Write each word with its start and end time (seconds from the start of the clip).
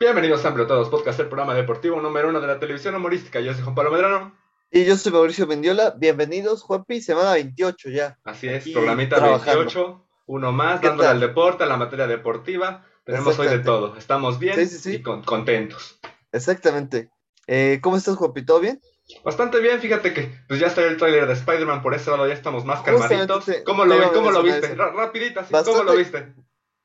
Bienvenidos 0.00 0.44
a 0.44 0.48
Amplio 0.48 0.66
Todos 0.66 0.88
Podcast, 0.90 1.18
el 1.20 1.26
programa 1.26 1.54
deportivo 1.54 2.00
número 2.00 2.28
uno 2.28 2.40
de 2.40 2.46
la 2.46 2.58
televisión 2.60 2.94
humorística. 2.94 3.40
Yo 3.40 3.52
soy 3.52 3.62
Juan 3.62 3.74
Pablo 3.74 3.90
Medrano. 3.90 4.36
Y 4.70 4.84
yo 4.84 4.96
soy 4.96 5.12
Mauricio 5.12 5.46
Mendiola. 5.46 5.94
Bienvenidos, 5.98 6.62
Juanpi, 6.62 7.00
semana 7.00 7.32
28 7.32 7.90
ya. 7.90 8.18
Así 8.24 8.48
es, 8.48 8.62
Aquí 8.62 8.72
programita 8.72 9.16
trabajando. 9.16 9.60
28, 9.60 10.06
uno 10.26 10.52
más, 10.52 10.80
¿Qué 10.80 10.86
dándole 10.88 11.08
tal? 11.08 11.16
al 11.16 11.20
deporte, 11.20 11.64
a 11.64 11.66
la 11.66 11.76
materia 11.76 12.06
deportiva. 12.06 12.86
Tenemos 13.04 13.38
hoy 13.38 13.48
de 13.48 13.58
todo. 13.60 13.96
Estamos 13.96 14.38
bien 14.38 14.54
Sí, 14.54 14.66
sí, 14.66 14.78
sí. 14.78 14.94
y 14.96 15.02
con- 15.02 15.22
contentos. 15.24 15.98
Exactamente. 16.30 17.10
Eh, 17.46 17.80
¿Cómo 17.82 17.96
estás, 17.96 18.16
Juanpi? 18.16 18.44
¿Todo 18.44 18.60
bien? 18.60 18.80
Bastante 19.24 19.58
bien, 19.58 19.80
fíjate 19.80 20.12
que 20.12 20.30
pues 20.46 20.60
ya 20.60 20.66
está 20.66 20.82
el 20.82 20.98
tráiler 20.98 21.26
de 21.26 21.32
Spider-Man, 21.32 21.80
por 21.82 21.94
ese 21.94 22.10
lado 22.10 22.28
ya 22.28 22.34
estamos 22.34 22.64
más 22.66 22.82
calmaditos. 22.82 23.36
Justamente 23.36 23.64
¿Cómo 23.64 23.86
lo, 23.86 23.96
vi- 23.98 24.14
cómo 24.14 24.30
lo 24.30 24.42
viste? 24.42 24.74
rapidita, 24.74 25.44
sí, 25.44 25.52
Bastante- 25.52 25.78
¿cómo 25.80 25.90
lo 25.90 25.96
viste? 25.98 26.34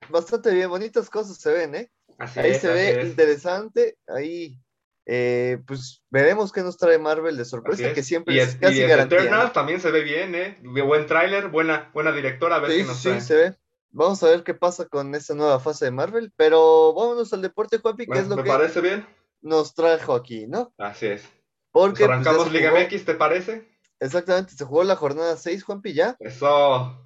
Bastante 0.09 0.54
bien, 0.54 0.70
bonitas 0.70 1.09
cosas 1.09 1.38
se 1.38 1.52
ven, 1.52 1.75
¿eh? 1.75 1.91
Así 2.18 2.39
Ahí 2.39 2.52
es, 2.52 2.61
se 2.61 2.68
así 2.68 2.75
ve 2.75 3.02
es. 3.02 3.07
interesante. 3.07 3.98
Ahí, 4.07 4.59
eh, 5.05 5.59
pues 5.67 6.02
veremos 6.09 6.52
qué 6.52 6.62
nos 6.62 6.77
trae 6.77 6.98
Marvel 6.99 7.35
de 7.38 7.45
sorpresa, 7.45 7.88
es. 7.88 7.94
que 7.94 8.04
siempre 8.04 8.35
y 8.35 8.40
es 8.40 8.49
es- 8.49 8.55
casi 8.55 8.81
y 8.81 8.88
garantía. 8.88 9.52
También 9.54 9.81
se 9.81 9.91
ve 9.91 10.02
bien, 10.02 10.34
¿eh? 10.35 10.57
Buen 10.63 11.05
tráiler, 11.07 11.49
buena, 11.49 11.90
buena 11.94 12.12
directora, 12.12 12.55
a 12.57 12.59
ver 12.59 12.71
Sí, 12.71 12.77
qué 12.77 12.84
nos 12.85 12.98
sí, 12.98 13.09
trae. 13.09 13.21
se 13.21 13.35
ve. 13.35 13.55
Vamos 13.95 14.23
a 14.23 14.27
ver 14.30 14.44
qué 14.44 14.54
pasa 14.55 14.85
con 14.88 15.13
esta 15.13 15.35
nueva 15.35 15.59
fase 15.59 15.85
de 15.85 15.91
Marvel, 15.91 16.31
pero 16.35 16.94
vámonos 16.94 17.31
al 17.34 17.41
deporte, 17.44 17.77
Juanpi, 17.77 18.07
que 18.07 18.18
es 18.20 18.27
lo 18.27 18.35
me 18.38 18.43
que 18.43 18.49
parece 18.49 18.82
bien. 18.82 19.05
nos 19.41 19.76
trajo 19.76 20.16
aquí, 20.16 20.48
¿no? 20.48 20.73
Así 20.80 21.05
es. 21.07 21.23
Porque 21.71 22.05
Pues 22.05 22.09
arrancamos 22.09 22.52
Liga 22.52 22.70
jugó- 22.71 22.82
MX, 22.82 23.05
¿te 23.05 23.13
parece? 23.16 23.68
Exactamente, 23.99 24.54
se 24.55 24.66
jugó 24.66 24.84
la 24.84 24.95
jornada 24.95 25.38
6, 25.38 25.63
Juanpi, 25.63 25.93
ya. 25.93 26.16
Eso. 26.20 26.99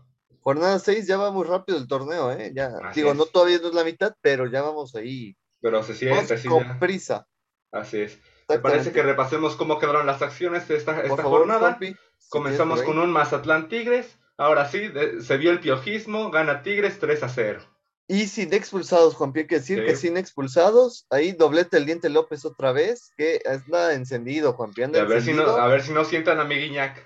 Jornada 0.48 0.80
6 0.80 1.06
ya 1.08 1.18
va 1.18 1.30
muy 1.30 1.44
rápido 1.46 1.78
el 1.78 1.90
torneo, 1.90 2.32
¿eh? 2.32 2.54
Ya, 2.56 2.72
Así 2.86 3.02
digo, 3.02 3.12
es. 3.12 3.18
no 3.18 3.26
todavía 3.26 3.60
no 3.62 3.68
es 3.68 3.74
la 3.74 3.84
mitad, 3.84 4.14
pero 4.22 4.48
ya 4.50 4.62
vamos 4.62 4.96
ahí. 4.96 5.36
Pero 5.60 5.84
se 5.84 5.94
siente, 5.94 6.38
sí, 6.38 6.48
con 6.48 6.64
ya. 6.64 6.80
prisa. 6.80 7.28
Así 7.70 8.00
es. 8.00 8.18
¿Te 8.48 8.58
parece 8.60 8.94
que 8.94 9.04
repasemos 9.04 9.58
cómo 9.58 9.78
quedaron 9.78 10.06
las 10.06 10.22
acciones 10.22 10.66
de 10.70 10.78
esta, 10.78 11.02
esta 11.02 11.18
favor, 11.18 11.40
jornada? 11.40 11.78
Si 11.81 11.94
Comenzamos 12.30 12.81
con 12.84 12.98
un 12.98 13.12
Mazatlán 13.12 13.68
Tigres. 13.68 14.18
Ahora 14.38 14.70
sí, 14.70 14.88
de- 14.88 15.22
se 15.22 15.36
vio 15.36 15.52
el 15.52 15.59
piojismo, 15.59 16.31
gana 16.31 16.62
Tigres 16.64 16.98
3 17.00 17.23
a 17.23 17.28
0. 17.28 17.59
Y 18.08 18.28
sin 18.28 18.53
expulsados, 18.53 19.16
Juanpi, 19.16 19.42
hay 19.42 19.48
que 19.48 19.56
decir 19.56 19.80
Sí. 19.80 19.86
que 19.86 19.95
sin 19.98 20.16
expulsados. 20.16 21.08
Ahí 21.09 21.34
doblete 21.34 21.75
el 21.75 21.86
diente 21.86 22.08
López 22.08 22.45
otra 22.45 22.72
vez, 22.72 23.12
que 23.18 23.42
anda 23.45 23.94
encendido, 23.94 24.56
Y 24.78 24.81
anda 24.84 25.02
a 25.02 25.03
ver, 25.03 25.22
si 25.22 25.34
no, 25.34 25.44
a 25.44 25.68
ver 25.68 25.81
si 25.84 25.92
no 25.92 26.06
sientan 26.06 26.40
a 26.40 26.45
mi 26.45 26.56
Guiñac. 26.56 27.06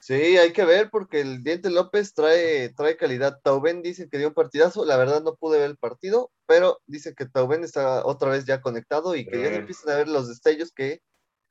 Sí, 0.00 0.14
hay 0.14 0.52
que 0.52 0.64
ver 0.64 0.90
porque 0.90 1.20
el 1.20 1.42
diente 1.42 1.70
López 1.70 2.14
trae, 2.14 2.68
trae 2.70 2.96
calidad. 2.96 3.40
Tauben 3.42 3.82
dicen 3.82 4.08
que 4.08 4.18
dio 4.18 4.28
un 4.28 4.34
partidazo. 4.34 4.84
La 4.84 4.96
verdad 4.96 5.22
no 5.22 5.34
pude 5.34 5.58
ver 5.58 5.70
el 5.70 5.76
partido, 5.76 6.30
pero 6.46 6.78
dicen 6.86 7.14
que 7.16 7.26
Tauben 7.26 7.64
está 7.64 8.06
otra 8.06 8.30
vez 8.30 8.44
ya 8.44 8.60
conectado 8.60 9.16
y 9.16 9.26
que 9.26 9.38
ya 9.42 9.48
se 9.48 9.56
empiezan 9.56 9.90
a 9.90 9.96
ver 9.96 10.08
los 10.08 10.28
destellos 10.28 10.72
que 10.72 11.02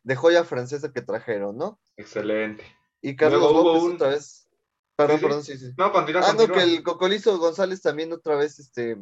de 0.03 0.15
joya 0.15 0.43
francesa 0.45 0.93
que 0.93 1.01
trajeron, 1.01 1.57
¿no? 1.57 1.79
Excelente. 1.97 2.63
Y 3.01 3.15
Carlos 3.17 3.41
Luego 3.41 3.63
López 3.63 3.83
un- 3.83 3.95
otra 3.95 4.09
vez. 4.09 4.47
Perdón, 4.95 5.17
Sí, 5.17 5.19
sí. 5.19 5.27
perdón, 5.27 5.43
sí, 5.43 5.57
sí. 5.57 5.73
No, 5.77 5.91
continúa, 5.91 6.21
Ah, 6.23 6.31
no, 6.31 6.37
continúa. 6.39 6.57
que 6.57 6.63
el 6.73 6.83
Cocolizo 6.83 7.37
González 7.37 7.81
también 7.81 8.11
otra 8.13 8.35
vez, 8.35 8.57
este, 8.59 8.97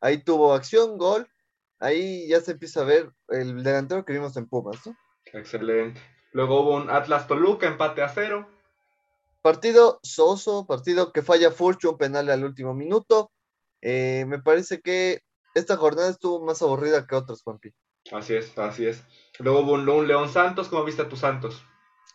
ahí 0.00 0.22
tuvo 0.22 0.52
acción, 0.54 0.98
gol. 0.98 1.26
Ahí 1.80 2.28
ya 2.28 2.40
se 2.40 2.52
empieza 2.52 2.82
a 2.82 2.84
ver 2.84 3.10
el 3.28 3.64
delantero 3.64 4.04
que 4.04 4.12
vimos 4.12 4.36
en 4.36 4.46
Pumas, 4.46 4.86
¿no? 4.86 4.94
Excelente. 5.32 6.00
Luego 6.32 6.60
hubo 6.60 6.76
un 6.76 6.90
Atlas 6.90 7.26
Toluca, 7.26 7.66
empate 7.66 8.02
a 8.02 8.08
cero. 8.08 8.48
Partido 9.42 9.98
soso, 10.02 10.66
partido 10.66 11.12
que 11.12 11.22
falla 11.22 11.50
Furcho, 11.50 11.90
un 11.90 11.98
penal 11.98 12.30
al 12.30 12.44
último 12.44 12.74
minuto. 12.74 13.32
Eh, 13.80 14.24
me 14.28 14.40
parece 14.40 14.80
que 14.80 15.22
esta 15.54 15.76
jornada 15.76 16.08
estuvo 16.08 16.44
más 16.44 16.62
aburrida 16.62 17.06
que 17.06 17.16
otras, 17.16 17.42
Juanpi. 17.42 17.74
Así 18.12 18.34
es, 18.34 18.56
así 18.56 18.86
es. 18.86 19.02
Luego 19.40 19.60
hubo 19.60 19.72
un, 19.72 19.88
un 19.88 20.06
León 20.06 20.28
Santos. 20.28 20.68
¿Cómo 20.68 20.84
viste 20.84 21.02
a 21.02 21.08
tus 21.08 21.18
Santos? 21.18 21.62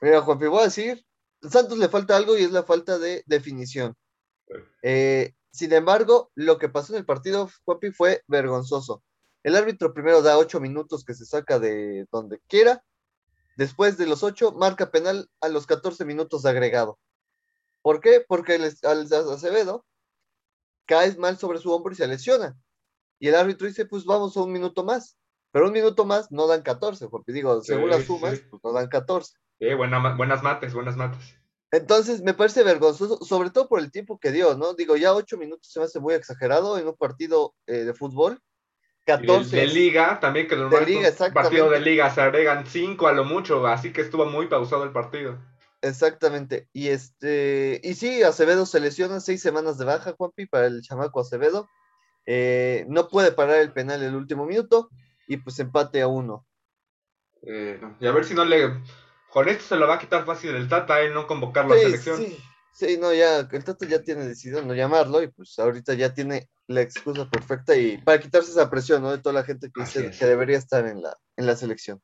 Mira, 0.01 0.21
Juanpi, 0.21 0.47
voy 0.47 0.61
a 0.61 0.65
decir, 0.65 1.05
a 1.43 1.49
Santos 1.49 1.77
le 1.77 1.89
falta 1.89 2.15
algo 2.15 2.37
y 2.37 2.43
es 2.43 2.51
la 2.51 2.63
falta 2.63 2.97
de 2.97 3.23
definición. 3.25 3.95
Eh, 4.81 5.33
sin 5.51 5.73
embargo, 5.73 6.31
lo 6.35 6.57
que 6.57 6.69
pasó 6.69 6.93
en 6.93 6.99
el 6.99 7.05
partido, 7.05 7.49
Juanpi, 7.65 7.91
fue 7.91 8.23
vergonzoso. 8.27 9.03
El 9.43 9.55
árbitro 9.55 9.93
primero 9.93 10.21
da 10.21 10.37
ocho 10.37 10.59
minutos 10.59 11.03
que 11.03 11.13
se 11.13 11.25
saca 11.25 11.59
de 11.59 12.05
donde 12.11 12.39
quiera. 12.47 12.83
Después 13.55 13.97
de 13.97 14.05
los 14.05 14.23
ocho, 14.23 14.51
marca 14.51 14.91
penal 14.91 15.29
a 15.41 15.49
los 15.49 15.65
14 15.65 16.05
minutos 16.05 16.43
de 16.43 16.51
agregado. 16.51 16.99
¿Por 17.87 18.01
qué? 18.01 18.21
Porque 18.27 18.55
al 18.83 19.13
Acevedo 19.31 19.85
cae 20.85 21.15
mal 21.15 21.37
sobre 21.37 21.57
su 21.57 21.71
hombro 21.71 21.93
y 21.93 21.95
se 21.95 22.05
lesiona. 22.05 22.53
Y 23.17 23.29
el 23.29 23.35
árbitro 23.35 23.65
dice, 23.65 23.85
pues 23.85 24.03
vamos 24.03 24.35
a 24.35 24.41
un 24.41 24.51
minuto 24.51 24.83
más. 24.83 25.17
Pero 25.53 25.67
un 25.67 25.71
minuto 25.71 26.03
más 26.03 26.29
no 26.29 26.47
dan 26.47 26.63
14, 26.63 27.07
porque 27.07 27.31
digo, 27.31 27.61
según 27.61 27.85
Sí, 27.85 27.91
las 27.91 28.03
sumas, 28.03 28.39
sí. 28.39 28.43
pues 28.49 28.61
no 28.61 28.73
dan 28.73 28.89
14. 28.89 29.37
Eh, 29.59 29.73
buena 29.73 30.01
ma- 30.01 30.17
buenas 30.17 30.43
mates, 30.43 30.73
buenas 30.73 30.97
mates. 30.97 31.37
Entonces, 31.71 32.21
me 32.21 32.33
parece 32.33 32.61
vergonzoso, 32.61 33.23
sobre 33.23 33.51
todo 33.51 33.69
por 33.69 33.79
el 33.79 33.89
tiempo 33.89 34.19
que 34.19 34.33
dio, 34.33 34.57
¿no? 34.57 34.73
Digo, 34.73 34.97
ya 34.97 35.13
ocho 35.13 35.37
minutos 35.37 35.71
se 35.71 35.79
me 35.79 35.85
hace 35.85 36.01
muy 36.01 36.13
exagerado 36.13 36.77
en 36.77 36.89
un 36.89 36.97
partido 36.97 37.55
eh, 37.67 37.85
de 37.85 37.93
fútbol. 37.93 38.33
Y 38.33 39.21
de, 39.21 39.27
14. 39.27 39.55
de 39.55 39.67
liga, 39.67 40.19
también 40.19 40.49
que 40.49 40.57
normalmente 40.57 40.91
liga, 41.09 41.25
un 41.25 41.33
partido 41.33 41.69
de 41.69 41.79
liga 41.79 42.13
se 42.13 42.19
agregan 42.19 42.65
5 42.65 43.07
a 43.07 43.13
lo 43.13 43.23
mucho, 43.23 43.65
así 43.65 43.93
que 43.93 44.01
estuvo 44.01 44.25
muy 44.25 44.47
pausado 44.47 44.83
el 44.83 44.91
partido. 44.91 45.37
Exactamente. 45.81 46.67
Y 46.73 46.87
este, 46.89 47.79
y 47.83 47.93
sí, 47.93 48.23
Acevedo 48.23 48.65
se 48.65 48.79
lesiona 48.79 49.19
seis 49.19 49.41
semanas 49.41 49.77
de 49.77 49.85
baja, 49.85 50.13
Juanpi, 50.17 50.45
para 50.47 50.67
el 50.67 50.81
chamaco 50.81 51.19
Acevedo. 51.19 51.69
Eh, 52.25 52.85
no 52.89 53.07
puede 53.07 53.31
parar 53.31 53.57
el 53.59 53.71
penal 53.71 54.03
el 54.03 54.15
último 54.15 54.45
minuto 54.45 54.89
y 55.27 55.37
pues 55.37 55.59
empate 55.59 56.01
a 56.01 56.07
uno. 56.07 56.45
Eh. 57.43 57.79
Y 57.99 58.07
a 58.07 58.11
ver 58.11 58.25
si 58.25 58.33
no 58.33 58.43
le. 58.43 58.81
Con 59.31 59.47
esto 59.49 59.63
se 59.63 59.75
lo 59.75 59.87
va 59.87 59.95
a 59.95 59.99
quitar 59.99 60.25
fácil 60.25 60.55
el 60.55 60.67
Tata, 60.67 61.01
¿eh? 61.01 61.09
No 61.09 61.27
convocar 61.27 61.67
la 61.67 61.75
Sí, 61.75 61.81
selección. 61.83 62.17
sí, 62.17 62.37
sí, 62.73 62.97
no, 62.97 63.13
ya, 63.13 63.39
el 63.39 63.63
Tato 63.63 63.85
ya 63.85 64.01
tiene 64.01 64.25
decidido 64.25 64.61
no 64.63 64.73
llamarlo 64.73 65.21
y 65.21 65.27
pues 65.27 65.57
ahorita 65.59 65.93
ya 65.93 66.13
tiene 66.13 66.49
la 66.67 66.81
excusa 66.81 67.29
perfecta 67.29 67.75
y 67.75 67.97
para 67.99 68.19
quitarse 68.19 68.51
esa 68.51 68.69
presión, 68.69 69.01
¿no? 69.03 69.11
De 69.11 69.19
toda 69.19 69.33
la 69.33 69.43
gente 69.43 69.69
que 69.73 69.81
dice 69.81 70.07
es. 70.07 70.17
que 70.17 70.25
debería 70.25 70.57
estar 70.57 70.85
en 70.87 71.01
la, 71.01 71.15
en 71.35 71.45
la 71.45 71.55
selección. 71.55 72.01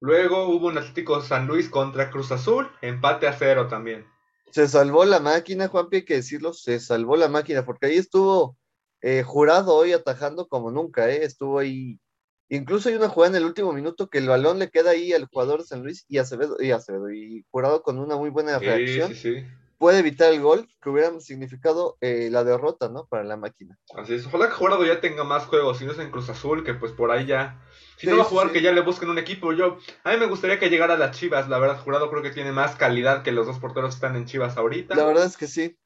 Luego 0.00 0.48
hubo 0.48 0.68
un 0.68 0.78
Atlético 0.78 1.20
San 1.20 1.46
Luis 1.46 1.68
contra 1.68 2.10
Cruz 2.10 2.32
Azul, 2.32 2.70
empate 2.80 3.28
a 3.28 3.32
cero 3.34 3.68
también. 3.68 4.06
Se 4.50 4.66
salvó 4.66 5.04
la 5.04 5.20
máquina, 5.20 5.68
Juanpi, 5.68 5.96
hay 5.96 6.04
que 6.04 6.16
decirlo, 6.16 6.52
se 6.52 6.80
salvó 6.80 7.16
la 7.16 7.28
máquina, 7.28 7.64
porque 7.64 7.86
ahí 7.86 7.96
estuvo 7.96 8.56
eh, 9.02 9.22
jurado 9.22 9.74
hoy 9.74 9.92
atajando 9.92 10.48
como 10.48 10.70
nunca, 10.70 11.08
¿eh? 11.10 11.24
Estuvo 11.24 11.58
ahí. 11.58 12.00
Incluso 12.48 12.88
hay 12.88 12.96
una 12.96 13.08
jugada 13.08 13.36
en 13.36 13.42
el 13.42 13.46
último 13.46 13.72
minuto 13.72 14.08
que 14.08 14.18
el 14.18 14.28
balón 14.28 14.58
le 14.58 14.70
queda 14.70 14.90
ahí 14.90 15.12
al 15.12 15.26
jugador 15.26 15.60
de 15.60 15.66
San 15.66 15.82
Luis 15.84 16.04
y 16.08 16.18
Acevedo, 16.18 16.56
y 16.58 16.72
Acevedo, 16.72 17.12
y 17.12 17.44
jurado 17.50 17.82
con 17.82 17.98
una 17.98 18.16
muy 18.16 18.30
buena 18.30 18.58
Sí, 18.58 18.64
reacción, 18.64 19.14
sí, 19.14 19.14
sí. 19.14 19.44
puede 19.78 20.00
evitar 20.00 20.32
el 20.32 20.40
gol 20.40 20.66
que 20.82 20.90
hubiera 20.90 21.20
significado 21.20 21.96
eh, 22.00 22.28
la 22.32 22.42
derrota, 22.42 22.88
¿no? 22.88 23.06
Para 23.06 23.22
la 23.22 23.36
máquina. 23.36 23.78
Así 23.94 24.14
es. 24.14 24.26
Ojalá 24.26 24.48
que 24.48 24.54
Jurado 24.54 24.84
ya 24.84 25.00
tenga 25.00 25.22
más 25.22 25.44
juegos, 25.46 25.78
si 25.78 25.84
no 25.84 25.92
es 25.92 25.98
en 26.00 26.10
Cruz 26.10 26.28
Azul, 26.28 26.64
que 26.64 26.74
pues 26.74 26.90
por 26.90 27.12
ahí 27.12 27.26
ya. 27.26 27.62
Si 28.00 28.06
Sí, 28.06 28.10
no 28.12 28.16
va 28.16 28.22
a 28.22 28.26
jugar, 28.26 28.46
sí. 28.46 28.54
que 28.54 28.62
ya 28.62 28.72
le 28.72 28.80
busquen 28.80 29.10
un 29.10 29.18
equipo. 29.18 29.52
Yo, 29.52 29.76
a 30.04 30.12
mí 30.12 30.16
me 30.16 30.24
gustaría 30.26 30.58
que 30.58 30.70
llegara 30.70 30.94
a 30.94 30.96
las 30.98 31.14
Chivas, 31.18 31.48
la 31.50 31.58
verdad. 31.58 31.80
Jurado 31.82 32.08
creo 32.10 32.22
que 32.22 32.30
tiene 32.30 32.50
más 32.50 32.74
calidad 32.76 33.22
que 33.22 33.30
los 33.30 33.46
dos 33.46 33.58
porteros 33.58 33.90
que 33.90 33.96
están 33.96 34.16
en 34.16 34.24
Chivas 34.24 34.56
ahorita. 34.56 34.94
La 34.94 35.04
verdad 35.04 35.26
es 35.26 35.36
que 35.36 35.46
sí. 35.46 35.76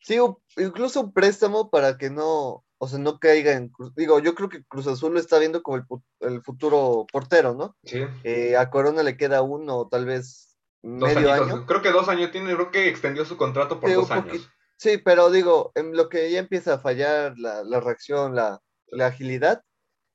Sí, 0.00 0.18
incluso 0.56 1.00
un 1.00 1.12
préstamo 1.12 1.70
para 1.70 1.96
que 1.96 2.10
no, 2.10 2.64
o 2.78 2.88
sea, 2.88 2.98
no 2.98 3.18
caiga 3.20 3.52
en. 3.52 3.70
Digo, 3.94 4.18
yo 4.18 4.34
creo 4.34 4.48
que 4.48 4.64
Cruz 4.64 4.86
Azul 4.88 5.14
lo 5.14 5.20
está 5.20 5.38
viendo 5.38 5.62
como 5.62 5.76
el, 5.78 5.84
el 6.28 6.42
futuro 6.42 7.06
portero, 7.12 7.54
¿no? 7.54 7.76
Sí. 7.84 8.04
Eh, 8.24 8.56
a 8.56 8.68
Corona 8.68 9.02
le 9.04 9.16
queda 9.16 9.42
uno 9.42 9.86
tal 9.88 10.04
vez 10.06 10.56
Dos 10.82 11.14
medio 11.14 11.32
añitos. 11.32 11.52
año. 11.52 11.66
Creo 11.66 11.80
que 11.82 11.92
dos 11.92 12.08
años 12.08 12.32
tiene, 12.32 12.52
creo 12.54 12.70
que 12.70 12.88
extendió 12.88 13.24
su 13.24 13.36
contrato 13.36 13.78
por 13.80 13.88
Sí, 13.88 13.94
dos 13.94 14.10
años. 14.10 14.50
Sí, 14.76 14.98
pero 14.98 15.30
digo, 15.30 15.70
en 15.76 15.96
lo 15.96 16.08
que 16.08 16.30
ya 16.32 16.40
empieza 16.40 16.74
a 16.74 16.78
fallar 16.80 17.38
la, 17.38 17.62
la 17.62 17.80
reacción, 17.80 18.34
la, 18.34 18.60
la 18.88 19.06
agilidad, 19.06 19.62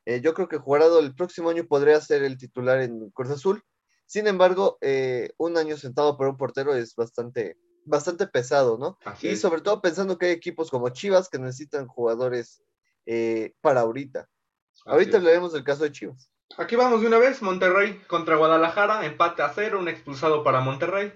eh, 0.10 0.22
yo 0.22 0.34
creo 0.34 0.48
que 0.48 0.58
Jurado 0.58 1.00
el 1.00 1.14
próximo 1.14 1.50
año 1.50 1.66
podría 1.66 2.02
ser 2.02 2.24
el 2.24 2.38
titular 2.38 2.82
en 2.82 3.10
Cruz 3.12 3.30
Azul. 3.30 3.64
Sin 4.08 4.26
embargo, 4.26 4.78
eh, 4.82 5.32
un 5.38 5.56
año 5.58 5.78
sentado 5.78 6.18
por 6.18 6.28
un 6.28 6.36
portero 6.38 6.74
es 6.74 6.96
bastante, 6.96 7.58
bastante 7.86 8.26
pesado, 8.26 8.78
¿no? 8.80 8.98
Así 9.06 9.28
Y 9.28 9.32
es. 9.32 9.42
sobre 9.42 9.62
todo 9.62 9.82
pensando 9.82 10.18
que 10.18 10.26
hay 10.28 10.32
equipos 10.32 10.72
como 10.72 10.90
Chivas 10.90 11.30
que 11.30 11.38
necesitan 11.38 11.86
jugadores 11.88 12.64
eh, 13.06 13.54
para 13.62 13.82
ahorita. 13.82 14.22
Así 14.22 14.84
Ahorita 14.86 15.18
hablaremos 15.18 15.54
del 15.54 15.64
caso 15.64 15.84
de 15.84 15.92
Chivas. 15.92 16.32
Aquí 16.58 16.76
vamos 16.76 17.02
de 17.02 17.08
una 17.08 17.20
vez, 17.20 17.44
Monterrey 17.44 18.02
contra 18.08 18.36
Guadalajara, 18.36 19.06
empate 19.06 19.44
a 19.44 19.54
cero, 19.54 19.78
un 19.80 19.88
expulsado 19.88 20.44
para 20.44 20.60
Monterrey. 20.62 21.14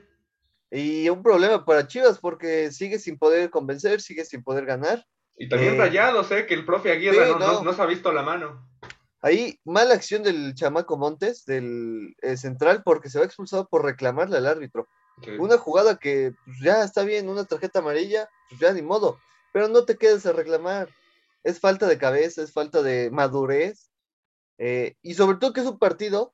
Y 0.70 1.10
un 1.10 1.24
problema 1.24 1.66
para 1.66 1.88
Chivas 1.88 2.20
porque 2.20 2.72
sigue 2.72 3.00
sin 3.00 3.18
poder 3.18 3.50
convencer, 3.50 4.02
sigue 4.02 4.24
sin 4.26 4.44
poder 4.44 4.66
ganar. 4.66 5.04
Y 5.36 5.50
también 5.50 5.74
Eh, 5.76 5.78
rayados, 5.80 6.30
¿eh? 6.32 6.46
Que 6.46 6.54
el 6.54 6.64
profe 6.66 6.92
Aguirre 6.92 7.26
sí, 7.26 7.32
no, 7.32 7.40
no- 7.40 7.54
no. 7.54 7.64
no 7.64 7.74
se 7.74 7.82
ha 7.82 7.86
visto 7.88 8.12
la 8.12 8.22
mano. 8.22 8.70
Ahí, 9.24 9.58
mala 9.64 9.94
acción 9.94 10.22
del 10.22 10.54
chamaco 10.54 10.98
Montes, 10.98 11.46
del 11.46 12.14
eh, 12.22 12.36
central, 12.36 12.84
porque 12.84 13.10
se 13.10 13.20
va 13.20 13.26
expulsado 13.26 13.70
por 13.70 13.86
reclamarle 13.86 14.36
al 14.36 14.46
árbitro. 14.46 14.90
Una 15.40 15.58
jugada 15.58 15.98
que 15.98 16.34
pues, 16.44 16.60
ya 16.60 16.84
está 16.84 17.04
bien, 17.04 17.30
una 17.30 17.46
tarjeta 17.46 17.80
amarilla, 17.80 18.28
pues 18.50 18.60
ya 18.60 18.74
ni 18.74 18.82
modo, 18.82 19.20
pero 19.54 19.70
no 19.70 19.86
te 19.86 19.96
quedes 19.96 20.26
a 20.26 20.34
reclamar. 20.34 20.90
Es 21.44 21.62
falta 21.62 21.88
de 21.88 21.98
cabeza, 21.98 22.44
es 22.44 22.52
falta 22.52 22.84
de 22.84 23.12
madurez. 23.12 23.90
Eh, 24.58 24.96
y 25.02 25.14
sobre 25.14 25.38
todo 25.38 25.54
que 25.54 25.62
es 25.62 25.68
un 25.68 25.80
partido 25.80 26.34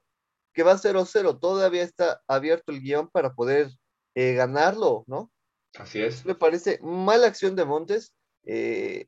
que 0.54 0.64
va 0.64 0.74
0-0, 0.74 1.40
todavía 1.40 1.84
está 1.84 2.24
abierto 2.28 2.72
el 2.72 2.82
guion 2.82 3.08
para 3.08 3.36
poder 3.36 3.70
eh, 4.16 4.34
ganarlo, 4.34 5.04
¿no? 5.06 5.32
Así 5.78 6.02
es. 6.02 6.26
Me 6.26 6.34
parece 6.34 6.80
mala 6.82 7.28
acción 7.28 7.56
de 7.56 7.66
Montes, 7.66 8.16
eh, 8.46 9.06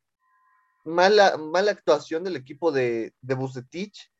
mala, 0.84 1.38
mala 1.38 1.72
actuación 1.72 2.24
del 2.24 2.36
equipo 2.36 2.72
de, 2.72 3.14
de 3.22 3.36
Bucetich, 3.36 4.12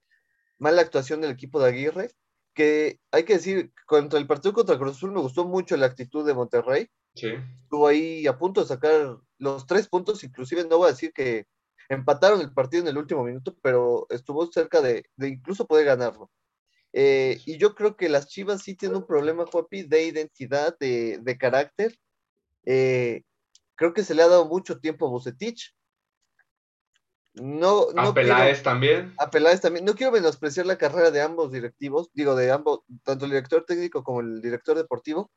mala 0.60 0.82
actuación 0.82 1.22
del 1.22 1.32
equipo 1.32 1.60
de 1.60 1.70
Aguirre, 1.70 2.12
que 2.54 3.00
hay 3.12 3.24
que 3.24 3.34
decir, 3.34 3.72
contra 3.86 4.20
el 4.20 4.28
partido 4.28 4.54
contra 4.54 4.78
Cruz 4.78 4.98
Azul 4.98 5.12
me 5.12 5.22
gustó 5.22 5.46
mucho 5.46 5.78
la 5.78 5.86
actitud 5.86 6.26
de 6.26 6.34
Monterrey. 6.34 6.90
Sí. 7.16 7.30
Estuvo 7.64 7.88
ahí 7.88 8.28
a 8.28 8.38
punto 8.38 8.62
de 8.62 8.68
sacar 8.68 9.18
los 9.38 9.66
tres 9.66 9.88
puntos, 9.88 10.24
inclusive 10.24 10.66
no 10.66 10.78
voy 10.78 10.88
a 10.88 10.92
decir 10.92 11.14
que 11.14 11.48
empataron 11.90 12.42
el 12.42 12.54
partido 12.54 12.84
en 12.84 12.90
el 12.90 12.98
último 12.98 13.24
minuto, 13.24 13.56
pero 13.62 14.06
estuvo 14.10 14.50
cerca 14.52 14.82
de, 14.82 15.06
de 15.16 15.28
incluso 15.30 15.66
poder 15.66 15.86
ganarlo. 15.86 16.32
Eh, 16.94 17.40
y 17.46 17.58
yo 17.58 17.74
creo 17.74 17.96
que 17.96 18.10
las 18.10 18.28
Chivas 18.28 18.64
sí 18.64 18.76
tienen 18.76 18.98
un 18.98 19.08
problema, 19.08 19.46
Juapi, 19.46 19.84
de 19.84 20.06
identidad, 20.06 20.78
de, 20.80 21.20
de 21.22 21.38
carácter. 21.38 21.98
Eh, 22.66 23.24
creo 23.76 23.94
que 23.94 24.04
se 24.04 24.14
le 24.14 24.24
ha 24.24 24.28
dado 24.28 24.46
mucho 24.46 24.80
tiempo 24.80 25.08
a 25.08 25.10
Bucetich. 25.10 25.74
No, 27.34 27.88
no 27.94 28.02
a 28.02 28.14
Peláez 28.14 28.58
quiero- 28.58 28.64
también. 28.64 29.14
a 29.18 29.30
Peláez 29.30 29.62
también. 29.62 29.86
No 29.86 29.96
quiero 29.96 30.12
menospreciar 30.12 30.66
la 30.66 30.78
carrera 30.78 31.12
de 31.12 31.22
ambos 31.22 31.52
directivos, 31.52 32.10
digo, 32.14 32.36
de 32.36 32.52
ambos, 32.52 32.82
tanto 33.04 33.26
el 33.26 33.32
director 33.32 33.64
técnico 33.66 34.04
como 34.04 34.20
el 34.22 34.42
director 34.42 34.76
deportivo, 34.76 35.32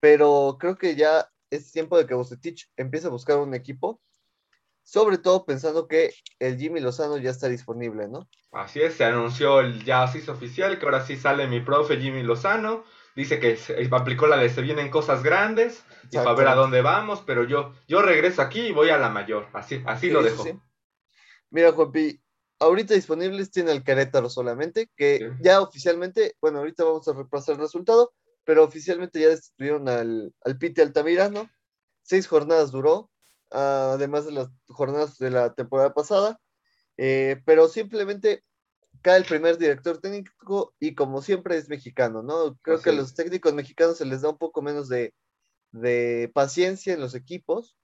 pero 0.00 0.56
creo 0.58 0.76
que 0.76 0.96
ya 0.96 1.28
es 1.50 1.72
tiempo 1.72 1.98
de 1.98 2.06
que 2.06 2.14
Bucetich 2.14 2.68
empiece 2.76 3.06
a 3.06 3.10
buscar 3.10 3.38
un 3.38 3.54
equipo, 3.54 4.00
sobre 4.82 5.18
todo 5.18 5.44
pensando 5.44 5.86
que 5.86 6.14
el 6.38 6.58
Jimmy 6.58 6.80
Lozano 6.80 7.18
ya 7.18 7.30
está 7.30 7.48
disponible, 7.48 8.08
¿no? 8.08 8.28
Así 8.52 8.80
es, 8.80 8.94
se 8.94 9.04
anunció 9.04 9.60
el 9.60 9.84
ya 9.84 10.10
hizo 10.14 10.32
oficial 10.32 10.78
que 10.78 10.86
ahora 10.86 11.04
sí 11.04 11.16
sale 11.16 11.46
mi 11.46 11.60
profe 11.60 11.98
Jimmy 11.98 12.22
Lozano. 12.22 12.84
Dice 13.14 13.40
que 13.40 13.56
se- 13.56 13.86
aplicó 13.90 14.26
la 14.26 14.36
de 14.38 14.48
se 14.48 14.62
vienen 14.62 14.90
cosas 14.90 15.22
grandes 15.22 15.84
y 16.10 16.16
para 16.16 16.32
ver 16.34 16.48
a 16.48 16.54
dónde 16.54 16.80
vamos, 16.80 17.22
pero 17.26 17.44
yo, 17.44 17.74
yo 17.86 18.00
regreso 18.00 18.40
aquí 18.40 18.60
y 18.60 18.72
voy 18.72 18.88
a 18.90 18.96
la 18.96 19.10
mayor. 19.10 19.48
Así, 19.52 19.82
así 19.86 20.08
lo 20.08 20.22
dejo. 20.22 20.44
sí, 20.44 20.52
sí. 20.52 20.58
Mira, 21.50 21.72
Juanpi, 21.72 22.20
ahorita 22.58 22.94
disponibles 22.94 23.50
tiene 23.50 23.72
el 23.72 23.82
Querétaro 23.84 24.28
solamente, 24.28 24.90
que 24.96 25.18
Sí. 25.18 25.24
ya 25.42 25.60
oficialmente, 25.60 26.36
bueno, 26.40 26.58
ahorita 26.58 26.84
vamos 26.84 27.06
a 27.08 27.12
repasar 27.12 27.54
el 27.54 27.60
resultado, 27.62 28.12
pero 28.44 28.64
oficialmente 28.64 29.20
ya 29.20 29.28
destituyeron 29.28 29.88
al, 29.88 30.34
al 30.44 30.58
Pite 30.58 30.82
Altamirano. 30.82 31.48
Seis 32.02 32.26
jornadas 32.26 32.70
duró, 32.70 33.10
ah, 33.50 33.92
además 33.94 34.24
de 34.24 34.32
las 34.32 34.48
jornadas 34.68 35.18
de 35.18 35.30
la 35.30 35.54
temporada 35.54 35.92
pasada, 35.92 36.40
eh, 36.96 37.40
pero 37.44 37.68
simplemente 37.68 38.42
cae 39.02 39.18
el 39.18 39.24
primer 39.24 39.58
director 39.58 39.98
técnico 39.98 40.74
y 40.80 40.94
como 40.94 41.22
siempre 41.22 41.56
es 41.56 41.68
mexicano, 41.68 42.22
¿no? 42.22 42.56
Creo 42.62 42.76
Así 42.76 42.84
que 42.84 42.90
a 42.90 42.94
los 42.94 43.14
técnicos 43.14 43.54
mexicanos 43.54 43.98
se 43.98 44.04
les 44.06 44.22
da 44.22 44.30
un 44.30 44.38
poco 44.38 44.62
menos 44.62 44.88
de, 44.88 45.14
de 45.70 46.30
paciencia 46.34 46.94
en 46.94 47.00
los 47.00 47.14
equipos 47.14 47.76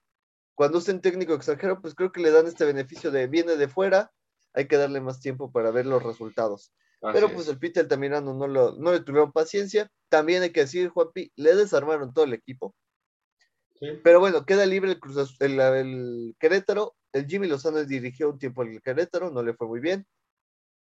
cuando 0.55 0.77
usen 0.79 1.01
técnico 1.01 1.33
extranjero, 1.33 1.81
pues 1.81 1.93
creo 1.93 2.11
que 2.11 2.21
le 2.21 2.31
dan 2.31 2.47
este 2.47 2.65
beneficio 2.65 3.11
de 3.11 3.27
viene 3.27 3.57
de 3.57 3.67
fuera, 3.67 4.11
hay 4.53 4.67
que 4.67 4.77
darle 4.77 5.01
más 5.01 5.19
tiempo 5.19 5.51
para 5.51 5.69
ver 5.71 5.85
los 5.85 6.01
resultados. 6.01 6.71
Así 7.01 7.13
Pero 7.13 7.27
es. 7.27 7.33
pues 7.33 7.47
el 7.49 7.59
Peter 7.59 7.83
Altamirano 7.83 8.33
no, 8.33 8.47
lo, 8.47 8.75
no 8.77 8.93
le 8.93 9.01
tuvieron 9.01 9.31
paciencia. 9.31 9.91
También 10.09 10.43
hay 10.43 10.51
que 10.51 10.61
decir, 10.61 10.89
Juanpi, 10.89 11.31
le 11.35 11.55
desarmaron 11.55 12.13
todo 12.13 12.25
el 12.25 12.33
equipo. 12.33 12.73
Sí. 13.79 13.87
Pero 14.03 14.21
bueno, 14.21 14.45
queda 14.45 14.65
libre 14.65 14.91
el, 14.91 14.99
Cruz 14.99 15.35
el, 15.41 15.59
el 15.59 16.35
Querétaro. 16.39 16.95
El 17.11 17.27
Jimmy 17.27 17.47
Lozano 17.47 17.83
dirigió 17.83 18.29
un 18.29 18.39
tiempo 18.39 18.61
al 18.61 18.81
Querétaro, 18.81 19.29
no 19.29 19.43
le 19.43 19.53
fue 19.53 19.67
muy 19.67 19.81
bien. 19.81 20.07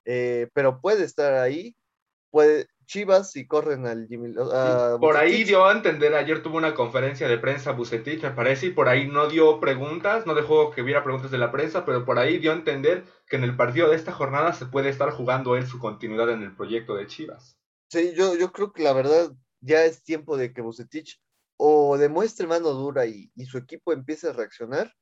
Eh, 0.04 0.48
pero 0.54 0.80
puede 0.80 1.04
estar 1.04 1.34
ahí. 1.34 1.76
Puede 2.34 2.66
Chivas 2.86 3.30
si 3.30 3.46
corren 3.46 3.86
al 3.86 4.08
Jimmy 4.08 4.32
Lo- 4.32 4.52
a 4.52 4.98
Por 4.98 5.16
ahí 5.16 5.44
dio 5.44 5.64
a 5.66 5.70
entender, 5.72 6.16
ayer 6.16 6.42
tuvo 6.42 6.56
una 6.56 6.74
conferencia 6.74 7.28
de 7.28 7.38
prensa 7.38 7.70
Bucetich, 7.70 8.20
me 8.24 8.32
parece, 8.32 8.66
y 8.66 8.70
por 8.70 8.88
ahí 8.88 9.06
no 9.06 9.28
dio 9.28 9.60
preguntas, 9.60 10.26
no 10.26 10.34
dejó 10.34 10.72
que 10.72 10.82
hubiera 10.82 11.04
preguntas 11.04 11.30
de 11.30 11.38
la 11.38 11.52
prensa, 11.52 11.84
pero 11.84 12.04
por 12.04 12.18
ahí 12.18 12.38
dio 12.38 12.50
a 12.50 12.56
entender 12.56 13.04
que 13.28 13.36
en 13.36 13.44
el 13.44 13.56
partido 13.56 13.88
de 13.88 13.94
esta 13.94 14.10
jornada 14.10 14.52
se 14.52 14.66
puede 14.66 14.88
estar 14.88 15.10
jugando 15.12 15.54
él 15.56 15.64
su 15.68 15.78
continuidad 15.78 16.28
en 16.30 16.42
el 16.42 16.56
proyecto 16.56 16.96
de 16.96 17.06
Chivas. 17.06 17.56
Sí, 17.88 18.12
yo, 18.16 18.36
yo 18.36 18.50
creo 18.50 18.72
que 18.72 18.82
la 18.82 18.92
verdad 18.94 19.30
ya 19.60 19.84
es 19.84 20.02
tiempo 20.02 20.36
de 20.36 20.52
que 20.52 20.60
Bucetich 20.60 21.22
o 21.56 21.96
demuestre 21.96 22.48
mano 22.48 22.70
dura 22.70 23.06
y, 23.06 23.30
y 23.36 23.46
su 23.46 23.58
equipo 23.58 23.92
empiece 23.92 24.28
a 24.28 24.32
reaccionar. 24.32 24.92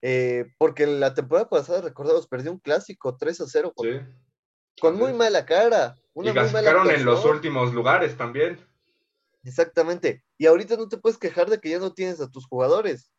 eh, 0.00 0.46
porque 0.58 0.86
la 0.86 1.12
temporada 1.12 1.48
pasada, 1.48 1.80
recordamos, 1.80 2.28
perdió 2.28 2.52
un 2.52 2.58
clásico 2.60 3.16
3 3.16 3.40
a 3.40 3.46
0 3.48 3.72
con, 3.74 3.88
Sí. 3.88 3.98
Con 4.80 4.96
muy 4.96 5.12
mala 5.12 5.44
cara. 5.46 5.96
Una 6.14 6.30
Y 6.30 6.32
clasificaron 6.32 6.90
en 6.90 7.04
los 7.04 7.24
últimos 7.24 7.72
lugares 7.72 8.16
también. 8.16 8.58
Exactamente. 9.44 10.24
Y 10.38 10.46
ahorita 10.46 10.76
no 10.76 10.88
te 10.88 10.98
puedes 10.98 11.18
quejar 11.18 11.48
de 11.48 11.60
que 11.60 11.70
ya 11.70 11.78
no 11.78 11.94
tienes 11.94 12.20
a 12.20 12.30
tus 12.30 12.46
jugadores, 12.46 13.10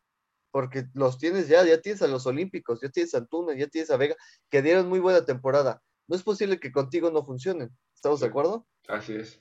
porque 0.50 0.86
los 0.94 1.18
tienes 1.18 1.48
ya, 1.48 1.64
ya 1.64 1.80
tienes 1.80 2.02
a 2.02 2.06
los 2.06 2.26
Olímpicos, 2.26 2.80
ya 2.80 2.88
tienes 2.88 3.14
a 3.14 3.18
Antuna, 3.18 3.54
ya 3.54 3.66
tienes 3.66 3.90
a 3.90 3.96
Vega, 3.96 4.16
que 4.50 4.62
dieron 4.62 4.88
muy 4.88 5.00
buena 5.00 5.24
temporada. 5.24 5.82
No 6.06 6.16
es 6.16 6.22
posible 6.22 6.60
que 6.60 6.72
contigo 6.72 7.10
no 7.10 7.24
funcionen. 7.24 7.70
¿Estamos 7.94 8.20
de 8.20 8.26
acuerdo? 8.26 8.66
Así 8.88 9.14
es. 9.14 9.40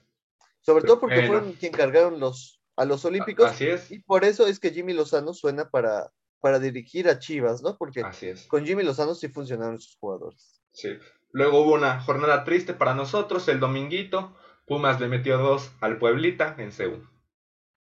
Sobre 0.62 0.86
todo 0.86 1.00
porque 1.00 1.28
fueron 1.28 1.54
quien 1.54 1.74
cargaron 1.74 2.20
los, 2.20 2.62
a 2.78 2.86
los 2.86 3.04
Olímpicos. 3.06 3.52
Así 3.52 3.68
es. 3.68 3.92
Y 3.92 4.00
por 4.00 4.24
eso 4.24 4.48
es 4.48 4.60
que 4.60 4.72
Jimmy 4.72 4.94
Lozano 4.94 5.34
suena 5.34 5.70
para, 5.70 6.12
para 6.40 6.60
dirigir 6.60 7.10
a 7.10 7.20
Chivas, 7.20 7.62
¿no? 7.62 7.78
Porque 7.78 8.02
Así 8.02 8.28
es. 8.28 8.48
con 8.48 8.66
Jimmy 8.66 8.84
Lozano 8.84 9.14
sí 9.14 9.28
funcionaron 9.28 9.80
sus 9.80 9.98
jugadores. 9.98 10.62
Sí. 10.72 10.98
Luego 11.34 11.62
hubo 11.62 11.74
una 11.74 12.00
jornada 12.00 12.44
triste 12.44 12.76
para 12.76 12.94
nosotros, 12.94 13.48
el 13.48 13.60
dominguito. 13.60 14.36
Pumas 14.68 15.02
le 15.02 15.08
metió 15.08 15.40
dos 15.40 15.72
al 15.82 15.98
Pueblita 15.98 16.56
en 16.60 16.72
Seúl. 16.72 17.10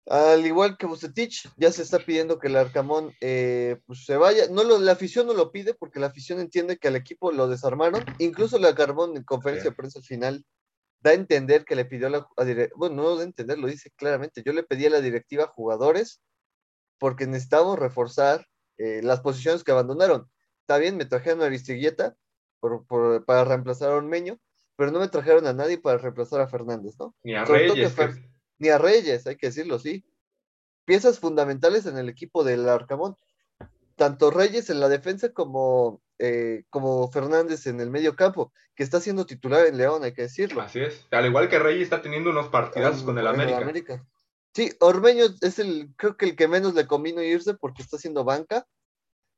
Al 0.09 0.45
igual 0.45 0.77
que 0.77 0.85
Bucetich, 0.85 1.49
ya 1.57 1.71
se 1.71 1.81
está 1.81 1.99
pidiendo 1.99 2.39
que 2.39 2.47
el 2.47 2.55
Arcamón 2.55 3.13
eh, 3.19 3.79
pues 3.85 4.05
se 4.05 4.15
vaya. 4.15 4.47
No 4.49 4.63
lo, 4.63 4.79
la 4.79 4.93
afición 4.93 5.27
no 5.27 5.33
lo 5.33 5.51
pide 5.51 5.73
porque 5.73 5.99
la 5.99 6.07
afición 6.07 6.39
entiende 6.39 6.77
que 6.77 6.87
al 6.87 6.95
equipo 6.95 7.33
lo 7.33 7.49
desarmaron. 7.49 8.03
Incluso 8.17 8.55
el 8.55 8.65
Arcamón 8.65 9.15
en 9.17 9.23
conferencia 9.23 9.69
de 9.69 9.75
prensa 9.75 9.99
al 9.99 10.05
final 10.05 10.45
da 11.01 11.11
a 11.11 11.15
entender 11.15 11.65
que 11.65 11.75
le 11.75 11.83
pidió 11.83 12.09
la 12.09 12.19
a 12.19 12.45
bueno, 12.77 12.95
no 12.95 13.15
da 13.17 13.23
a 13.23 13.25
entender, 13.25 13.59
lo 13.59 13.67
dice 13.67 13.91
claramente. 13.97 14.41
Yo 14.45 14.53
le 14.53 14.63
pedí 14.63 14.85
a 14.85 14.89
la 14.89 15.01
directiva 15.01 15.47
jugadores 15.47 16.21
porque 16.97 17.27
necesitamos 17.27 17.77
reforzar 17.77 18.47
eh, 18.77 19.01
las 19.03 19.19
posiciones 19.19 19.65
que 19.65 19.73
abandonaron. 19.73 20.29
Está 20.61 20.77
bien, 20.77 20.95
me 20.95 21.05
trajeron 21.05 21.41
a 21.41 21.47
Aristigueta 21.47 22.15
por- 22.63 22.85
por- 22.87 23.25
para 23.25 23.43
reemplazar 23.43 23.91
a 23.91 23.95
Ormeño, 23.95 24.39
pero 24.77 24.89
no 24.89 24.99
me 25.01 25.09
trajeron 25.09 25.45
a 25.47 25.53
nadie 25.53 25.77
para 25.77 25.97
reemplazar 25.97 26.39
a 26.39 26.47
Fernández, 26.47 26.95
¿no? 26.97 27.13
Ni 27.21 27.35
a 27.35 27.45
Sobre 27.45 27.67
Reyes. 27.67 27.93
que 27.93 28.09
ni 28.59 28.69
a 28.69 28.77
Reyes, 28.77 29.27
hay 29.27 29.35
que 29.35 29.47
decirlo, 29.47 29.79
sí. 29.79 30.05
Piezas 30.85 31.19
fundamentales 31.19 31.85
en 31.87 31.97
el 31.97 32.07
equipo 32.07 32.45
del 32.45 32.69
Arcamón. 32.69 33.17
Tanto 33.97 34.31
Reyes 34.31 34.69
en 34.69 34.79
la 34.79 34.87
defensa 34.87 35.33
como, 35.33 36.01
eh, 36.19 36.63
como 36.69 37.11
Fernández 37.11 37.67
en 37.67 37.81
el 37.81 37.89
medio 37.89 38.15
campo, 38.15 38.53
que 38.75 38.83
está 38.83 39.01
siendo 39.01 39.25
titular 39.25 39.65
en 39.67 39.77
León, 39.77 40.03
hay 40.05 40.13
que 40.13 40.21
decirlo. 40.23 40.61
Así 40.61 40.79
es. 40.79 41.05
Al 41.11 41.25
igual 41.25 41.49
que 41.49 41.59
Reyes 41.59 41.83
está 41.83 42.01
teniendo 42.01 42.29
unos 42.29 42.47
partidazos 42.47 43.01
En- 43.01 43.05
con 43.07 43.17
el 43.19 43.27
América. 43.27 44.05
Sí, 44.55 44.71
Ormeño 44.79 45.25
es 45.41 45.59
el, 45.59 45.93
creo 45.97 46.15
que 46.15 46.25
el 46.27 46.35
que 46.37 46.47
menos 46.47 46.75
le 46.75 46.87
convino 46.87 47.21
irse 47.21 47.55
porque 47.55 47.81
está 47.81 47.97
haciendo 47.97 48.23
banca, 48.23 48.65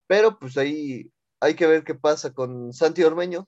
pero 0.08 0.38
pues 0.38 0.58
ahí 0.58 1.10
hay 1.46 1.54
que 1.54 1.68
ver 1.68 1.84
qué 1.84 1.94
pasa 1.94 2.34
con 2.34 2.74
Santi 2.74 3.04
Ormeño 3.04 3.48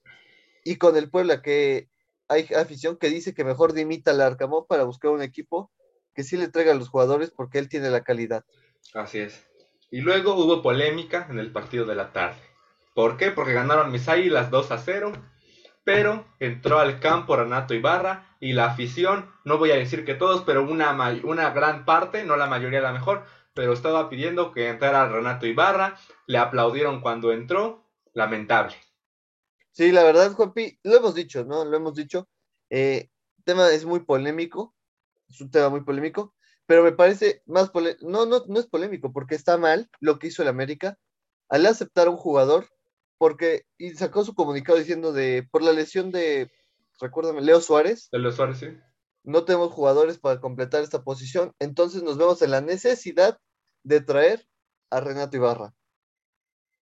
y 0.63 0.75
con 0.75 0.95
el 0.97 1.09
Puebla, 1.09 1.41
que 1.41 1.89
hay 2.27 2.47
afición 2.55 2.97
que 2.97 3.09
dice 3.09 3.33
que 3.33 3.43
mejor 3.43 3.73
dimita 3.73 4.11
al 4.11 4.21
Arcamón 4.21 4.65
para 4.67 4.83
buscar 4.83 5.11
un 5.11 5.21
equipo 5.21 5.71
que 6.13 6.23
sí 6.23 6.37
le 6.37 6.47
traiga 6.47 6.73
a 6.73 6.75
los 6.75 6.89
jugadores 6.89 7.31
porque 7.31 7.57
él 7.57 7.69
tiene 7.69 7.89
la 7.89 8.03
calidad. 8.03 8.43
Así 8.93 9.19
es. 9.19 9.45
Y 9.89 10.01
luego 10.01 10.35
hubo 10.35 10.61
polémica 10.61 11.27
en 11.29 11.39
el 11.39 11.51
partido 11.51 11.85
de 11.85 11.95
la 11.95 12.11
tarde. 12.11 12.41
¿Por 12.93 13.17
qué? 13.17 13.31
Porque 13.31 13.53
ganaron 13.53 13.91
mis 13.91 14.07
águilas 14.07 14.51
2 14.51 14.71
a 14.71 14.77
0. 14.77 15.13
Pero 15.83 16.25
entró 16.39 16.79
al 16.79 16.99
campo 16.99 17.37
Renato 17.37 17.73
Ibarra 17.73 18.35
y 18.41 18.53
la 18.53 18.65
afición, 18.65 19.31
no 19.45 19.57
voy 19.57 19.71
a 19.71 19.77
decir 19.77 20.03
que 20.03 20.15
todos, 20.15 20.43
pero 20.43 20.63
una, 20.63 20.91
una 21.23 21.51
gran 21.51 21.85
parte, 21.85 22.25
no 22.25 22.35
la 22.35 22.47
mayoría 22.47 22.81
la 22.81 22.91
mejor, 22.91 23.23
pero 23.53 23.71
estaba 23.71 24.09
pidiendo 24.09 24.51
que 24.51 24.67
entrara 24.67 25.07
Renato 25.07 25.47
Ibarra. 25.47 25.95
Le 26.25 26.37
aplaudieron 26.37 27.01
cuando 27.01 27.31
entró. 27.31 27.86
Lamentable. 28.17 28.73
Sí, 29.69 29.91
la 29.91 30.01
verdad, 30.01 30.31
Juanpi, 30.31 30.79
lo 30.81 30.97
hemos 30.97 31.13
dicho, 31.13 31.45
¿no? 31.45 31.63
Lo 31.63 31.77
hemos 31.77 31.93
dicho. 31.93 32.27
Eh, 32.71 33.09
el 33.37 33.43
tema 33.43 33.69
es 33.69 33.85
muy 33.85 33.99
polémico, 33.99 34.73
es 35.29 35.39
un 35.39 35.51
tema 35.51 35.69
muy 35.69 35.81
polémico, 35.83 36.33
pero 36.65 36.81
me 36.81 36.93
parece 36.93 37.43
más 37.45 37.69
polémico, 37.69 38.09
no, 38.09 38.25
no, 38.25 38.43
no 38.47 38.59
es 38.59 38.65
polémico, 38.65 39.13
porque 39.13 39.35
está 39.35 39.59
mal 39.59 39.87
lo 39.99 40.17
que 40.17 40.27
hizo 40.27 40.41
el 40.41 40.47
América 40.47 40.97
al 41.47 41.67
aceptar 41.67 42.07
a 42.07 42.09
un 42.09 42.17
jugador, 42.17 42.67
porque, 43.19 43.65
y 43.77 43.91
sacó 43.91 44.25
su 44.25 44.33
comunicado 44.33 44.79
diciendo 44.79 45.13
de, 45.13 45.47
por 45.51 45.61
la 45.61 45.71
lesión 45.71 46.09
de, 46.11 46.51
recuérdame, 46.99 47.41
Leo 47.41 47.61
Suárez, 47.61 48.09
De 48.11 48.17
los 48.17 48.35
Suárez, 48.35 48.57
sí. 48.57 48.67
no 49.21 49.45
tenemos 49.45 49.71
jugadores 49.71 50.17
para 50.17 50.41
completar 50.41 50.81
esta 50.81 51.03
posición, 51.03 51.53
entonces 51.59 52.01
nos 52.01 52.17
vemos 52.17 52.41
en 52.41 52.49
la 52.49 52.61
necesidad 52.61 53.37
de 53.83 54.01
traer 54.01 54.47
a 54.89 55.01
Renato 55.01 55.37
Ibarra. 55.37 55.76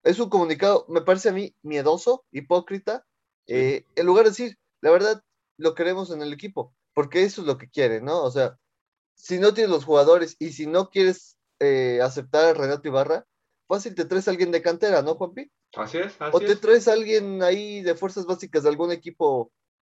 Es 0.04 0.20
un 0.20 0.30
comunicado, 0.30 0.86
me 0.90 1.02
parece 1.02 1.30
a 1.30 1.34
mí, 1.34 1.54
miedoso, 1.64 2.26
hipócrita, 2.32 3.06
Eh, 3.50 3.86
en 3.96 4.06
lugar 4.06 4.26
de 4.26 4.32
decir, 4.32 4.58
la 4.82 4.92
verdad, 4.92 5.24
lo 5.58 5.74
queremos 5.74 6.12
en 6.12 6.22
el 6.22 6.34
equipo, 6.34 6.74
porque 6.94 7.24
eso 7.24 7.42
es 7.42 7.48
lo 7.48 7.58
que 7.58 7.70
quiere, 7.70 8.02
¿no? 8.02 8.22
O 8.24 8.30
sea, 8.32 8.58
si 9.16 9.40
no 9.40 9.54
tienes 9.54 9.72
los 9.72 9.86
jugadores 9.86 10.36
y 10.40 10.52
si 10.52 10.68
no 10.68 10.90
quieres 10.90 11.38
eh, 11.60 12.00
aceptar 12.04 12.46
a 12.46 12.54
Renato 12.54 12.88
Ibarra, 12.88 13.26
fácil 13.68 13.96
te 13.96 14.06
traes 14.06 14.28
a 14.28 14.32
alguien 14.32 14.52
de 14.52 14.62
cantera, 14.62 15.02
¿no, 15.02 15.16
Juanpi? 15.16 15.50
Así 15.76 15.98
es, 15.98 16.16
así 16.20 16.32
O 16.34 16.40
te 16.40 16.56
traes 16.58 16.88
a 16.88 16.94
alguien 16.94 17.42
ahí 17.42 17.82
de 17.82 17.96
fuerzas 17.96 18.26
básicas 18.26 18.64
de 18.64 18.70
algún 18.70 18.92
equipo 18.92 19.52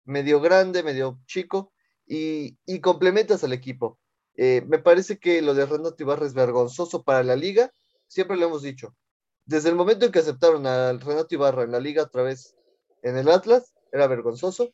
medio 0.05 0.39
grande, 0.41 0.81
medio 0.83 1.19
chico, 1.25 1.73
y, 2.07 2.57
y 2.65 2.79
complementas 2.81 3.43
al 3.43 3.53
equipo. 3.53 3.99
Eh, 4.35 4.63
me 4.67 4.79
parece 4.79 5.17
que 5.19 5.41
lo 5.41 5.53
de 5.53 5.65
Renato 5.65 6.01
Ibarra 6.01 6.25
es 6.25 6.33
vergonzoso 6.33 7.03
para 7.03 7.23
la 7.23 7.35
liga, 7.35 7.71
siempre 8.07 8.37
lo 8.37 8.47
hemos 8.47 8.61
dicho. 8.61 8.95
Desde 9.45 9.69
el 9.69 9.75
momento 9.75 10.05
en 10.05 10.11
que 10.11 10.19
aceptaron 10.19 10.65
a 10.65 10.93
Renato 10.93 11.35
Ibarra 11.35 11.63
en 11.63 11.71
la 11.71 11.79
liga 11.79 12.03
otra 12.03 12.23
vez 12.23 12.55
en 13.03 13.17
el 13.17 13.29
Atlas, 13.29 13.73
era 13.91 14.07
vergonzoso. 14.07 14.71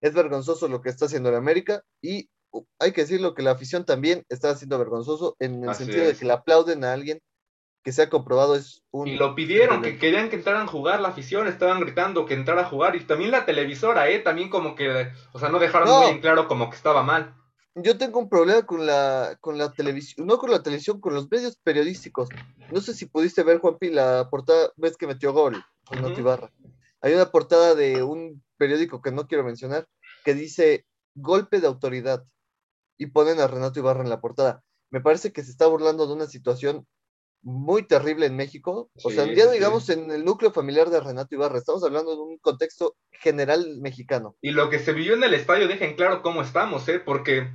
Es 0.00 0.14
vergonzoso 0.14 0.68
lo 0.68 0.82
que 0.82 0.90
está 0.90 1.06
haciendo 1.06 1.30
el 1.30 1.34
América 1.34 1.82
y 2.00 2.28
uh, 2.52 2.64
hay 2.78 2.92
que 2.92 3.00
decirlo 3.00 3.34
que 3.34 3.42
la 3.42 3.52
afición 3.52 3.84
también 3.84 4.24
está 4.28 4.50
haciendo 4.50 4.78
vergonzoso 4.78 5.36
en 5.38 5.64
el 5.64 5.70
Así 5.70 5.84
sentido 5.84 6.06
de 6.06 6.14
que 6.14 6.24
le 6.24 6.32
aplauden 6.32 6.84
a 6.84 6.92
alguien 6.92 7.20
que 7.82 7.92
se 7.92 8.02
ha 8.02 8.10
comprobado 8.10 8.56
es 8.56 8.82
un... 8.90 9.06
Y 9.06 9.14
lo 9.14 9.36
pidieron, 9.36 9.80
que 9.80 9.96
querían 9.96 10.28
que 10.28 10.34
entraran 10.34 10.62
a 10.62 10.66
jugar 10.66 11.00
la 11.00 11.08
afición, 11.08 11.46
estaban 11.46 11.80
gritando 11.80 12.26
que 12.26 12.34
entrara 12.34 12.62
a 12.62 12.68
jugar. 12.68 12.96
Y 12.96 13.04
también 13.04 13.30
la 13.30 13.46
televisora, 13.46 14.08
¿eh? 14.08 14.18
También 14.18 14.50
como 14.50 14.74
que, 14.74 15.12
o 15.32 15.38
sea, 15.38 15.50
no 15.50 15.60
dejaron 15.60 15.88
No. 15.88 16.02
muy 16.02 16.10
en 16.10 16.20
claro 16.20 16.48
como 16.48 16.68
que 16.68 16.74
estaba 16.76 17.04
mal. 17.04 17.36
Yo 17.76 17.98
tengo 17.98 18.18
un 18.18 18.28
problema 18.28 18.64
con 18.64 18.86
la, 18.86 19.36
con 19.40 19.58
la 19.58 19.72
televisión, 19.72 20.26
no 20.26 20.38
con 20.38 20.50
la 20.50 20.62
televisión, 20.62 21.00
con 21.00 21.14
los 21.14 21.30
medios 21.30 21.56
periodísticos. 21.62 22.30
No 22.72 22.80
sé 22.80 22.94
si 22.94 23.06
pudiste 23.06 23.42
ver, 23.42 23.58
Juanpi, 23.58 23.90
la 23.90 24.28
portada, 24.30 24.72
ves 24.76 24.96
que 24.96 25.06
metió 25.06 25.32
gol 25.32 25.62
con 25.84 25.98
Ujú. 25.98 26.08
Notibarra. 26.08 26.50
Hay 27.02 27.12
una 27.12 27.30
portada 27.30 27.74
de 27.74 28.02
un 28.02 28.42
periódico 28.56 29.02
que 29.02 29.12
no 29.12 29.26
quiero 29.26 29.44
mencionar, 29.44 29.86
que 30.24 30.34
dice 30.34 30.86
golpe 31.14 31.60
de 31.60 31.66
autoridad 31.66 32.24
y 32.98 33.06
ponen 33.06 33.40
a 33.40 33.46
Renato 33.46 33.78
Ibarra 33.78 34.02
en 34.02 34.10
la 34.10 34.20
portada. 34.20 34.62
Me 34.90 35.00
parece 35.00 35.32
que 35.32 35.44
se 35.44 35.50
está 35.50 35.66
burlando 35.66 36.06
de 36.06 36.14
una 36.14 36.26
situación 36.26 36.86
muy 37.42 37.82
terrible 37.82 38.26
en 38.26 38.36
México. 38.36 38.90
O 39.04 39.10
sea, 39.10 39.32
ya 39.32 39.50
digamos 39.50 39.86
sí. 39.86 39.92
en 39.92 40.10
el 40.10 40.24
núcleo 40.24 40.50
familiar 40.50 40.90
de 40.90 41.00
Renato 41.00 41.34
Ibarra, 41.34 41.58
estamos 41.58 41.84
hablando 41.84 42.16
de 42.16 42.22
un 42.22 42.38
contexto 42.38 42.96
general 43.10 43.78
mexicano. 43.80 44.34
Y 44.40 44.50
lo 44.50 44.68
que 44.68 44.78
se 44.78 44.92
vivió 44.92 45.14
en 45.14 45.24
el 45.24 45.34
estadio 45.34 45.68
deja 45.68 45.84
en 45.84 45.94
claro 45.94 46.22
cómo 46.22 46.42
estamos, 46.42 46.88
¿eh? 46.88 46.98
Porque, 46.98 47.48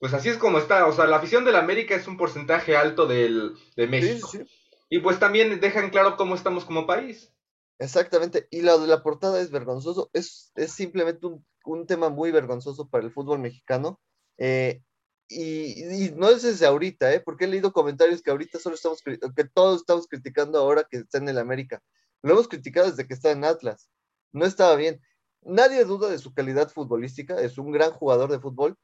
pues 0.00 0.12
así 0.14 0.28
es 0.30 0.38
como 0.38 0.58
está. 0.58 0.86
O 0.86 0.92
sea, 0.92 1.06
la 1.06 1.18
afición 1.18 1.44
del 1.44 1.56
América 1.56 1.94
es 1.94 2.08
un 2.08 2.16
porcentaje 2.16 2.76
alto 2.76 3.06
del, 3.06 3.54
de 3.76 3.86
México. 3.86 4.28
sí, 4.28 4.38
sí. 4.38 4.44
Y 4.88 4.98
pues 4.98 5.20
también 5.20 5.60
deja 5.60 5.80
en 5.80 5.90
claro 5.90 6.16
cómo 6.16 6.34
estamos 6.34 6.64
como 6.64 6.86
país. 6.86 7.32
Exactamente, 7.78 8.46
y 8.50 8.62
lo 8.62 8.78
de 8.78 8.88
la 8.88 9.02
portada 9.02 9.40
es 9.40 9.50
vergonzoso, 9.50 10.10
es, 10.12 10.52
es 10.56 10.72
simplemente 10.72 11.26
un, 11.26 11.46
un 11.64 11.86
tema 11.86 12.10
muy 12.10 12.30
vergonzoso 12.30 12.88
para 12.90 13.04
el 13.04 13.12
fútbol 13.12 13.38
mexicano. 13.38 14.00
eh, 14.38 14.82
y, 15.28 15.84
y 16.06 16.10
no 16.10 16.28
es 16.28 16.42
desde 16.42 16.66
ahorita, 16.66 17.14
¿eh? 17.14 17.20
porque 17.20 17.44
he 17.44 17.48
leído 17.48 17.72
comentarios 17.72 18.20
que 18.20 18.32
ahorita 18.32 18.58
solo 18.58 18.74
estamos, 18.74 19.00
que 19.02 19.44
todos 19.44 19.80
estamos 19.82 20.08
criticando 20.08 20.58
ahora 20.58 20.84
que 20.90 20.98
está 20.98 21.18
en 21.18 21.28
el 21.28 21.38
América. 21.38 21.80
Lo 22.22 22.32
hemos 22.32 22.48
criticado 22.48 22.90
desde 22.90 23.06
que 23.06 23.14
está 23.14 23.30
en 23.30 23.44
Atlas. 23.44 23.88
No 24.32 24.44
estaba 24.44 24.74
bien. 24.74 25.00
Nadie 25.42 25.84
duda 25.84 26.10
de 26.10 26.18
su 26.18 26.34
calidad 26.34 26.68
futbolística, 26.70 27.40
es 27.40 27.58
un 27.58 27.70
gran 27.70 27.92
jugador 27.92 28.30
de 28.30 28.40
fútbol, 28.40 28.76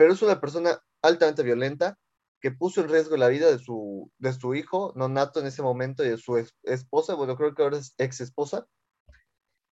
pero 0.00 0.14
es 0.14 0.22
una 0.22 0.40
persona 0.40 0.80
altamente 1.02 1.42
violenta 1.42 1.98
que 2.40 2.50
puso 2.52 2.80
en 2.80 2.88
riesgo 2.88 3.18
la 3.18 3.28
vida 3.28 3.50
de 3.50 3.58
su, 3.58 4.10
de 4.16 4.32
su 4.32 4.54
hijo, 4.54 4.94
nonato 4.96 5.40
en 5.40 5.46
ese 5.46 5.60
momento, 5.60 6.02
y 6.02 6.08
de 6.08 6.16
su 6.16 6.42
esposa, 6.62 7.12
bueno, 7.16 7.36
creo 7.36 7.54
que 7.54 7.62
ahora 7.62 7.76
es 7.76 7.92
ex 7.98 8.22
esposa. 8.22 8.66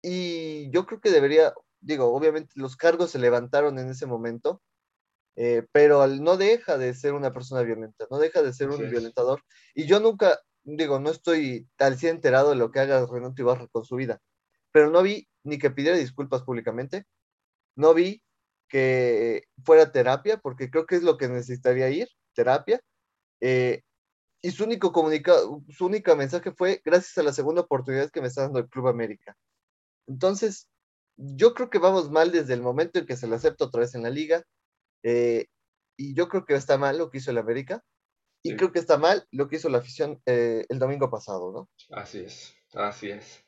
Y 0.02 0.72
yo 0.72 0.88
creo 0.88 1.00
que 1.00 1.12
debería, 1.12 1.54
digo, 1.80 2.12
obviamente 2.12 2.54
los 2.56 2.76
cargos 2.76 3.12
se 3.12 3.20
levantaron 3.20 3.78
en 3.78 3.88
ese 3.90 4.08
momento, 4.08 4.64
eh, 5.36 5.68
pero 5.72 6.02
al- 6.02 6.24
no 6.24 6.38
deja 6.38 6.80
de 6.80 6.96
ser 6.96 7.14
una 7.14 7.32
persona 7.32 7.62
violenta, 7.62 8.08
no 8.10 8.18
deja 8.18 8.42
de 8.42 8.52
ser 8.52 8.70
un 8.72 8.90
violentador. 8.90 9.44
Y 9.76 9.86
yo 9.86 10.00
nunca, 10.00 10.40
digo, 10.64 11.00
no 11.00 11.12
estoy 11.12 11.70
al 11.78 11.98
100 12.00 12.16
enterado 12.16 12.50
de 12.50 12.56
lo 12.56 12.72
que 12.72 12.80
haga 12.80 13.06
Renato 13.06 13.44
Ibarra 13.44 13.68
con 13.68 13.86
su 13.86 13.96
vida, 13.96 14.22
pero 14.72 14.90
no 14.90 15.04
vi 15.04 15.28
ni 15.44 15.60
que 15.60 15.70
pidiera 15.70 15.98
disculpas 15.98 16.42
públicamente, 16.42 17.06
no 17.76 17.94
vi 17.94 18.24
que 18.68 19.44
fuera 19.64 19.92
terapia, 19.92 20.38
porque 20.38 20.70
creo 20.70 20.86
que 20.86 20.96
es 20.96 21.04
lo 21.04 21.18
que 21.18 21.28
necesitaría 21.30 21.90
ir, 21.90 22.08
terapia. 22.34 22.82
eh, 23.42 23.82
y 24.42 24.52
su 24.52 24.64
único 24.64 24.92
comunicado, 24.92 25.64
su 25.70 25.88
única 25.88 26.16
mensaje 26.16 26.52
fue 26.52 26.80
gracias 26.86 27.18
a 27.18 27.24
la 27.24 27.34
segunda 27.34 27.62
oportunidad 27.62 28.12
que 28.12 28.22
me 28.22 28.28
está 28.28 28.44
dando 28.44 28.60
el 28.60 28.70
Club 28.70 28.88
América. 28.88 29.36
Entonces, 30.08 30.68
yo 31.18 31.54
creo 31.56 31.70
que 31.72 31.80
vamos 31.80 32.12
mal 32.12 32.32
desde 32.32 32.54
el 32.54 32.62
momento 32.62 33.00
en 33.00 33.06
que 33.08 33.18
se 33.18 33.28
le 33.28 33.36
acepta 33.36 33.66
otra 33.66 33.82
vez 33.82 33.96
en 33.96 34.04
la 34.04 34.10
liga. 34.12 34.44
eh, 35.04 35.46
y 35.98 36.14
yo 36.14 36.28
creo 36.28 36.46
que 36.46 36.56
está 36.56 36.78
mal 36.78 36.98
lo 36.98 37.10
que 37.10 37.20
hizo 37.20 37.32
el 37.32 37.38
América. 37.38 37.82
Y 38.44 38.50
Sí. 38.52 38.56
creo 38.58 38.72
que 38.72 38.80
está 38.80 38.98
mal 38.98 39.26
lo 39.32 39.48
que 39.48 39.56
hizo 39.56 39.70
la 39.70 39.78
afición 39.78 40.22
eh, 40.26 40.66
el 40.70 40.78
domingo 40.78 41.10
pasado, 41.10 41.52
¿no? 41.52 41.70
Así 41.96 42.20
es, 42.20 42.54
así 42.74 43.12
es. 43.12 43.45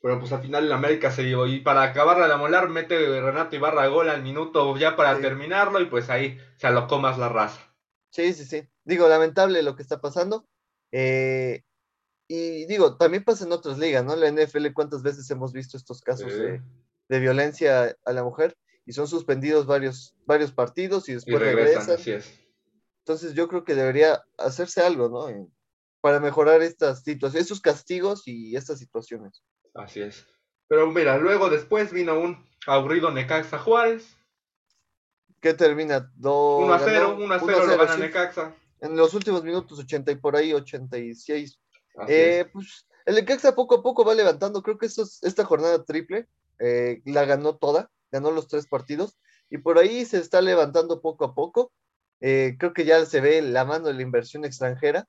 Pero 0.00 0.20
pues 0.20 0.30
al 0.32 0.42
final 0.42 0.64
el 0.66 0.72
América 0.72 1.10
se 1.10 1.24
llevó. 1.24 1.46
Y 1.46 1.60
para 1.60 1.82
acabarla 1.82 2.28
de 2.28 2.36
molar, 2.36 2.68
mete 2.68 3.20
Renato 3.20 3.56
Ibarra 3.56 3.86
gol 3.88 4.08
al 4.08 4.22
minuto 4.22 4.76
ya 4.76 4.94
para 4.96 5.16
Sí. 5.16 5.22
terminarlo. 5.22 5.80
Y 5.80 5.86
pues 5.86 6.08
ahí 6.10 6.38
se 6.56 6.66
alocó 6.68 6.98
más 7.00 7.18
la 7.18 7.28
raza. 7.28 7.60
Sí, 8.10 8.32
sí, 8.32 8.44
sí. 8.44 8.68
Digo, 8.84 9.08
lamentable 9.08 9.62
lo 9.62 9.74
que 9.76 9.82
está 9.82 10.00
pasando. 10.00 10.46
eh, 10.92 11.62
y 12.30 12.66
digo, 12.66 12.96
también 12.98 13.24
pasa 13.24 13.44
en 13.44 13.52
otras 13.52 13.78
ligas, 13.78 14.04
¿no? 14.04 14.14
La 14.14 14.28
NFL, 14.28 14.72
¿cuántas 14.74 15.02
veces 15.02 15.30
hemos 15.30 15.52
visto 15.52 15.76
estos 15.78 16.02
casos 16.02 16.30
de, 16.36 16.60
de 17.08 17.20
violencia 17.20 17.96
a 18.04 18.12
la 18.12 18.22
mujer? 18.22 18.54
Y 18.84 18.92
son 18.92 19.08
suspendidos 19.08 19.64
varios, 19.66 20.14
varios 20.26 20.52
partidos 20.52 21.08
y 21.08 21.12
Y 21.12 21.14
después 21.16 21.40
regresan, 21.40 21.86
regresan. 21.86 21.94
así 21.94 22.12
es. 22.12 22.38
Entonces 22.98 23.32
yo 23.34 23.48
creo 23.48 23.64
que 23.64 23.74
debería 23.74 24.22
hacerse 24.36 24.82
algo, 24.82 25.08
¿no? 25.08 25.48
Para 26.02 26.20
mejorar 26.20 26.60
estas 26.62 27.02
situaciones, 27.02 27.44
estos 27.44 27.60
castigos 27.62 28.22
y 28.26 28.54
estas 28.56 28.78
situaciones. 28.78 29.42
Así 29.74 30.00
es. 30.00 30.26
Pero 30.68 30.86
mira, 30.90 31.16
luego 31.18 31.48
después 31.50 31.92
vino 31.92 32.18
un 32.18 32.46
aburrido 32.66 33.10
Necaxa 33.10 33.58
Juárez. 33.58 34.16
¿Qué 35.40 35.54
termina? 35.54 36.10
Do- 36.16 36.58
1 36.58 36.74
a 36.74 36.78
0, 36.80 37.08
ganó 37.10 37.24
1 37.24 37.34
a 37.34 37.38
0 37.40 37.66
lo 37.66 37.78
gana 37.78 37.94
sí. 37.94 38.00
Necaxa. 38.00 38.54
En 38.80 38.96
los 38.96 39.14
últimos 39.14 39.44
minutos, 39.44 39.78
80 39.78 40.12
y 40.12 40.16
por 40.16 40.36
ahí, 40.36 40.52
86. 40.52 41.60
Así 41.96 42.12
Eh, 42.12 42.40
es. 42.40 42.46
pues 42.52 42.86
el 43.06 43.14
Necaxa 43.14 43.54
poco 43.54 43.76
a 43.76 43.82
poco 43.82 44.04
va 44.04 44.14
levantando. 44.14 44.62
Creo 44.62 44.78
que 44.78 44.86
esto 44.86 45.02
es- 45.02 45.22
esta 45.22 45.44
jornada 45.44 45.84
triple 45.84 46.28
eh, 46.60 47.00
la 47.04 47.24
ganó 47.24 47.56
toda, 47.56 47.88
ganó 48.10 48.32
los 48.32 48.48
tres 48.48 48.66
partidos 48.66 49.16
y 49.48 49.58
por 49.58 49.78
ahí 49.78 50.04
se 50.04 50.18
está 50.18 50.40
levantando 50.42 51.00
poco 51.00 51.24
a 51.24 51.34
poco. 51.34 51.72
Eh, 52.20 52.56
creo 52.58 52.72
que 52.72 52.84
ya 52.84 53.06
se 53.06 53.20
ve 53.20 53.40
la 53.42 53.64
mano 53.64 53.86
de 53.86 53.94
la 53.94 54.02
inversión 54.02 54.44
extranjera. 54.44 55.06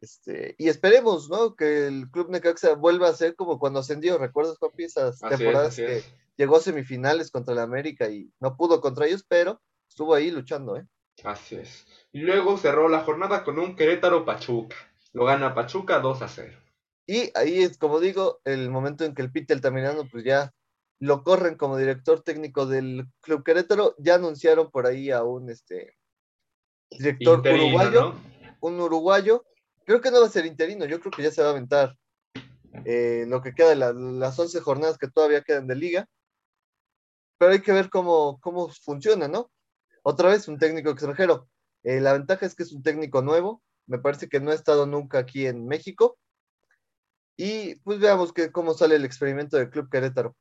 Este, 0.00 0.54
y 0.58 0.68
esperemos, 0.68 1.28
¿no? 1.28 1.56
Que 1.56 1.88
el 1.88 2.10
Club 2.10 2.30
Necaxa 2.30 2.74
vuelva 2.74 3.08
a 3.08 3.14
ser 3.14 3.34
como 3.34 3.58
cuando 3.58 3.80
ascendió. 3.80 4.18
¿Recuerdas, 4.18 4.58
papi? 4.58 4.84
Esas 4.84 5.22
Así 5.22 5.36
temporadas 5.36 5.76
que 5.76 5.98
es. 5.98 6.14
llegó 6.36 6.56
a 6.56 6.60
semifinales 6.60 7.30
contra 7.30 7.54
el 7.54 7.60
América 7.60 8.08
y 8.08 8.30
no 8.40 8.56
pudo 8.56 8.80
contra 8.80 9.06
ellos, 9.06 9.24
pero 9.28 9.60
estuvo 9.88 10.14
ahí 10.14 10.30
luchando, 10.30 10.76
¿eh? 10.76 10.86
Así 11.24 11.56
es. 11.56 11.86
Y 12.12 12.20
luego 12.20 12.56
cerró 12.58 12.88
la 12.88 13.00
jornada 13.00 13.42
con 13.42 13.58
un 13.58 13.74
Querétaro 13.74 14.24
Pachuca. 14.24 14.76
Lo 15.12 15.24
gana 15.24 15.54
Pachuca 15.54 15.98
2 15.98 16.22
a 16.22 16.28
0. 16.28 16.58
Y 17.06 17.30
ahí 17.34 17.62
es, 17.62 17.78
como 17.78 18.00
digo, 18.00 18.40
el 18.44 18.70
momento 18.70 19.04
en 19.04 19.14
que 19.14 19.22
el 19.22 19.32
Pite 19.32 19.54
Altamirano, 19.54 20.06
pues 20.08 20.24
ya 20.24 20.54
lo 21.00 21.24
corren 21.24 21.56
como 21.56 21.76
director 21.76 22.22
técnico 22.22 22.66
del 22.66 23.06
Club 23.20 23.42
Querétaro. 23.42 23.94
Ya 23.98 24.16
anunciaron 24.16 24.70
por 24.70 24.86
ahí 24.86 25.10
a 25.10 25.22
un 25.24 25.50
este, 25.50 25.96
director 26.90 27.38
Interino, 27.38 27.66
uruguayo, 27.66 28.00
¿no? 28.00 28.20
un 28.60 28.80
uruguayo. 28.80 29.44
Creo 29.88 30.02
que 30.02 30.10
no 30.10 30.20
va 30.20 30.26
a 30.26 30.30
ser 30.30 30.44
interino, 30.44 30.84
yo 30.84 31.00
creo 31.00 31.10
que 31.10 31.22
ya 31.22 31.30
se 31.30 31.40
va 31.40 31.48
a 31.48 31.52
aventar 31.52 31.96
eh, 32.84 33.24
lo 33.26 33.40
que 33.40 33.54
queda 33.54 33.70
de 33.70 33.76
la- 33.76 33.94
las 33.94 34.38
11 34.38 34.60
jornadas 34.60 34.98
que 34.98 35.08
todavía 35.08 35.40
quedan 35.40 35.66
de 35.66 35.76
liga. 35.76 36.06
Pero 37.38 37.52
hay 37.52 37.62
que 37.62 37.72
ver 37.72 37.88
cómo, 37.88 38.38
cómo 38.42 38.68
funciona, 38.68 39.28
¿no? 39.28 39.50
Otra 40.02 40.28
vez 40.28 40.46
un 40.46 40.58
técnico 40.58 40.90
extranjero. 40.90 41.48
Eh, 41.84 42.02
la 42.02 42.12
ventaja 42.12 42.44
es 42.44 42.54
que 42.54 42.64
es 42.64 42.72
un 42.74 42.82
técnico 42.82 43.22
nuevo. 43.22 43.62
Me 43.86 43.98
parece 43.98 44.28
que 44.28 44.40
no 44.40 44.50
ha 44.50 44.54
estado 44.54 44.84
nunca 44.84 45.20
aquí 45.20 45.46
en 45.46 45.66
México. 45.66 46.18
Y 47.38 47.76
pues 47.76 47.98
veamos 47.98 48.34
que, 48.34 48.52
cómo 48.52 48.74
sale 48.74 48.96
el 48.96 49.06
experimento 49.06 49.56
del 49.56 49.70
Club 49.70 49.88
Querétaro. 49.90 50.36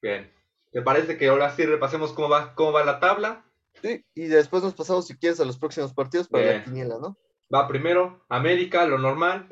Bien. 0.00 0.32
¿Te 0.70 0.80
parece 0.82 1.18
que 1.18 1.26
ahora 1.26 1.52
sí 1.56 1.66
repasemos 1.66 2.12
cómo 2.12 2.28
va, 2.28 2.54
cómo 2.54 2.70
va 2.70 2.84
la 2.84 3.00
tabla? 3.00 3.44
Sí, 3.82 4.04
y 4.14 4.26
después 4.28 4.62
nos 4.62 4.74
pasamos, 4.74 5.08
si 5.08 5.18
quieres, 5.18 5.40
a 5.40 5.44
los 5.44 5.58
próximos 5.58 5.92
partidos 5.92 6.28
para 6.28 6.44
Bien. 6.44 6.58
la 6.58 6.64
quiniela, 6.64 6.98
¿no? 7.00 7.18
Va 7.54 7.68
primero 7.68 8.24
América, 8.28 8.86
lo 8.86 8.98
normal, 8.98 9.48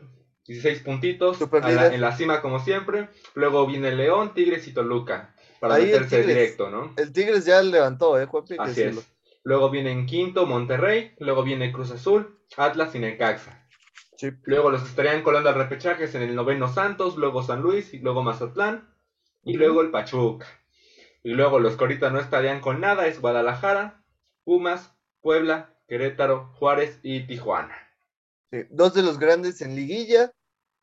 16 0.46 0.80
puntitos, 0.80 1.38
la- 1.40 1.94
en 1.94 2.00
la 2.00 2.16
cima 2.16 2.42
como 2.42 2.58
siempre. 2.58 3.08
Luego 3.34 3.66
viene 3.66 3.94
León, 3.94 4.34
Tigres 4.34 4.66
y 4.68 4.74
Toluca, 4.74 5.34
para 5.60 5.74
Ahí 5.74 5.84
el 5.84 5.88
meterse 5.92 6.16
Tigres. 6.18 6.26
directo, 6.36 6.70
¿no? 6.70 6.92
El 6.96 7.12
Tigres 7.12 7.44
ya 7.46 7.62
levantó, 7.62 8.18
¿eh, 8.20 8.26
Juanpi? 8.26 8.56
Así 8.58 8.74
decirlo. 8.82 9.00
es. 9.00 9.10
Luego 9.44 9.70
viene 9.70 9.92
en 9.92 10.06
quinto 10.06 10.46
Monterrey, 10.46 11.14
luego 11.18 11.42
viene 11.42 11.70
Cruz 11.72 11.90
Azul, 11.90 12.38
Atlas 12.56 12.94
y 12.94 12.98
Necaxa. 12.98 13.66
Sí. 14.16 14.30
Luego 14.44 14.70
los 14.70 14.82
estarían 14.84 15.22
colando 15.22 15.50
a 15.50 15.54
repechajes 15.54 16.14
en 16.14 16.22
el 16.22 16.34
noveno 16.34 16.72
Santos, 16.72 17.16
luego 17.16 17.42
San 17.42 17.60
Luis 17.60 17.92
y 17.92 17.98
luego 17.98 18.22
Mazatlán. 18.22 18.88
Y 19.42 19.54
luego 19.58 19.82
el 19.82 19.90
Pachuca. 19.90 20.46
Y 21.22 21.30
luego 21.32 21.58
los 21.58 21.76
que 21.76 21.84
ahorita 21.84 22.08
no 22.10 22.18
estarían 22.20 22.60
con 22.60 22.80
nada 22.80 23.06
es 23.06 23.20
Guadalajara, 23.20 24.02
Pumas, 24.44 24.94
Puebla, 25.20 25.74
Querétaro, 25.88 26.50
Juárez 26.54 26.98
y 27.02 27.26
Tijuana. 27.26 27.83
Sí, 28.54 28.66
dos 28.70 28.94
de 28.94 29.02
los 29.02 29.18
grandes 29.18 29.60
en 29.62 29.74
liguilla, 29.74 30.32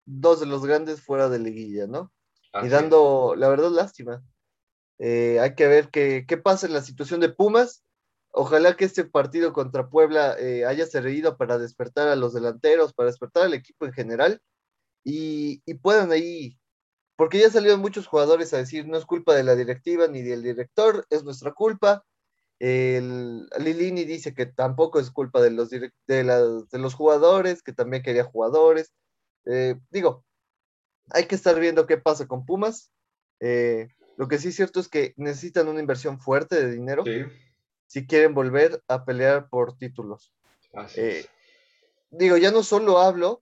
dos 0.05 0.41
de 0.41 0.45
los 0.45 0.65
grandes 0.65 1.01
fuera 1.01 1.29
de 1.29 1.39
liguilla, 1.39 1.87
¿no? 1.87 2.11
y 2.61 2.67
dando, 2.67 3.33
la 3.37 3.47
verdad, 3.47 3.71
lástima. 3.71 4.21
Eh, 4.99 5.39
hay 5.39 5.55
que 5.55 5.67
ver 5.67 5.89
qué, 5.89 6.25
qué 6.27 6.35
pasa 6.35 6.67
en 6.67 6.73
la 6.73 6.81
situación 6.81 7.21
de 7.21 7.29
Pumas. 7.29 7.85
Ojalá 8.31 8.75
que 8.75 8.83
este 8.83 9.05
partido 9.05 9.53
contra 9.53 9.89
Puebla 9.89 10.35
eh, 10.37 10.65
haya 10.65 10.85
servido 10.85 11.37
para 11.37 11.57
despertar 11.57 12.09
a 12.09 12.17
los 12.17 12.33
delanteros, 12.33 12.93
para 12.93 13.07
despertar 13.07 13.43
al 13.43 13.53
equipo 13.53 13.85
en 13.85 13.93
general 13.93 14.41
y, 15.05 15.61
y 15.65 15.75
puedan 15.75 16.11
ahí 16.11 16.59
porque 17.21 17.37
ya 17.39 17.51
salieron 17.51 17.81
muchos 17.81 18.07
jugadores 18.07 18.51
a 18.51 18.57
decir 18.57 18.87
no 18.87 18.97
es 18.97 19.05
culpa 19.05 19.35
de 19.35 19.43
la 19.43 19.55
directiva 19.55 20.07
ni 20.07 20.23
del 20.23 20.41
director, 20.41 21.05
es 21.11 21.23
nuestra 21.23 21.51
culpa. 21.53 22.03
El, 22.63 23.47
Lilini 23.57 24.03
dice 24.05 24.35
que 24.35 24.45
tampoco 24.45 24.99
es 24.99 25.09
culpa 25.09 25.41
de 25.41 25.49
los, 25.49 25.71
de, 25.71 25.91
de 26.05 26.77
los 26.77 26.93
jugadores, 26.93 27.63
que 27.63 27.73
también 27.73 28.03
quería 28.03 28.23
jugadores. 28.23 28.93
Eh, 29.45 29.79
digo, 29.89 30.23
hay 31.09 31.25
que 31.25 31.33
estar 31.33 31.59
viendo 31.59 31.87
qué 31.87 31.97
pasa 31.97 32.27
con 32.27 32.45
Pumas. 32.45 32.91
Eh, 33.39 33.87
lo 34.15 34.27
que 34.27 34.37
sí 34.37 34.49
es 34.49 34.55
cierto 34.55 34.79
es 34.79 34.89
que 34.89 35.15
necesitan 35.17 35.69
una 35.69 35.79
inversión 35.79 36.19
fuerte 36.19 36.55
de 36.55 36.71
dinero 36.71 37.03
si 37.87 38.05
quieren 38.05 38.35
volver 38.35 38.83
a 38.87 39.05
pelear 39.05 39.49
por 39.49 39.75
títulos. 39.75 40.31
Eh, 40.95 41.25
digo, 42.11 42.37
ya 42.37 42.51
no 42.51 42.61
solo 42.61 42.99
hablo 42.99 43.41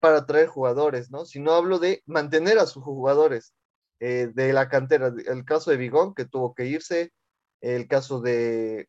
para 0.00 0.24
traer 0.24 0.46
jugadores, 0.46 1.10
¿no? 1.10 1.26
Si 1.26 1.38
no 1.38 1.52
hablo 1.52 1.78
de 1.78 2.02
mantener 2.06 2.58
a 2.58 2.66
sus 2.66 2.82
jugadores 2.82 3.52
eh, 4.00 4.30
de 4.32 4.54
la 4.54 4.70
cantera. 4.70 5.12
El 5.26 5.44
caso 5.44 5.70
de 5.70 5.76
Vigón, 5.76 6.14
que 6.14 6.24
tuvo 6.24 6.54
que 6.54 6.64
irse, 6.64 7.12
el 7.60 7.88
caso 7.88 8.20
de... 8.20 8.88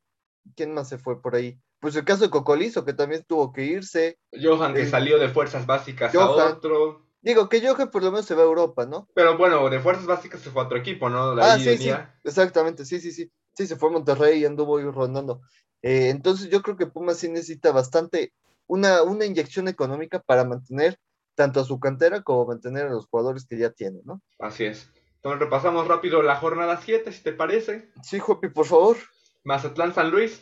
¿Quién 0.56 0.74
más 0.74 0.90
se 0.90 0.98
fue 0.98 1.22
por 1.22 1.36
ahí? 1.36 1.60
Pues 1.80 1.96
el 1.96 2.04
caso 2.04 2.24
de 2.24 2.30
Cocolizo, 2.30 2.84
que 2.84 2.94
también 2.94 3.24
tuvo 3.28 3.54
que 3.54 3.64
irse. 3.64 4.18
Johan, 4.42 4.74
que 4.74 4.86
salió 4.86 5.20
de 5.20 5.30
fuerzas 5.30 5.66
básicas 5.66 6.14
a 6.16 6.30
otro. 6.30 7.06
Digo 7.22 7.50
que 7.50 7.66
Johan 7.66 7.92
por 7.92 8.04
lo 8.04 8.12
menos 8.12 8.26
se 8.26 8.36
va 8.36 8.42
a 8.42 8.46
Europa, 8.46 8.86
¿no? 8.86 9.08
Pero 9.14 9.38
bueno, 9.38 9.70
de 9.70 9.80
fuerzas 9.80 10.06
básicas 10.06 10.42
se 10.42 10.50
fue 10.52 10.62
a 10.62 10.66
otro 10.66 10.78
equipo, 10.78 11.10
¿no? 11.10 11.32
ah, 11.42 11.58
sí, 11.58 11.78
sí, 11.78 11.92
exactamente, 12.24 12.86
sí, 12.86 13.00
sí, 13.00 13.12
sí. 13.12 13.32
Sí, 13.54 13.68
se 13.68 13.76
fue 13.76 13.90
a 13.90 13.94
Monterrey 13.94 14.40
y 14.40 14.46
anduvo 14.46 14.78
ahí 14.78 14.86
rondando. 14.86 15.42
Eh, 15.82 16.10
entonces 16.10 16.50
yo 16.50 16.62
creo 16.62 16.78
que 16.78 16.88
Pumas 16.88 17.18
sí 17.18 17.30
necesita 17.30 17.72
bastante 17.72 18.34
una, 18.68 19.04
una 19.04 19.26
inyección 19.26 19.68
económica 19.68 20.20
para 20.20 20.46
mantener 20.46 20.98
tanto 21.36 21.60
a 21.60 21.66
su 21.66 21.80
cantera 21.80 22.22
como 22.22 22.46
mantener 22.46 22.88
a 22.88 22.92
los 22.92 23.08
jugadores 23.08 23.46
que 23.46 23.58
ya 23.58 23.72
tiene, 23.72 24.00
¿no? 24.06 24.22
Así 24.40 24.66
es. 24.66 24.90
Entonces 25.20 25.42
repasamos 25.42 25.88
rápido 25.88 26.22
la 26.22 26.38
jornada 26.38 26.78
7, 26.78 27.12
si 27.12 27.24
te 27.24 27.34
parece. 27.34 27.92
Sí, 28.02 28.20
Jopi, 28.20 28.48
por 28.48 28.66
favor. 28.66 28.98
Mazatlán 29.44 29.94
San 29.94 30.12
Luis. 30.12 30.42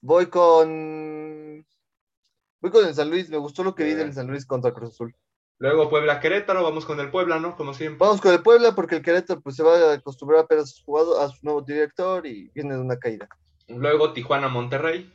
Voy 0.00 0.26
con. 0.26 1.66
Voy 2.60 2.70
con 2.70 2.86
el 2.86 2.94
San 2.94 3.10
Luis, 3.10 3.28
me 3.28 3.36
gustó 3.36 3.62
lo 3.62 3.74
que 3.74 3.84
vi 3.84 3.92
del 3.92 4.14
San 4.14 4.28
Luis 4.28 4.46
contra 4.46 4.72
Cruz 4.72 4.94
Azul. 4.94 5.14
Luego 5.58 5.90
Puebla 5.90 6.20
Querétaro, 6.20 6.62
vamos 6.62 6.86
con 6.86 6.98
el 7.00 7.10
Puebla, 7.10 7.38
¿no? 7.38 7.56
Como 7.56 7.74
siempre. 7.74 7.98
Vamos 7.98 8.22
con 8.22 8.32
el 8.32 8.42
Puebla 8.42 8.74
porque 8.74 8.96
el 8.96 9.02
Querétaro 9.02 9.42
pues 9.42 9.56
se 9.56 9.62
va 9.62 9.76
a 9.76 9.92
acostumbrar 9.94 10.46
a, 10.50 10.54
a 10.54 10.66
su, 10.66 10.96
a 11.18 11.28
su 11.28 11.38
nuevo 11.42 11.60
director 11.60 12.26
y 12.26 12.50
viene 12.54 12.74
de 12.74 12.80
una 12.80 12.98
caída. 12.98 13.28
Luego 13.68 14.14
Tijuana 14.14 14.48
Monterrey. 14.48 15.12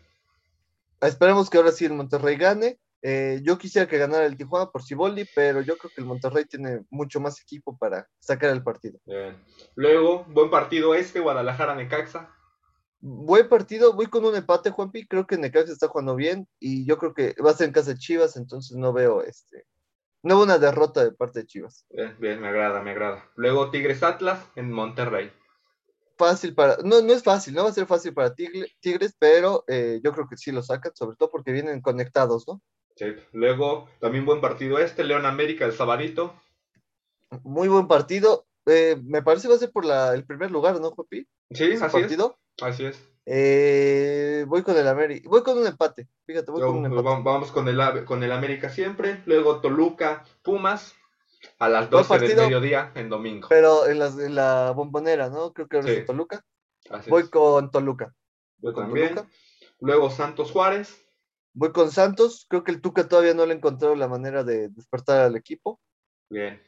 Esperemos 1.02 1.50
que 1.50 1.58
ahora 1.58 1.72
sí 1.72 1.86
el 1.86 1.94
Monterrey 1.94 2.36
gane. 2.36 2.80
Eh, 3.02 3.40
yo 3.44 3.58
quisiera 3.58 3.88
que 3.88 3.98
ganara 3.98 4.26
el 4.26 4.38
Tijuana 4.38 4.70
por 4.72 4.84
Ciboldi, 4.84 5.26
pero 5.34 5.62
yo 5.62 5.78
creo 5.78 5.92
que 5.94 6.02
el 6.02 6.08
Monterrey 6.08 6.46
tiene 6.46 6.82
mucho 6.90 7.20
más 7.20 7.40
equipo 7.42 7.78
para 7.78 8.08
sacar 8.20 8.52
el 8.52 8.64
partido. 8.64 9.00
Luego, 9.76 10.26
buen 10.26 10.50
partido 10.50 10.94
este, 10.94 11.20
Guadalajara-Necaxa. 11.20 12.30
Buen 13.02 13.48
partido, 13.48 13.94
voy 13.94 14.08
con 14.08 14.26
un 14.26 14.36
empate, 14.36 14.72
Juanpi. 14.72 15.08
Creo 15.08 15.26
que 15.26 15.38
Necaxa 15.38 15.72
está 15.72 15.88
jugando 15.88 16.16
bien 16.16 16.48
y 16.60 16.86
yo 16.86 16.98
creo 16.98 17.14
que 17.14 17.36
va 17.44 17.52
a 17.52 17.54
ser 17.54 17.68
en 17.68 17.74
casa 17.74 17.92
de 17.92 18.00
Chivas, 18.00 18.36
entonces 18.36 18.76
no 18.76 18.92
veo 18.92 19.24
este. 19.24 19.66
No 20.22 20.36
veo 20.36 20.44
una 20.44 20.58
derrota 20.58 21.04
de 21.04 21.14
parte 21.14 21.40
de 21.40 21.46
Chivas. 21.46 21.86
Bien, 21.90 22.18
bien, 22.20 22.42
me 22.42 22.50
agrada, 22.50 22.82
me 22.82 22.92
agrada. 22.92 23.24
Luego 23.36 23.72
Tigres 23.72 24.04
Atlas 24.04 24.46
en 24.56 24.70
Monterrey 24.70 25.32
fácil 26.20 26.54
para, 26.54 26.78
no, 26.84 27.02
no 27.02 27.14
es 27.14 27.24
fácil, 27.24 27.54
no 27.54 27.64
va 27.64 27.70
a 27.70 27.74
ser 27.74 27.88
fácil 27.88 28.14
para 28.14 28.36
Tigres, 28.36 29.16
pero 29.18 29.64
eh, 29.68 30.02
yo 30.04 30.12
creo 30.12 30.28
que 30.28 30.36
sí 30.36 30.52
lo 30.52 30.62
sacan, 30.62 30.94
sobre 30.94 31.16
todo 31.16 31.32
porque 31.32 31.54
vienen 31.54 31.82
conectados, 31.82 32.46
¿no? 32.46 32.62
Luego, 33.32 33.90
también 34.00 34.26
buen 34.26 34.42
partido 34.42 34.80
este, 34.80 35.04
León 35.04 35.26
América, 35.26 35.66
el 35.66 35.74
Sabadito. 35.74 36.34
Muy 37.44 37.68
buen 37.68 37.88
partido. 37.88 38.46
Eh, 38.66 38.98
me 39.04 39.22
parece 39.22 39.44
que 39.44 39.50
va 39.50 39.56
a 39.56 39.60
ser 39.60 39.72
por 39.72 39.86
la, 39.86 40.14
el 40.14 40.26
primer 40.26 40.52
lugar, 40.52 40.80
¿no, 40.80 40.92
Jopi? 40.92 41.28
Sí, 41.52 41.74
así 41.74 42.02
partido? 42.02 42.38
es. 42.58 42.64
Así 42.64 42.86
es. 42.86 43.10
Eh, 43.26 44.46
voy 44.48 44.64
con 44.64 44.78
el 44.78 44.88
América. 44.88 45.30
Voy 45.30 45.44
con 45.44 45.58
un 45.58 45.68
empate. 45.68 46.08
Fíjate, 46.26 46.52
voy 46.52 46.62
con 46.62 46.78
un 46.78 46.86
empate. 46.86 47.22
Vamos 47.24 47.52
con 47.52 47.68
el, 47.68 48.06
con 48.06 48.24
el 48.24 48.32
América 48.32 48.70
siempre. 48.70 49.22
Luego 49.26 49.60
Toluca, 49.62 50.24
Pumas. 50.42 50.96
A 51.58 51.70
las 51.70 51.90
12 51.90 52.20
del 52.20 52.36
mediodía 52.36 52.92
en 52.96 53.08
domingo. 53.08 53.48
Pero 53.48 53.88
en, 53.88 54.36
la 54.36 54.72
bombonera, 54.72 55.30
¿no? 55.30 55.54
Creo 55.54 55.68
que 55.70 55.78
ahora 55.78 55.92
es 55.92 56.06
Toluca. 56.06 56.44
voy 57.08 57.30
con 57.30 57.72
Toluca. 57.72 58.14
Voy 58.58 58.74
con 58.74 58.90
Toluca. 58.90 59.28
Luego 59.80 60.10
Santos 60.10 60.52
Juárez. 60.52 61.09
Voy 61.54 61.72
con 61.72 61.92
Santos. 61.92 62.46
Creo 62.50 62.64
que 62.64 62.72
el 62.72 62.82
Tuca 62.82 63.08
todavía 63.08 63.34
no 63.34 63.46
le 63.46 63.56
encontró 63.56 63.96
la 63.96 64.08
manera 64.08 64.44
de 64.44 64.70
despertar 64.70 65.22
al 65.22 65.36
equipo. 65.36 65.80
Bien. 66.30 66.62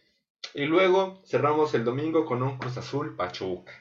Y 0.53 0.65
luego 0.65 1.21
cerramos 1.25 1.73
el 1.73 1.85
domingo 1.85 2.25
con 2.25 2.43
un 2.43 2.57
Cruz 2.57 2.77
Azul 2.77 3.15
Pachuca. 3.15 3.71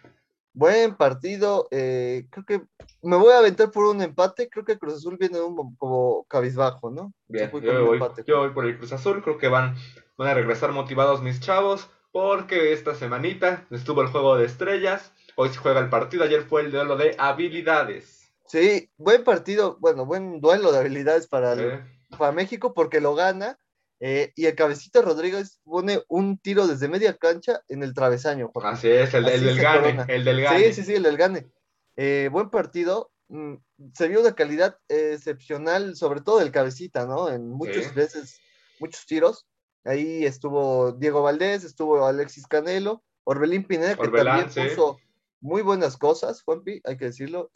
Buen 0.53 0.97
partido. 0.97 1.69
Eh, 1.71 2.27
creo 2.31 2.45
que 2.45 2.63
me 3.03 3.17
voy 3.17 3.33
a 3.33 3.39
aventar 3.39 3.71
por 3.71 3.85
un 3.85 4.03
empate. 4.03 4.49
Creo 4.49 4.65
que 4.65 4.79
Cruz 4.79 4.95
Azul 4.95 5.17
viene 5.19 5.41
un, 5.41 5.75
como 5.77 6.25
cabizbajo, 6.25 6.91
¿no? 6.91 7.13
Bien, 7.29 7.51
yo, 7.51 7.87
voy, 7.87 7.99
yo, 8.27 8.39
voy, 8.39 8.51
por 8.51 8.67
el 8.67 8.77
Cruz 8.77 8.93
Azul. 8.93 9.23
Creo 9.23 9.39
que 9.39 9.49
van, 9.49 9.77
van 10.17 10.29
a 10.29 10.35
regresar 10.35 10.73
motivados 10.73 11.23
mis 11.23 11.41
chavos. 11.41 11.89
Porque 12.13 12.73
esta 12.73 12.95
semanita 12.95 13.67
estuvo 13.71 14.03
el 14.03 14.09
juego 14.09 14.37
de 14.37 14.47
estrellas. 14.47 15.13
Hoy 15.37 15.49
se 15.51 15.59
juega 15.59 15.81
el 15.81 15.89
partido. 15.89 16.25
Ayer 16.25 16.43
fue 16.43 16.63
el 16.63 16.73
duelo 16.73 16.97
de 16.97 17.15
habilidades. 17.19 18.20
Sí, 18.51 18.91
buen 18.97 19.23
partido, 19.23 19.77
bueno, 19.79 20.07
buen 20.07 20.41
duelo 20.41 20.73
de 20.73 20.79
habilidades 20.79 21.29
para, 21.29 21.87
para 22.19 22.33
México 22.33 22.75
porque 22.75 23.01
lo 23.01 23.15
gana. 23.15 23.57
Eh, 24.01 24.33
y 24.35 24.47
el 24.47 24.57
cabecito 24.57 25.03
Rodríguez 25.03 25.61
pone 25.63 26.03
un 26.09 26.37
tiro 26.37 26.67
desde 26.67 26.89
media 26.89 27.17
cancha 27.17 27.63
en 27.69 27.85
el 27.85 27.95
travesaño. 27.95 28.51
Así 28.65 28.89
es, 28.89 29.15
el, 29.15 29.25
del 29.27 29.57
gane, 29.57 30.05
el 30.09 30.25
del 30.25 30.41
gane. 30.41 30.65
Sí, 30.65 30.73
sí, 30.73 30.83
sí, 30.85 30.95
el 30.95 31.05
del 31.05 31.17
gane. 31.17 31.47
Eh, 31.95 32.29
buen 32.33 32.51
partido. 32.51 33.13
Mm, 33.29 33.55
se 33.95 34.09
vio 34.09 34.25
de 34.25 34.35
calidad 34.35 34.77
excepcional, 34.89 35.95
sobre 35.95 36.21
todo 36.21 36.41
el 36.41 36.51
cabecita, 36.51 37.07
¿no? 37.07 37.29
En 37.29 37.51
muchas 37.51 37.95
veces, 37.95 38.41
muchos 38.81 39.07
tiros. 39.07 39.47
Ahí 39.85 40.25
estuvo 40.25 40.91
Diego 40.91 41.23
Valdés, 41.23 41.63
estuvo 41.63 42.05
Alexis 42.05 42.49
Canelo, 42.49 43.05
Orbelín 43.23 43.63
Pineda, 43.63 43.95
que 43.95 44.09
también 44.09 44.49
puso 44.49 44.99
muy 45.41 45.63
buenas 45.63 45.97
cosas, 45.97 46.43
Juanpi, 46.43 46.81
hay 46.85 46.97
que 46.97 47.05
decirlo. 47.05 47.51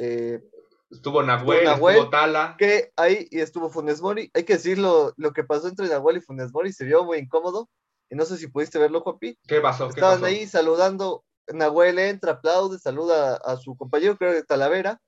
Estuvo 0.95 1.23
Nahuel, 1.23 1.67
estuvo, 1.67 2.09
Tala. 2.09 2.57
Que 2.59 2.93
ahí 2.97 3.27
y 3.31 3.41
estuvo 3.41 3.71
Funes 3.71 4.01
Mori. 4.01 4.31
Hay 4.35 4.45
que 4.45 4.55
decirlo, 4.55 5.13
lo 5.17 5.33
que 5.33 5.45
pasó 5.45 5.69
entre 5.69 5.89
Nahuel 5.89 6.19
y 6.19 6.21
Funes 6.21 6.53
Mori 6.53 6.73
se 6.73 6.85
vio 6.85 7.05
muy 7.05 7.19
incómodo. 7.19 7.69
Y 8.11 8.15
no 8.15 8.25
sé 8.25 8.37
si 8.37 8.47
pudiste 8.47 8.79
verlo, 8.79 9.01
Juapi. 9.01 9.39
¿Qué 9.47 9.61
pasó? 9.61 9.89
Estaban 9.89 10.25
ahí 10.25 10.47
saludando. 10.47 11.25
Nahuel 11.49 11.99
entra, 11.99 12.33
aplaude, 12.33 12.79
saluda 12.79 13.37
a 13.37 13.57
su 13.57 13.77
compañero, 13.77 14.17
creo 14.17 14.33
que 14.33 14.43
Talavera. 14.43 15.01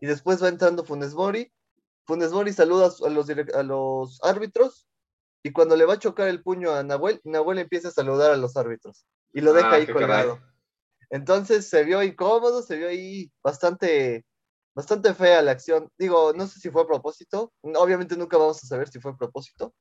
Y 0.00 0.06
después 0.06 0.42
va 0.42 0.48
entrando 0.48 0.84
Funes 0.84 1.14
Mori. 1.14 1.52
Funes 2.06 2.32
Mori 2.32 2.52
saluda 2.52 2.86
a 2.86 3.08
los, 3.08 3.30
a 3.54 3.62
los 3.62 4.20
árbitros. 4.22 4.88
Y 5.42 5.52
cuando 5.52 5.76
le 5.76 5.86
va 5.86 5.94
a 5.94 5.98
chocar 5.98 6.28
el 6.28 6.42
puño 6.42 6.72
a 6.72 6.82
Nahuel, 6.82 7.20
Nahuel 7.24 7.58
empieza 7.60 7.88
a 7.88 7.92
saludar 7.92 8.30
a 8.30 8.36
los 8.36 8.56
árbitros. 8.56 9.06
Y 9.32 9.40
lo 9.40 9.52
deja 9.52 9.70
ah, 9.70 9.74
ahí 9.74 9.86
colgado. 9.86 10.40
Entonces 11.08 11.68
se 11.68 11.84
vio 11.84 12.02
incómodo, 12.02 12.62
se 12.62 12.76
vio 12.76 12.88
ahí 12.88 13.30
bastante 13.42 14.24
bastante 14.80 15.12
fea 15.12 15.42
la 15.42 15.52
acción. 15.52 15.90
Digo, 15.98 16.32
no 16.32 16.46
sé 16.46 16.58
si 16.58 16.70
fue 16.70 16.82
a 16.82 16.86
propósito. 16.86 17.52
Obviamente 17.60 18.16
nunca 18.16 18.38
vamos 18.38 18.64
a 18.64 18.66
saber 18.66 18.88
si 18.88 18.98
fue 18.98 19.12
a 19.12 19.16
propósito. 19.16 19.74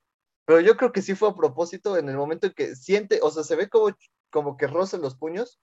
Pero 0.46 0.60
yo 0.60 0.76
creo 0.76 0.92
que 0.92 1.02
sí 1.02 1.16
fue 1.16 1.30
a 1.30 1.36
propósito 1.36 1.96
en 1.96 2.10
el 2.10 2.18
momento 2.18 2.48
en 2.48 2.54
que 2.54 2.76
siente, 2.76 3.20
o 3.22 3.32
sea, 3.32 3.44
se 3.44 3.56
ve 3.56 3.70
como, 3.70 3.96
como 4.30 4.58
que 4.58 4.68
roza 4.68 4.98
los 4.98 5.16
puños 5.16 5.62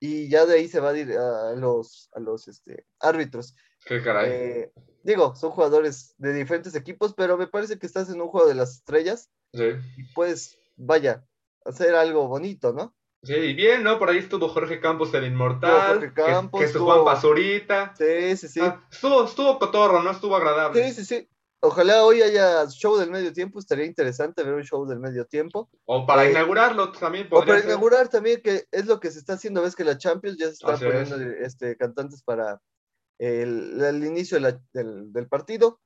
y 0.00 0.28
ya 0.28 0.44
de 0.44 0.56
ahí 0.56 0.68
se 0.68 0.80
va 0.80 0.90
a 0.90 0.98
ir 0.98 1.16
a 1.16 1.54
los, 1.54 2.10
a 2.12 2.20
los 2.20 2.46
este, 2.46 2.84
árbitros. 3.00 3.56
Qué 3.86 4.02
caray. 4.02 4.30
Eh, 4.30 4.72
digo, 5.02 5.34
son 5.34 5.52
jugadores 5.52 6.14
de 6.18 6.34
diferentes 6.34 6.74
equipos, 6.74 7.14
pero 7.14 7.38
me 7.38 7.46
parece 7.46 7.78
que 7.78 7.86
estás 7.86 8.10
en 8.10 8.20
un 8.20 8.28
juego 8.28 8.48
de 8.48 8.54
las 8.54 8.72
estrellas. 8.74 9.30
Sí. 9.54 9.70
Y 9.96 10.04
pues, 10.14 10.58
vaya, 10.76 11.24
hacer 11.64 11.94
algo 11.94 12.28
bonito, 12.28 12.72
¿no? 12.74 12.94
Sí, 13.22 13.54
bien, 13.54 13.82
¿no? 13.82 13.98
Por 13.98 14.10
ahí 14.10 14.18
estuvo 14.18 14.48
Jorge 14.48 14.80
Campos, 14.80 15.12
el 15.14 15.24
inmortal. 15.24 15.94
Jorge 15.94 16.12
Campos. 16.12 16.60
Que, 16.60 16.66
estuvo 16.66 16.86
Juan 16.86 17.04
Pazurita. 17.04 17.94
Sí, 17.96 18.36
sí, 18.36 18.48
sí. 18.48 18.60
Ah, 18.62 18.86
estuvo, 18.90 19.24
estuvo 19.24 19.58
cotorro, 19.58 20.02
¿no? 20.02 20.10
Estuvo 20.10 20.36
agradable. 20.36 20.84
Sí, 20.84 20.94
sí, 20.94 21.04
sí. 21.04 21.28
Ojalá 21.60 22.04
hoy 22.04 22.22
haya 22.22 22.64
show 22.68 22.96
del 22.96 23.10
medio 23.10 23.32
tiempo, 23.32 23.58
estaría 23.58 23.84
interesante 23.84 24.44
ver 24.44 24.54
un 24.54 24.62
show 24.62 24.86
del 24.86 25.00
medio 25.00 25.26
tiempo. 25.26 25.68
O 25.86 26.06
para 26.06 26.24
eh, 26.24 26.30
inaugurarlo 26.30 26.92
también. 26.92 27.26
O 27.32 27.44
para 27.44 27.64
inaugurar 27.64 28.08
también, 28.08 28.40
que 28.40 28.66
es 28.70 28.86
lo 28.86 29.00
que 29.00 29.10
se 29.10 29.18
está 29.18 29.32
haciendo, 29.32 29.62
ves 29.62 29.74
que 29.74 29.82
la 29.82 29.98
Champions 29.98 30.38
ya 30.38 30.46
se 30.46 30.52
está 30.52 30.78
poniendo 30.78 31.16
este, 31.16 31.76
cantantes 31.76 32.22
para 32.22 32.60
el, 33.18 34.04
inicio 34.04 34.38
del, 34.72 35.28
partido. 35.28 35.80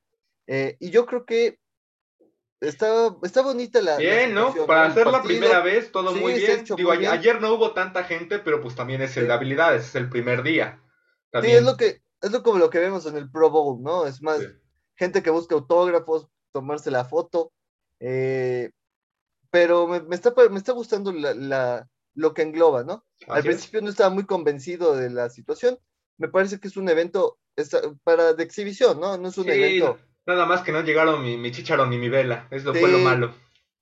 Eh, 0.47 0.77
y 0.79 0.91
yo 0.91 1.07
creo 1.07 1.25
que 1.25 1.59
está, 2.63 3.17
está 3.23 3.43
bonita 3.43 3.81
la. 3.81 3.97
Bien, 3.97 4.33
¿no? 4.33 4.55
Para 4.67 4.87
hacer 4.87 5.07
la 5.07 5.23
primera 5.23 5.61
vez, 5.61 5.93
todo 5.93 6.15
muy 6.15 6.35
bien. 6.35 6.65
Digo, 6.77 6.93
ayer 6.93 7.41
no 7.41 7.53
hubo 7.55 7.73
tanta 7.73 8.05
gente, 8.05 8.39
pero 8.39 8.61
pues 8.61 8.75
también 8.75 9.03
es 9.03 9.17
el 9.17 9.27
de 9.27 9.33
habilidades, 9.33 9.87
es 9.87 9.95
el 9.95 10.09
primer 10.09 10.43
día. 10.43 10.81
Sí, 11.41 11.51
es 11.51 11.63
lo 11.63 11.77
que, 11.77 12.03
es 12.21 12.31
lo 12.31 12.43
como 12.43 12.59
lo 12.59 12.71
que 12.71 12.79
vemos 12.79 13.07
en 13.07 13.17
el 13.17 13.31
Pro 13.31 13.51
Bowl, 13.51 13.83
¿no? 13.83 14.07
Es 14.07 14.23
más, 14.23 14.41
gente 14.97 15.23
que 15.23 15.31
busca 15.31 15.55
autógrafos, 15.55 16.29
tomarse 16.53 16.91
la 16.91 17.05
foto. 17.05 17.53
Eh, 18.01 18.71
pero 19.51 19.87
me, 19.87 20.15
está, 20.15 20.33
me 20.51 20.59
está 20.59 20.73
gustando 20.73 21.13
la, 21.13 21.89
lo 22.15 22.35
que 22.35 22.43
engloba, 22.43 22.85
¿no? 22.85 23.05
Al 23.29 23.43
principio 23.43 23.83
no 23.83 23.91
estaba 23.91 24.11
muy 24.11 24.25
convencido 24.25 24.97
de 24.97 25.11
la 25.11 25.31
situación. 25.31 25.79
Me 26.17 26.29
parece 26.29 26.59
que 26.59 26.69
es 26.69 26.77
un 26.77 26.89
evento 26.89 27.39
para 28.05 28.33
de 28.35 28.45
exhibición, 28.45 29.01
¿no? 29.01 29.17
No 29.19 29.29
es 29.29 29.39
un 29.39 29.49
evento. 29.49 29.99
Nada 30.27 30.47
más 30.47 30.63
que 30.63 30.73
no 30.73 30.83
llegaron 30.83 31.23
mi, 31.23 31.37
mi 31.37 31.51
chicharo 31.51 31.87
ni 31.87 31.99
mi 31.99 32.09
vela. 32.09 32.47
Eso 32.51 32.73
fue 32.75 32.91
lo 32.91 32.99
malo 32.99 33.35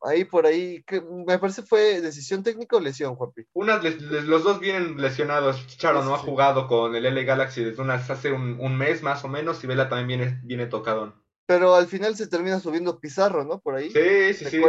ahí 0.02 0.24
por 0.24 0.46
ahí, 0.46 0.82
que 0.84 1.00
me 1.00 1.38
parece 1.38 1.62
fue 1.62 2.00
decisión 2.00 2.42
técnica 2.42 2.76
o 2.76 2.80
lesión, 2.80 3.14
Juanpi. 3.14 3.44
Unas, 3.52 3.82
los 4.00 4.44
dos 4.44 4.60
vienen 4.60 5.00
lesionados. 5.00 5.66
Charo 5.76 6.02
no 6.02 6.14
ha 6.14 6.18
jugado 6.18 6.66
con 6.66 6.94
el 6.94 7.04
LA 7.04 7.22
Galaxy 7.22 7.64
desde 7.64 7.82
unas, 7.82 8.08
hace 8.10 8.32
un, 8.32 8.78
mes 8.78 9.02
más 9.02 9.24
o 9.24 9.28
menos 9.28 9.62
y 9.62 9.66
Vela 9.66 9.88
también 9.88 10.20
viene, 10.20 10.40
viene 10.44 10.66
tocado. 10.66 11.14
Pero 11.46 11.74
al 11.74 11.88
final 11.88 12.16
se 12.16 12.28
termina 12.28 12.60
subiendo 12.60 13.00
Pizarro, 13.00 13.44
¿no? 13.44 13.60
Por 13.60 13.74
ahí. 13.74 13.90
Sí, 13.90 14.34
sí, 14.34 14.44
sí. 14.44 14.62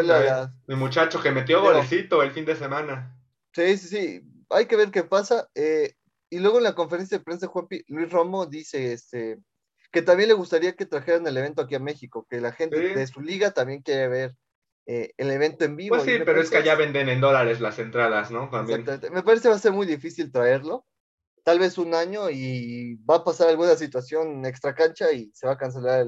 Mi 0.67 0.75
muchacho 0.75 1.21
que 1.21 1.31
metió 1.31 1.61
golecito 1.61 2.23
el 2.23 2.31
fin 2.31 2.45
de 2.45 2.55
semana. 2.55 3.15
Sí, 3.53 3.77
sí, 3.77 3.87
sí. 3.87 4.21
Hay 4.49 4.65
que 4.65 4.75
ver 4.75 4.89
qué 4.89 5.03
pasa. 5.03 5.47
Eh, 5.53 5.93
y 6.29 6.39
luego 6.39 6.57
en 6.57 6.63
la 6.63 6.73
conferencia 6.73 7.19
de 7.19 7.23
prensa, 7.23 7.47
Juanpi, 7.47 7.83
Luis 7.87 8.09
Romo 8.09 8.47
dice 8.47 8.93
este, 8.93 9.37
que 9.91 10.01
también 10.01 10.29
le 10.29 10.35
gustaría 10.35 10.75
que 10.75 10.85
trajeran 10.85 11.27
el 11.27 11.37
evento 11.37 11.61
aquí 11.61 11.75
a 11.75 11.79
México, 11.79 12.25
que 12.29 12.39
la 12.39 12.53
gente 12.53 12.79
de 12.79 13.07
su 13.07 13.21
liga 13.21 13.51
también 13.51 13.81
quiere 13.81 14.07
ver 14.07 14.35
eh, 14.85 15.13
el 15.17 15.31
evento 15.31 15.65
en 15.65 15.75
vivo. 15.75 15.95
Pues 15.95 16.07
sí, 16.07 16.21
pero 16.25 16.41
es 16.41 16.49
que 16.49 16.57
allá 16.57 16.75
venden 16.75 17.09
en 17.09 17.21
dólares 17.21 17.59
las 17.59 17.77
entradas, 17.79 18.31
¿no? 18.31 18.49
Me 18.49 19.23
parece 19.23 19.43
que 19.43 19.49
va 19.49 19.55
a 19.55 19.59
ser 19.59 19.73
muy 19.73 19.85
difícil 19.85 20.31
traerlo. 20.31 20.85
Tal 21.43 21.59
vez 21.59 21.77
un 21.77 21.95
año 21.95 22.29
y 22.29 22.95
va 23.09 23.15
a 23.15 23.23
pasar 23.23 23.49
alguna 23.49 23.75
situación 23.75 24.45
extra 24.45 24.75
cancha 24.75 25.11
y 25.11 25.31
se 25.33 25.47
va 25.47 25.53
a 25.53 25.57
cancelar 25.57 26.05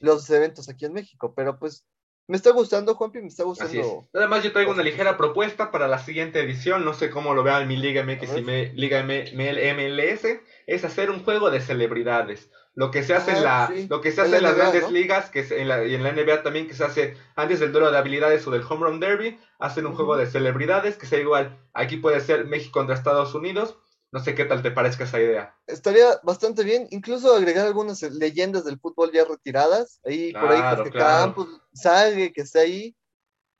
los 0.00 0.30
eventos 0.30 0.68
aquí 0.68 0.84
en 0.84 0.92
México. 0.92 1.34
Pero 1.34 1.58
pues 1.58 1.84
me 2.28 2.36
está 2.36 2.50
gustando, 2.50 2.94
Juanpi, 2.94 3.20
me 3.20 3.26
está 3.26 3.42
gustando. 3.42 4.08
Además, 4.14 4.44
yo 4.44 4.52
traigo 4.52 4.70
una 4.70 4.84
ligera 4.84 5.16
propuesta 5.16 5.72
para 5.72 5.88
la 5.88 5.98
siguiente 5.98 6.40
edición. 6.40 6.84
No 6.84 6.94
sé 6.94 7.10
cómo 7.10 7.34
lo 7.34 7.42
vean 7.42 7.66
mi 7.66 7.76
Liga 7.76 8.04
MX 8.04 8.36
y 8.38 8.42
mi 8.42 8.68
Liga 8.72 9.02
MLS. 9.02 10.40
Es 10.66 10.84
hacer 10.84 11.10
un 11.10 11.24
juego 11.24 11.50
de 11.50 11.60
celebridades. 11.60 12.50
Lo 12.74 12.90
que 12.90 13.02
se 13.02 13.14
hace 13.14 13.32
en 13.32 13.38
ah, 13.38 13.68
la, 13.70 13.86
lo 13.88 14.00
que 14.00 14.12
se 14.12 14.22
hace 14.22 14.36
en, 14.36 14.42
las 14.42 14.56
grandes 14.56 14.90
ligas, 14.90 15.28
que 15.28 15.40
en 15.40 15.68
la, 15.68 15.84
y 15.84 15.94
en 15.94 16.02
la 16.02 16.12
NBA 16.12 16.42
también, 16.42 16.66
que 16.66 16.74
se 16.74 16.84
hace 16.84 17.16
antes 17.36 17.60
del 17.60 17.70
duelo 17.70 17.90
de 17.90 17.98
habilidades 17.98 18.46
o 18.46 18.50
del 18.50 18.62
home 18.62 18.86
run 18.86 18.98
derby, 18.98 19.38
hacen 19.58 19.86
un 19.86 19.94
juego 19.94 20.16
de 20.16 20.26
celebridades, 20.26 20.96
que 20.96 21.06
sea 21.06 21.18
igual. 21.18 21.58
Aquí 21.74 21.98
puede 21.98 22.20
ser 22.20 22.46
México 22.46 22.78
contra 22.78 22.94
Estados 22.94 23.34
Unidos. 23.34 23.76
No 24.10 24.20
sé 24.20 24.34
qué 24.34 24.44
tal 24.44 24.62
te 24.62 24.70
parezca 24.70 25.04
esa 25.04 25.20
idea. 25.20 25.54
Estaría 25.66 26.18
bastante 26.22 26.64
bien, 26.64 26.86
incluso 26.90 27.34
agregar 27.34 27.66
algunas 27.66 28.02
leyendas 28.02 28.64
del 28.64 28.78
fútbol 28.78 29.10
ya 29.12 29.24
retiradas. 29.24 30.00
Ahí 30.04 30.32
por 30.32 30.50
ahí 30.50 30.76
porque 30.76 30.98
Campos, 30.98 31.48
Sague, 31.74 32.32
que 32.32 32.42
está 32.42 32.60
ahí. 32.60 32.96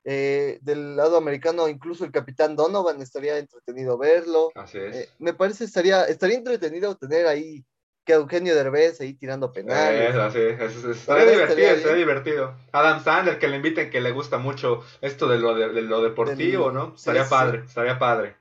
Eh, 0.05 0.59
del 0.61 0.97
lado 0.97 1.15
americano, 1.15 1.69
incluso 1.69 2.03
el 2.03 2.11
capitán 2.11 2.57
Donovan 2.57 3.01
estaría 3.01 3.37
entretenido 3.37 3.97
verlo. 3.97 4.51
Así 4.53 4.77
es. 4.77 4.95
Eh, 4.95 5.09
me 5.17 5.33
parece 5.33 5.63
estaría, 5.63 6.03
estaría 6.05 6.37
entretenido 6.37 6.97
tener 6.97 7.25
ahí 7.25 7.63
que 8.05 8.13
Eugenio 8.13 8.55
Derbez 8.55 8.99
ahí 9.01 9.13
tirando 9.13 9.51
penales. 9.51 10.09
Eso, 10.09 10.31
sí, 10.31 10.39
eso, 10.39 10.91
estaría 10.91 11.31
divertido, 11.31 11.67
estaría 11.69 11.97
divertido. 11.97 12.55
Adam 12.71 13.03
Sandler, 13.03 13.39
que 13.39 13.47
le 13.47 13.57
inviten, 13.57 13.89
que 13.89 14.01
le 14.01 14.11
gusta 14.11 14.37
mucho 14.37 14.83
esto 15.01 15.27
de 15.27 15.39
lo, 15.39 15.55
de, 15.55 15.81
lo 15.81 16.01
deportivo, 16.01 16.71
¿no? 16.71 16.93
Estaría 16.95 17.27
padre, 17.27 17.63
estaría 17.65 17.97
padre. 17.97 18.35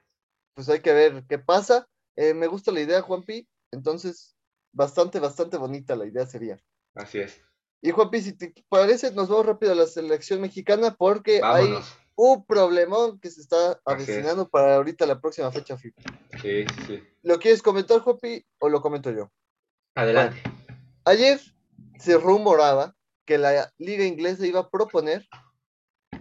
Pues 0.55 0.69
hay 0.69 0.81
que 0.81 0.93
ver 0.93 1.25
qué 1.29 1.39
pasa. 1.39 1.89
Eh, 2.17 2.35
me 2.35 2.47
gusta 2.47 2.73
la 2.73 2.81
idea, 2.81 3.03
Juanpi. 3.03 3.49
Entonces, 3.71 4.37
bastante, 4.73 5.21
bastante 5.21 5.57
bonita 5.57 5.97
la 5.97 6.07
idea 6.07 6.27
sería. 6.27 6.59
Así 6.95 7.21
es. 7.21 7.41
Y 7.81 7.91
Juanpi, 7.91 8.21
si 8.21 8.33
te 8.37 8.53
parece, 8.69 9.13
nos 9.13 9.29
vamos 9.29 9.47
rápido 9.47 9.73
a 9.73 9.77
la 9.77 9.87
selección 9.87 10.41
mexicana 10.41 10.95
porque 10.95 11.41
hay 11.43 11.75
un 12.15 12.45
problemón 12.45 13.19
que 13.19 13.31
se 13.31 13.41
está 13.41 13.81
avecinando 13.85 14.49
para 14.49 14.77
ahorita 14.77 15.07
la 15.07 15.21
próxima 15.21 15.51
fecha 15.51 15.77
FIFA. 15.77 16.03
Sí, 16.41 16.65
sí. 16.87 17.03
¿Lo 17.23 17.39
quieres 17.39 17.63
comentar, 17.63 18.01
Juanpi, 18.01 18.45
o 18.59 18.69
lo 18.69 18.81
comento 18.81 19.11
yo? 19.11 19.31
Adelante. 19.95 20.43
ayer 21.05 21.41
se 21.99 22.17
rumoraba 22.17 22.97
que 23.27 23.39
la 23.39 23.73
liga 23.79 24.05
inglesa 24.05 24.47
iba 24.47 24.61
a 24.61 24.71
proponer 24.71 25.27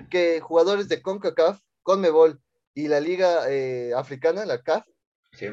que 0.10 0.42
jugadores 0.42 0.88
de 0.90 1.02
CONCACAF, 1.02 1.60
CONMEBOL 1.84 2.40
y 2.74 2.88
la 2.88 3.00
liga 3.00 3.50
eh, 3.50 3.94
africana, 3.96 4.46
la 4.46 4.62
CAF, 4.62 4.86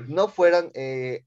no 0.08 0.28
fueran 0.28 0.70
eh, 0.74 1.24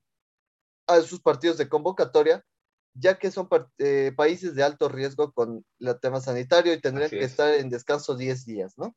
a 0.88 1.02
sus 1.02 1.22
partidos 1.22 1.58
de 1.58 1.70
convocatoria, 1.70 2.46
ya 2.94 3.18
que 3.18 3.32
son 3.32 3.48
eh, 3.78 4.12
países 4.16 4.54
de 4.54 4.64
alto 4.64 4.90
riesgo 4.90 5.32
con 5.32 5.66
el 5.80 6.00
tema 6.00 6.20
sanitario 6.20 6.74
y 6.74 6.82
tendrían 6.82 7.10
que 7.10 7.24
estar 7.24 7.54
en 7.54 7.70
descanso 7.70 8.16
10 8.16 8.46
días, 8.46 8.78
¿no? 8.78 8.96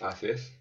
Así 0.00 0.30
es. 0.30 0.52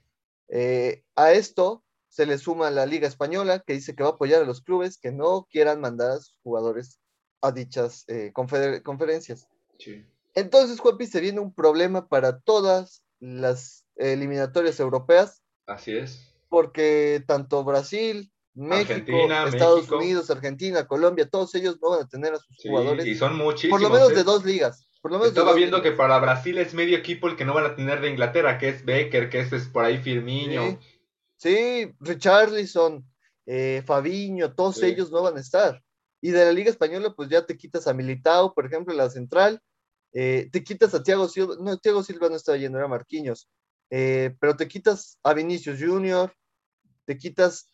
a 1.16 1.32
esto 1.32 1.84
se 2.12 2.26
le 2.26 2.38
suma 2.38 2.70
la 2.72 2.86
Liga 2.86 3.08
Española, 3.08 3.64
que 3.66 3.72
dice 3.72 3.96
que 3.96 4.04
va 4.04 4.10
a 4.10 4.12
apoyar 4.14 4.42
a 4.42 4.46
los 4.46 4.62
clubes 4.62 4.98
que 4.98 5.14
no 5.14 5.48
quieran 5.50 5.80
mandar 5.80 6.12
a 6.12 6.20
sus 6.20 6.36
jugadores 6.44 7.00
a 7.40 7.54
dichas 7.54 8.04
eh, 8.10 8.34
conferencias. 8.34 9.48
Entonces, 10.36 10.80
Juanpi, 10.82 11.08
se 11.08 11.22
viene 11.22 11.40
un 11.40 11.54
problema 11.54 12.10
para 12.10 12.40
todas 12.40 13.02
las 13.22 13.86
eliminatorias 13.96 14.80
europeas. 14.82 15.42
Así 15.68 15.96
es. 15.96 16.36
Porque 16.50 17.24
tanto 17.26 17.64
Brasil, 17.64 18.30
México, 18.54 19.30
Estados 19.48 19.90
Unidos, 19.90 20.30
Argentina, 20.30 20.86
Colombia, 20.88 21.30
todos 21.30 21.56
ellos 21.56 21.80
no 21.82 21.92
van 21.92 22.02
a 22.02 22.10
tener 22.10 22.34
a 22.34 22.40
sus 22.40 22.58
jugadores. 22.58 23.06
Y 23.06 23.16
son 23.16 23.38
muchísimos. 23.38 23.82
Por 23.82 23.90
lo 23.90 23.96
menos 23.96 24.10
de 24.14 24.20
¿eh? 24.20 24.26
dos 24.26 24.44
ligas. 24.44 24.86
Por 25.02 25.12
lo 25.12 25.18
menos 25.18 25.30
Estaba 25.30 25.54
viendo 25.54 25.82
que 25.82 25.94
para 25.94 26.20
Brasil 26.20 26.58
es 26.58 26.74
medio 26.74 26.98
equipo 26.98 27.30
el 27.30 27.38
que 27.38 27.46
no 27.46 27.54
van 27.54 27.66
a 27.66 27.76
tener 27.76 28.02
de 28.02 28.10
Inglaterra, 28.10 28.58
que 28.58 28.68
es 28.68 28.84
Becker, 28.84 29.30
que 29.30 29.40
es, 29.40 29.68
por 29.70 29.86
ahí 29.86 29.98
Firmino. 29.98 30.72
Sí, 30.72 30.78
Richarlison, 32.00 33.06
eh, 33.46 33.84
Fabiño, 33.86 34.54
todos 34.54 34.82
ellos 34.84 35.12
no 35.12 35.22
van 35.22 35.38
a 35.38 35.42
estar. 35.42 35.82
Y 36.22 36.32
de 36.32 36.46
la 36.46 36.52
Liga 36.52 36.70
Española, 36.70 37.14
pues 37.16 37.30
ya 37.30 37.46
te 37.46 37.58
quitas 37.58 37.88
a 37.88 37.94
Militao, 37.94 38.54
por 38.54 38.66
ejemplo, 38.66 38.94
la 38.94 39.10
central, 39.10 39.60
eh, 40.14 40.50
te 40.52 40.64
quitas 40.64 40.94
a 40.94 41.02
Thiago 41.02 41.28
Silva, 41.28 41.56
no, 41.60 41.78
Thiago 41.78 42.04
Silva 42.04 42.30
no 42.30 42.36
estaba 42.36 42.58
yendo, 42.58 42.78
era 42.78 42.88
Marquinhos, 42.88 43.50
eh, 43.90 44.36
pero 44.40 44.56
te 44.56 44.68
quitas 44.68 45.18
a 45.24 45.34
Vinicius 45.34 45.80
Junior, 45.80 46.34
te 47.06 47.18
quitas 47.18 47.70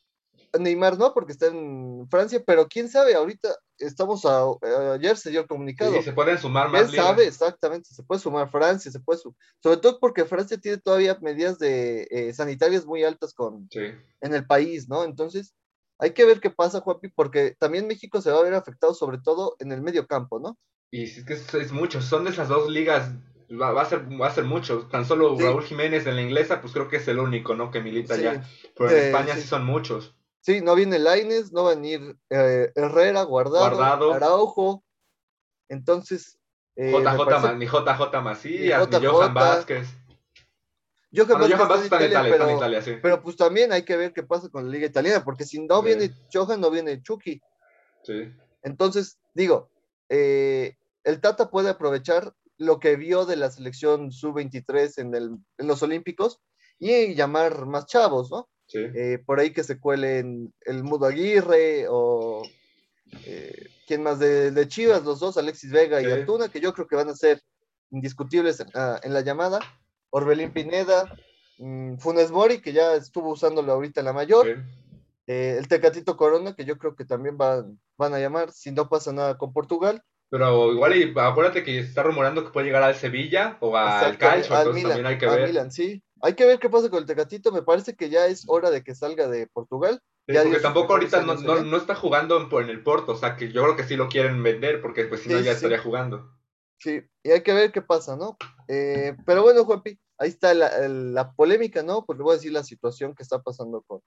Neymar 0.58 0.97
no, 0.97 1.13
porque 1.13 1.32
está 1.32 1.47
en 1.47 2.08
Francia, 2.10 2.41
pero 2.45 2.67
quién 2.67 2.89
sabe, 2.89 3.15
ahorita 3.15 3.56
estamos 3.80 4.26
a, 4.26 4.45
ayer 4.93 5.17
se 5.17 5.30
dio 5.30 5.41
el 5.41 5.47
comunicado. 5.47 5.93
Sí, 5.93 6.04
se 6.04 6.13
pueden 6.13 6.38
sumar 6.38 6.69
más. 6.69 6.89
¿Quién 6.89 7.04
sabe 7.04 7.28
exactamente? 7.28 7.89
Se 7.93 8.04
puede 8.04 8.21
sumar 8.21 8.50
Francia, 8.50 8.91
se 8.91 9.00
puede 9.00 9.19
sobre 9.19 9.78
todo 9.78 10.00
porque 10.00 10.26
Francia 10.26 10.58
tiene 10.58 10.78
todavía 10.78 11.17
medidas 11.21 11.60
de 11.60 12.08
eh, 12.10 12.34
sanitarias 12.34 12.86
muy 12.86 13.04
altas 13.04 13.34
con 13.34 13.67
en 13.73 14.34
el 14.34 14.45
país, 14.45 14.88
¿no? 14.88 15.04
Entonces, 15.04 15.54
hay 16.00 16.12
que 16.12 16.26
ver 16.26 16.39
qué 16.39 16.50
pasa, 16.50 16.82
Juapi, 16.82 17.10
porque 17.10 17.56
también 17.60 17.88
México 17.88 18.21
se 18.21 18.32
va 18.32 18.39
a 18.39 18.43
ver 18.43 18.54
afectado 18.54 18.93
sobre 18.93 19.17
todo 19.19 19.56
en 19.60 19.71
el 19.71 19.82
medio 19.82 20.08
campo, 20.08 20.39
¿no? 20.39 20.58
Y 20.91 21.04
es 21.04 21.26
que 21.26 21.34
es, 21.34 21.71
mucho, 21.71 22.02
son 22.02 22.23
de 22.23 22.32
esas 22.32 22.47
dos 22.47 22.69
ligas 22.69 23.12
Va, 23.50 23.82
a 23.82 23.86
ser 23.86 24.02
va 24.19 24.28
a 24.28 24.32
ser 24.32 24.43
mucho. 24.43 24.88
Tan 24.91 25.06
solo 25.06 25.38
Raúl 25.39 25.63
Jiménez 25.63 26.06
en 26.06 26.17
la 26.17 26.21
inglesa, 26.21 26.60
pues 26.60 26.73
creo 26.73 26.89
que 26.89 26.97
es 26.97 27.08
el 27.08 27.17
único, 27.17 27.56
¿no? 27.56 27.71
Que 27.71 27.80
milita 27.80 28.17
ya. 28.17 28.45
Pero 28.76 28.89
en 28.89 29.06
España 29.06 29.36
sí. 29.36 29.43
son 29.43 29.65
muchos. 29.65 30.16
Sí, 30.47 30.62
no 30.62 30.75
viene 30.75 30.97
Laines, 30.97 31.51
no 31.51 31.65
va 31.65 31.71
a 31.71 31.75
venir 31.75 32.17
eh, 32.29 32.71
Herrera, 32.73 33.23
Guardado, 33.23 34.13
Araujo. 34.13 34.81
Entonces. 35.67 36.39
Eh, 36.77 36.89
JJ, 36.89 37.55
ni 37.57 37.65
JJ 37.65 38.21
Macías, 38.23 38.89
ni, 38.89 39.05
Johan 39.05 39.33
Vázquez. 39.33 39.89
Johan, 41.13 41.41
Vázquez, 41.41 41.83
está, 41.83 41.99
en 42.01 42.12
Italia, 42.12 42.31
pero, 42.31 42.49
en 42.49 42.55
Italia, 42.55 42.81
sí. 42.81 42.93
Pero 43.01 43.21
pues 43.21 43.36
también 43.36 43.73
hay 43.73 43.83
que 43.83 43.97
ver 43.97 44.13
qué 44.13 44.23
pasa 44.23 44.47
con 44.47 44.63
la 44.63 44.71
Liga 44.71 44.88
Italiana, 44.88 45.21
porque 45.21 45.43
si 45.43 45.60
no 45.60 45.81
viene 45.81 46.13
Johan, 46.31 46.62
no 46.62 46.71
viene 46.71 47.03
Chucky. 47.03 47.41
Sí. 48.03 48.33
Entonces, 48.63 49.19
digo, 49.33 49.69
eh, 50.07 50.77
el 51.03 51.19
Tata 51.19 51.49
puede 51.49 51.71
aprovechar 51.71 52.33
lo 52.57 52.79
que 52.79 52.95
vio 52.95 53.25
de 53.25 53.36
la 53.36 53.51
selección 53.51 54.13
sub-23 54.13 54.97
en, 54.99 55.43
en 55.57 55.67
los 55.67 55.83
Olímpicos 55.83 56.39
y 56.79 57.15
llamar 57.15 57.65
más 57.65 57.86
chavos, 57.86 58.31
¿no? 58.31 58.47
Sí. 58.67 58.80
Eh, 58.80 59.23
por 59.25 59.39
ahí 59.39 59.51
que 59.51 59.63
se 59.63 59.80
cuelen 59.80 60.53
el 60.62 60.84
Mudo 60.84 61.06
Aguirre 61.06 61.86
o 61.89 62.43
eh, 63.25 63.69
¿quién 63.88 64.03
más 64.03 64.19
de, 64.19 64.67
Chivas? 64.67 65.03
Los 65.03 65.19
dos, 65.19 65.38
Alexis 65.38 65.71
Vega 65.71 66.01
y 66.01 66.06
Artuna, 66.06 66.49
que 66.49 66.60
yo 66.60 66.73
creo 66.73 66.88
que 66.88 66.95
van 66.95 67.10
a 67.10 67.15
ser 67.15 67.41
indiscutibles 67.91 68.60
en, 68.60 68.67
ah, 68.75 68.99
la 69.03 69.21
llamada. 69.21 69.60
Orbelín 70.10 70.51
Pineda, 70.51 71.13
mm, 71.58 71.97
Funes 71.97 72.32
Mori, 72.32 72.62
que 72.62 72.73
ya 72.73 72.95
estuvo 72.95 73.32
usándolo 73.32 73.71
ahorita 73.73 74.01
en 74.01 74.06
la 74.06 74.13
mayor. 74.13 74.63
Eh, 75.27 75.56
el 75.58 75.67
Tecatito 75.67 76.15
Corona, 76.15 76.56
que 76.56 76.65
yo 76.65 76.77
creo 76.77 76.95
que 76.95 77.06
también 77.06 77.38
van, 77.38 77.80
van 77.97 78.13
a 78.13 78.19
llamar, 78.19 78.51
si 78.51 78.71
no 78.71 78.88
pasa 78.88 79.12
nada 79.12 79.38
con 79.38 79.51
Portugal. 79.51 80.01
Pero 80.30 80.71
igual, 80.73 80.95
y 80.95 81.13
acuérdate 81.17 81.63
que 81.63 81.80
está 81.80 82.03
rumorando 82.03 82.43
que 82.43 82.51
puede 82.51 82.65
llegar 82.65 82.84
al 82.84 82.95
Sevilla 82.95 83.58
o 83.62 83.75
al 83.75 84.17
Calcio, 84.17 84.58
entonces 84.58 84.84
también 84.84 85.06
hay 85.06 85.17
que 85.17 85.25
ver. 85.25 85.71
sí. 85.71 86.03
Hay 86.21 86.34
que 86.34 86.45
ver 86.45 86.60
qué 86.60 86.69
pasa 86.69 86.89
con 86.89 86.99
el 86.99 87.06
Tecatito. 87.06 87.51
Me 87.51 87.62
parece 87.62 87.95
que 87.95 88.10
ya 88.10 88.27
es 88.27 88.45
hora 88.47 88.69
de 88.69 88.84
que 88.84 88.95
salga 88.95 89.27
de 89.27 89.47
Portugal. 89.47 90.01
porque 90.25 90.60
tampoco 90.60 90.93
ahorita 90.93 91.21
no, 91.21 91.77
está 91.77 91.95
jugando 91.95 92.38
en, 92.60 92.69
el 92.69 92.84
Porto, 92.84 93.13
o 93.13 93.17
sea 93.17 93.36
que 93.36 93.51
yo 93.51 93.63
creo 93.63 93.75
que 93.75 93.84
sí 93.84 93.95
lo 93.95 94.10
quieren 94.10 94.41
vender 94.43 94.82
porque 94.82 95.06
pues 95.06 95.21
si 95.21 95.30
no 95.30 95.39
ya 95.39 95.51
estaría 95.51 95.80
jugando. 95.80 96.32
Sí, 96.80 97.01
y 97.23 97.32
hay 97.32 97.41
que 97.41 97.53
ver 97.53 97.71
qué 97.71 97.82
pasa, 97.82 98.15
¿no? 98.15 98.38
Eh, 98.67 99.15
pero 99.25 99.41
bueno, 99.41 99.65
Juanpi, 99.65 99.99
ahí 100.19 100.30
está 100.30 100.53
la, 100.53 101.34
polémica, 101.36 101.82
¿no? 101.82 102.06
Pues 102.06 102.17
le 102.17 102.23
voy 102.23 102.34
a 102.34 102.36
decir 102.36 102.51
la 102.51 102.63
situación 102.63 103.15
que 103.15 103.23
está 103.23 103.41
pasando 103.41 103.82
con, 103.82 104.01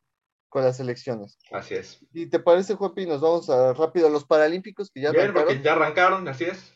con 0.49 0.64
las 0.64 0.79
elecciones. 0.79 1.38
Así 1.51 1.75
es. 1.75 1.99
¿Y 2.12 2.27
te 2.27 2.38
parece, 2.38 2.75
Juanpi? 2.75 3.07
Nos 3.07 3.20
vamos 3.20 3.51
a, 3.51 3.73
rápido 3.73 4.07
a 4.07 4.11
los 4.11 4.25
Paralímpicos 4.25 4.90
que 4.90 5.01
ya 5.01 5.11
Bien, 5.11 5.33
porque 5.33 5.61
ya 5.62 5.73
arrancaron, 5.73 6.29
así 6.29 6.44
es. 6.44 6.73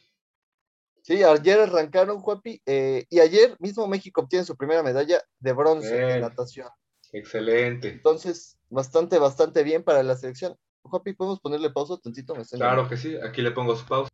Sí, 1.04 1.22
ayer 1.22 1.60
arrancaron, 1.60 2.20
Juanpi, 2.20 2.62
eh, 2.64 3.04
y 3.10 3.20
ayer 3.20 3.56
mismo 3.60 3.86
México 3.86 4.22
obtiene 4.22 4.46
su 4.46 4.56
primera 4.56 4.82
medalla 4.82 5.22
de 5.38 5.52
bronce 5.52 6.14
en 6.14 6.22
natación. 6.22 6.68
Excelente. 7.12 7.90
Entonces, 7.90 8.56
bastante, 8.70 9.18
bastante 9.18 9.62
bien 9.62 9.82
para 9.82 10.02
la 10.02 10.16
selección. 10.16 10.56
Juanpi, 10.82 11.12
¿podemos 11.12 11.40
ponerle 11.40 11.68
pausa 11.68 11.98
tantito? 12.02 12.34
claro 12.52 12.88
que 12.88 12.96
sí, 12.96 13.18
aquí 13.22 13.42
le 13.42 13.50
pongo 13.50 13.76
su 13.76 13.84
pausa. 13.84 14.08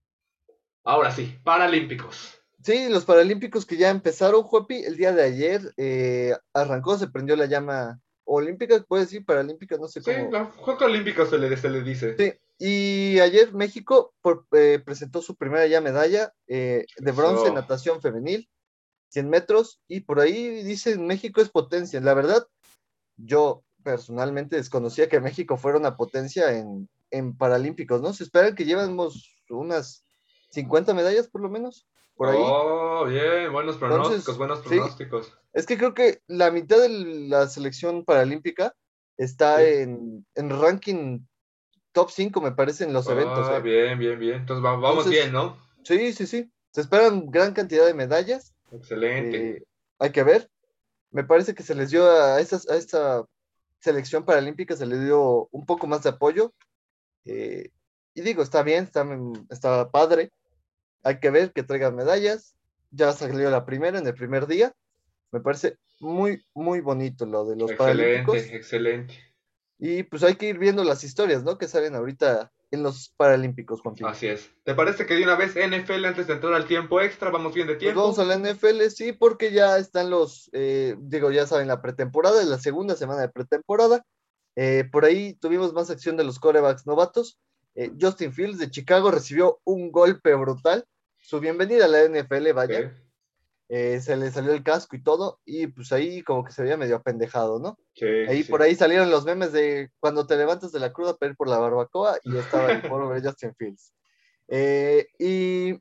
Ahora 0.83 1.13
sí, 1.13 1.39
Paralímpicos. 1.45 2.43
Sí, 2.65 2.89
los 2.89 3.05
Paralímpicos 3.05 3.65
que 3.65 3.77
ya 3.77 3.91
empezaron, 3.91 4.43
Juapi, 4.43 4.83
el 4.83 4.97
día 4.97 5.13
de 5.13 5.23
ayer 5.23 5.73
eh, 5.77 6.37
arrancó, 6.53 6.99
se 6.99 7.07
prendió 7.07 7.37
la 7.37 7.47
llama 7.47 8.01
olímpica, 8.25 8.83
puede 8.83 9.05
decir 9.05 9.25
paralímpica, 9.25 9.77
no 9.77 9.87
sé 9.87 10.03
cómo. 10.03 10.17
Sí, 10.17 10.33
la 10.33 10.45
Juego 10.45 10.87
Olímpico 10.87 11.25
se 11.25 11.39
le, 11.39 11.57
se 11.57 11.71
le 11.71 11.83
dice. 11.83 12.17
Sí, 12.17 12.33
y 12.63 13.19
ayer 13.21 13.55
México 13.55 14.13
eh, 14.53 14.83
presentó 14.85 15.23
su 15.23 15.35
primera 15.35 15.67
ya 15.67 15.81
medalla 15.81 16.35
eh, 16.47 16.85
de 16.99 17.13
bronce 17.13 17.49
en 17.49 17.55
natación 17.55 18.03
femenil, 18.03 18.51
100 19.09 19.31
metros, 19.31 19.81
y 19.89 20.01
por 20.01 20.21
ahí 20.21 20.63
dicen 20.63 21.07
México 21.07 21.41
es 21.41 21.49
potencia. 21.49 22.03
La 22.03 22.13
verdad, 22.13 22.47
yo 23.17 23.65
personalmente 23.83 24.57
desconocía 24.57 25.09
que 25.09 25.21
México 25.21 25.57
fuera 25.57 25.79
una 25.79 25.97
potencia 25.97 26.55
en, 26.55 26.87
en 27.11 27.35
Paralímpicos, 27.35 28.03
¿no? 28.03 28.13
Se 28.13 28.25
esperan 28.25 28.55
que 28.55 28.67
llevemos 28.67 29.35
unas 29.49 30.05
50 30.51 30.93
medallas 30.93 31.29
por 31.29 31.41
lo 31.41 31.49
menos. 31.49 31.89
Por 32.15 32.29
ahí. 32.29 32.39
Oh, 32.39 33.07
bien, 33.07 33.51
buenos 33.51 33.79
pronósticos, 33.79 34.37
buenos 34.37 34.61
pronósticos. 34.61 35.33
es 35.55 35.65
que 35.65 35.79
creo 35.79 35.95
que 35.95 36.21
la 36.27 36.51
mitad 36.51 36.79
de 36.79 36.91
la 36.91 37.49
selección 37.49 38.05
paralímpica 38.05 38.75
está 39.17 39.63
en, 39.63 40.27
ranking 40.35 41.21
top 41.93 42.11
5, 42.11 42.41
me 42.41 42.53
parece, 42.53 42.85
en 42.85 42.93
los 42.93 43.09
ah, 43.09 43.13
eventos. 43.13 43.49
¿eh? 43.49 43.61
Bien, 43.61 43.99
bien, 43.99 44.19
bien. 44.19 44.35
Entonces 44.37 44.63
vamos 44.63 45.09
bien, 45.09 45.33
¿no? 45.33 45.59
Sí, 45.85 46.13
sí, 46.13 46.27
sí. 46.27 46.51
Se 46.71 46.81
esperan 46.81 47.31
gran 47.31 47.53
cantidad 47.53 47.87
de 47.87 47.95
medallas. 47.95 48.55
Excelente. 48.73 49.51
Eh, 49.51 49.65
hay 49.99 50.11
que 50.11 50.23
ver. 50.23 50.49
Me 51.11 51.25
parece 51.25 51.55
que 51.55 51.63
se 51.63 51.75
les 51.75 51.91
dio 51.91 52.09
a, 52.09 52.37
a 52.37 52.41
esta 52.41 53.25
selección 53.81 54.25
paralímpica, 54.25 54.77
se 54.77 54.87
le 54.87 54.99
dio 55.01 55.49
un 55.51 55.67
poco 55.67 55.87
más 55.87 56.03
de 56.03 56.11
apoyo. 56.11 56.53
Eh, 57.25 57.71
y 58.15 58.21
digo, 58.21 58.43
está 58.43 58.63
bien, 58.63 58.85
está, 58.85 59.07
está 59.51 59.91
padre 59.91 60.31
hay 61.03 61.19
que 61.19 61.31
ver 61.31 61.53
que 61.53 61.63
traigan 61.63 61.97
medallas. 61.97 62.57
Ya 62.91 63.13
salió 63.13 63.51
la 63.51 63.65
primera 63.65 63.99
en 63.99 64.07
el 64.07 64.15
primer 64.15 64.47
día. 64.47 64.75
Me 65.33 65.41
parece 65.41 65.79
muy, 66.01 66.45
muy 66.55 66.81
bonito 66.81 67.25
lo 67.25 67.45
de 67.45 67.57
los 67.57 67.73
Paralímpicos. 67.73 68.37
Excelente, 68.37 68.57
excelente. 68.57 69.30
Y 69.83 70.03
pues 70.03 70.23
hay 70.23 70.35
que 70.35 70.47
ir 70.47 70.59
viendo 70.59 70.85
las 70.85 71.05
historias, 71.05 71.43
¿no? 71.43 71.57
Que 71.57 71.67
salen 71.67 71.95
ahorita 71.95 72.53
en 72.71 72.83
los 72.83 73.15
Paralímpicos, 73.17 73.81
Juan 73.81 73.95
Así 74.05 74.27
es. 74.27 74.51
¿Te 74.63 74.75
parece 74.75 75.07
que 75.07 75.15
de 75.15 75.25
una 75.25 75.37
vez 75.37 75.55
NFL 75.55 76.05
antes 76.05 76.27
de 76.27 76.35
entrar 76.35 76.53
al 76.53 76.67
tiempo 76.67 77.01
extra? 77.01 77.31
¿Vamos 77.31 77.55
bien 77.55 77.67
de 77.67 77.75
pues 77.75 77.85
tiempo? 77.85 78.03
vamos 78.03 78.19
a 78.19 78.25
la 78.25 78.37
NFL, 78.37 78.89
sí, 78.91 79.13
porque 79.13 79.53
ya 79.53 79.79
están 79.79 80.11
los, 80.11 80.51
eh, 80.53 80.97
digo, 80.99 81.31
ya 81.31 81.47
saben, 81.47 81.67
la 81.67 81.81
pretemporada, 81.81 82.45
la 82.45 82.59
segunda 82.59 82.95
semana 82.95 83.23
de 83.23 83.31
pretemporada. 83.31 84.05
Eh, 84.55 84.85
por 84.93 85.07
ahí 85.07 85.33
tuvimos 85.35 85.73
más 85.73 85.89
acción 85.89 86.19
de 86.19 86.25
los 86.25 86.39
corebacks 86.39 86.87
novatos. 86.87 87.39
Eh, 87.75 87.91
Justin 87.99 88.35
Fields 88.35 88.59
de 88.59 88.71
Chicago 88.71 89.11
recibió 89.11 89.61
un 89.65 89.91
golpe 89.91 90.35
brutal. 90.35 90.85
Su 91.17 91.41
bienvenida 91.41 91.87
a 91.87 91.89
la 91.89 92.05
NFL, 92.05 92.53
vaya. 92.53 92.95
Eh, 93.73 94.01
se 94.01 94.17
le 94.17 94.33
salió 94.33 94.53
el 94.53 94.65
casco 94.65 94.97
y 94.97 95.03
todo, 95.03 95.39
y 95.45 95.69
pues 95.69 95.93
ahí 95.93 96.23
como 96.23 96.45
que 96.45 96.51
se 96.51 96.63
veía 96.63 96.77
medio 96.77 96.97
apendejado, 96.97 97.61
¿no? 97.61 97.79
ahí 98.29 98.43
por 98.43 98.63
ahí 98.63 98.75
salieron 98.75 99.11
los 99.11 99.25
memes 99.25 99.53
de 99.53 99.91
cuando 100.01 100.27
te 100.27 100.37
levantas 100.37 100.73
de 100.73 100.81
la 100.81 100.93
cruda 100.93 101.17
para 101.17 101.31
ir 101.31 101.37
por 101.37 101.49
la 101.49 101.59
barbacoa 101.59 102.19
y 102.25 102.37
estaba 102.37 102.73
el 102.73 102.83
pobre 102.83 103.23
Justin 103.23 103.55
Fields. 103.55 103.93
Eh, 104.49 105.07
y, 105.21 105.79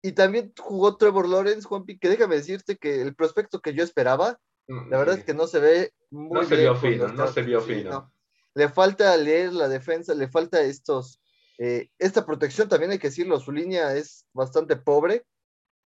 y 0.00 0.12
también 0.12 0.54
jugó 0.58 0.96
Trevor 0.96 1.28
Lawrence, 1.28 1.68
Juanpi, 1.68 1.98
que 1.98 2.08
déjame 2.08 2.36
decirte 2.36 2.76
que 2.78 3.02
el 3.02 3.14
prospecto 3.14 3.60
que 3.60 3.74
yo 3.74 3.84
esperaba, 3.84 4.40
mm, 4.66 4.88
la 4.88 4.96
verdad 4.96 5.18
es 5.18 5.24
que 5.24 5.34
no 5.34 5.46
se 5.46 5.60
ve 5.60 5.92
muy 6.10 6.40
no 6.40 6.44
se 6.46 6.56
vio 6.56 6.74
fino, 6.76 7.08
no 7.08 7.26
se 7.28 7.42
vio 7.42 7.60
fino 7.60 8.10
le 8.56 8.70
falta 8.70 9.14
leer 9.18 9.52
la 9.52 9.68
defensa, 9.68 10.14
le 10.14 10.28
falta 10.28 10.62
estos, 10.62 11.20
eh, 11.58 11.90
esta 11.98 12.24
protección 12.24 12.70
también 12.70 12.90
hay 12.90 12.98
que 12.98 13.08
decirlo, 13.08 13.38
su 13.38 13.52
línea 13.52 13.94
es 13.94 14.24
bastante 14.32 14.76
pobre 14.76 15.26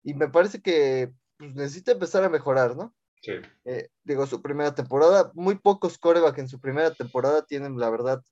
y 0.03 0.15
me 0.15 0.29
parece 0.29 0.61
que 0.63 1.13
pues, 1.39 1.55
necesita 1.55 1.93
empezar 1.93 2.25
a 2.25 2.29
mejorar, 2.29 2.77
¿no? 2.77 2.95
Sí. 3.23 3.33
Eh, 3.65 3.89
digo, 4.05 4.27
su 4.27 4.41
primera 4.41 4.75
temporada, 4.75 5.31
muy 5.35 5.57
pocos 5.57 5.99
coreback 5.99 6.39
en 6.39 6.49
su 6.49 6.61
primera 6.61 6.93
temporada 6.95 7.45
tienen, 7.45 7.79
la 7.79 7.91
verdad, 7.91 8.23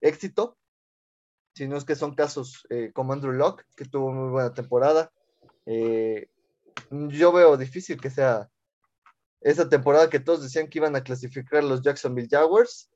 éxito, 0.00 0.56
si 1.54 1.66
no 1.66 1.76
es 1.76 1.84
que 1.84 1.96
son 1.96 2.14
casos 2.14 2.66
eh, 2.70 2.92
como 2.92 3.12
Andrew 3.12 3.32
Locke, 3.32 3.64
que 3.76 3.86
tuvo 3.86 4.12
muy 4.12 4.30
buena 4.30 4.54
temporada. 4.54 5.12
yo 6.90 7.32
veo 7.32 7.56
difícil 7.56 8.00
que 8.00 8.10
sea 8.10 8.50
esa 9.40 9.68
temporada 9.68 10.10
que 10.10 10.20
todos 10.20 10.42
decían 10.42 10.68
que 10.68 10.78
iban 10.78 10.96
a 10.96 11.02
clasificar 11.02 11.62
los 11.62 11.82
Jacksonville 11.82 12.28
Jaguars, 12.28 12.90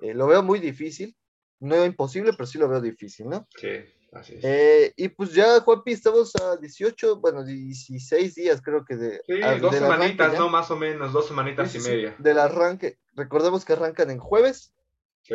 eh, 0.00 0.14
lo 0.14 0.26
veo 0.26 0.42
muy 0.42 0.58
difícil, 0.58 1.16
no 1.60 1.84
imposible, 1.84 2.32
pero 2.32 2.46
sí 2.46 2.58
lo 2.58 2.68
veo 2.68 2.80
difícil, 2.80 3.28
¿no? 3.28 3.46
Sí, 3.56 3.68
así 4.12 4.34
es. 4.34 4.44
Eh, 4.44 4.92
y 4.96 5.08
pues 5.08 5.34
ya, 5.34 5.60
Juanpi, 5.60 5.92
estamos 5.92 6.34
a 6.36 6.56
18, 6.56 7.16
bueno, 7.16 7.44
16 7.44 8.34
días 8.34 8.62
creo 8.62 8.84
que 8.84 8.96
de... 8.96 9.20
Sí, 9.26 9.40
dos 9.60 9.74
semanitas, 9.74 10.38
¿no? 10.38 10.48
Más 10.48 10.70
o 10.70 10.76
menos, 10.76 11.12
dos 11.12 11.26
semanitas 11.26 11.74
y 11.74 11.80
media. 11.80 12.14
Del 12.18 12.38
arranque, 12.38 12.98
recordemos 13.14 13.64
que 13.64 13.72
arrancan 13.72 14.10
en 14.10 14.18
jueves. 14.18 14.74
Sí. 15.22 15.34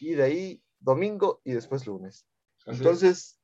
Y 0.00 0.14
de 0.14 0.22
ahí 0.22 0.62
domingo 0.80 1.40
y 1.44 1.52
después 1.52 1.86
lunes. 1.86 2.26
Entonces, 2.66 3.38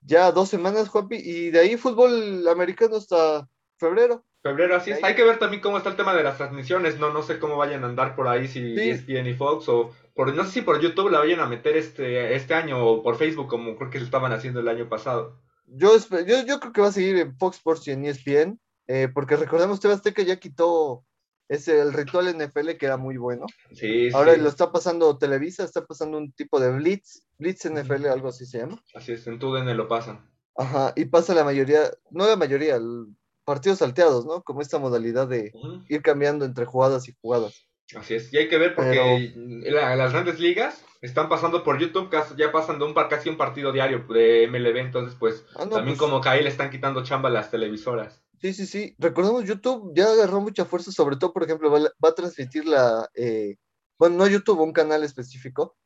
ya 0.00 0.32
dos 0.32 0.48
semanas, 0.48 0.88
Juanpi, 0.88 1.16
y 1.16 1.50
de 1.50 1.60
ahí 1.60 1.76
fútbol 1.76 2.46
americano 2.48 2.96
hasta 2.96 3.48
febrero. 3.76 4.24
Febrero, 4.42 4.76
así 4.76 4.90
es. 4.90 5.02
Hay 5.02 5.14
que 5.14 5.24
ver 5.24 5.38
también 5.38 5.62
cómo 5.62 5.78
está 5.78 5.88
el 5.88 5.96
tema 5.96 6.14
de 6.14 6.22
las 6.22 6.36
transmisiones, 6.36 6.98
¿no? 6.98 7.10
No 7.12 7.22
sé 7.22 7.38
cómo 7.38 7.56
vayan 7.56 7.82
a 7.82 7.86
andar 7.86 8.14
por 8.14 8.28
ahí, 8.28 8.46
si 8.46 8.74
es 8.74 9.00
ESPN 9.00 9.26
y 9.26 9.34
Fox, 9.34 9.68
o 9.68 9.90
por, 10.14 10.34
no 10.34 10.44
sé 10.44 10.50
si 10.50 10.60
por 10.62 10.80
YouTube 10.80 11.10
la 11.10 11.18
vayan 11.18 11.40
a 11.40 11.46
meter 11.46 11.76
este, 11.76 12.34
este 12.34 12.54
año, 12.54 12.84
o 12.84 13.02
por 13.02 13.16
Facebook, 13.16 13.48
como 13.48 13.76
creo 13.76 13.90
que 13.90 13.98
lo 13.98 14.04
estaban 14.04 14.32
haciendo 14.32 14.60
el 14.60 14.68
año 14.68 14.88
pasado. 14.88 15.40
Yo, 15.66 15.96
yo, 16.26 16.46
yo 16.46 16.60
creo 16.60 16.72
que 16.72 16.80
va 16.80 16.88
a 16.88 16.92
seguir 16.92 17.16
en 17.18 17.36
Fox 17.36 17.56
Sports 17.56 17.88
y 17.88 17.92
en 17.92 18.04
ESPN, 18.04 18.60
eh, 18.86 19.08
porque 19.12 19.36
recordemos 19.36 19.80
que 19.80 19.88
Azteca 19.88 20.22
ya 20.22 20.36
quitó 20.36 21.04
ese, 21.48 21.80
el 21.80 21.92
ritual 21.92 22.34
NFL 22.36 22.70
que 22.78 22.86
era 22.86 22.96
muy 22.96 23.16
bueno. 23.16 23.46
Sí, 23.72 24.10
Ahora 24.12 24.36
lo 24.36 24.48
está 24.48 24.72
pasando 24.72 25.18
Televisa, 25.18 25.64
está 25.64 25.84
pasando 25.84 26.18
un 26.18 26.32
tipo 26.32 26.60
de 26.60 26.70
Blitz, 26.70 27.26
Blitz 27.38 27.64
NFL, 27.64 28.06
algo 28.06 28.28
así 28.28 28.46
se 28.46 28.58
llama. 28.58 28.82
Así 28.94 29.12
es, 29.12 29.26
en 29.26 29.38
TUDN 29.38 29.76
lo 29.76 29.88
pasan. 29.88 30.30
Ajá, 30.56 30.92
y 30.96 31.06
pasa 31.06 31.34
la 31.34 31.44
mayoría, 31.44 31.90
no 32.10 32.26
la 32.26 32.36
mayoría, 32.36 32.76
el 32.76 33.06
partidos 33.44 33.78
salteados, 33.78 34.24
¿no? 34.26 34.42
Como 34.42 34.62
esta 34.62 34.78
modalidad 34.78 35.28
de 35.28 35.52
ir 35.88 36.02
cambiando 36.02 36.44
entre 36.44 36.64
jugadas 36.64 37.08
y 37.08 37.16
jugadas. 37.20 37.66
Así 37.96 38.14
es, 38.14 38.32
y 38.32 38.38
hay 38.38 38.48
que 38.48 38.56
ver 38.56 38.74
porque 38.74 39.34
las 39.66 40.12
grandes 40.12 40.40
ligas 40.40 40.82
están 41.02 41.28
pasando 41.28 41.62
por 41.62 41.78
YouTube, 41.78 42.10
ya 42.36 42.50
pasan 42.50 42.78
de 42.78 42.86
un 42.86 42.94
casi 42.94 43.28
un 43.28 43.36
partido 43.36 43.72
diario 43.72 44.06
de 44.08 44.48
MLB, 44.48 44.78
entonces 44.78 45.16
pues 45.18 45.44
ah, 45.54 45.68
también 45.68 45.96
pues 45.96 45.98
como 45.98 46.20
que 46.20 46.30
ahí 46.30 46.42
le 46.42 46.48
están 46.48 46.70
quitando 46.70 47.04
chamba 47.04 47.28
a 47.28 47.32
las 47.32 47.50
televisoras. 47.50 48.24
Sí, 48.40 48.54
sí, 48.54 48.66
sí. 48.66 48.94
Recordemos, 48.98 49.44
YouTube 49.44 49.92
ya 49.94 50.10
agarró 50.10 50.40
mucha 50.40 50.64
fuerza, 50.64 50.92
sobre 50.92 51.16
todo, 51.16 51.32
por 51.32 51.44
ejemplo, 51.44 51.70
va, 51.70 52.08
a 52.08 52.14
transmitir 52.14 52.66
la, 52.66 53.08
eh, 53.14 53.56
bueno, 53.98 54.16
no 54.16 54.26
YouTube, 54.26 54.60
un 54.60 54.72
canal 54.72 55.04
específico, 55.04 55.76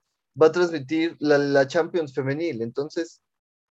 va 0.41 0.47
a 0.47 0.53
transmitir 0.53 1.17
la, 1.19 1.37
la 1.37 1.67
Champions 1.67 2.15
femenil, 2.15 2.63
entonces 2.63 3.21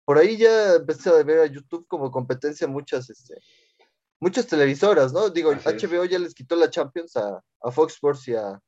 por 0.05 0.19
ahí 0.19 0.37
ya 0.37 0.75
empecé 0.75 1.11
a 1.11 1.23
ver 1.23 1.41
a 1.41 1.47
YouTube 1.47 1.87
como 1.87 2.11
competencia 2.11 2.67
muchas, 2.67 3.11
este, 3.11 3.35
muchas 4.23 4.47
televisoras, 4.47 5.13
¿no? 5.13 5.31
Digo, 5.31 5.53
HBO 5.53 6.05
ya 6.05 6.19
les 6.19 6.33
quitó 6.33 6.55
la 6.55 6.71
Champions 6.71 7.17
a, 7.17 7.43
Fox 7.73 7.95
Sports 7.95 8.29
y 8.29 8.35
a, 8.37 8.61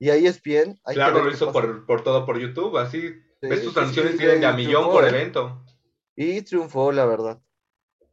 y 0.00 0.10
a 0.10 0.16
ESPN. 0.16 0.78
claro, 0.92 1.24
lo 1.24 1.30
hizo 1.30 1.52
por, 1.52 2.02
todo 2.02 2.26
por 2.26 2.38
YouTube, 2.38 2.76
así. 2.76 3.14
Ves 3.40 3.62
tus 3.62 3.74
transmisiones 3.74 4.16
tienen 4.16 4.40
de 4.40 4.46
a 4.46 4.52
millón 4.52 4.90
por 4.90 5.06
evento. 5.06 5.64
Y 6.16 6.42
triunfó, 6.42 6.90
la 6.90 7.06
verdad. 7.06 7.40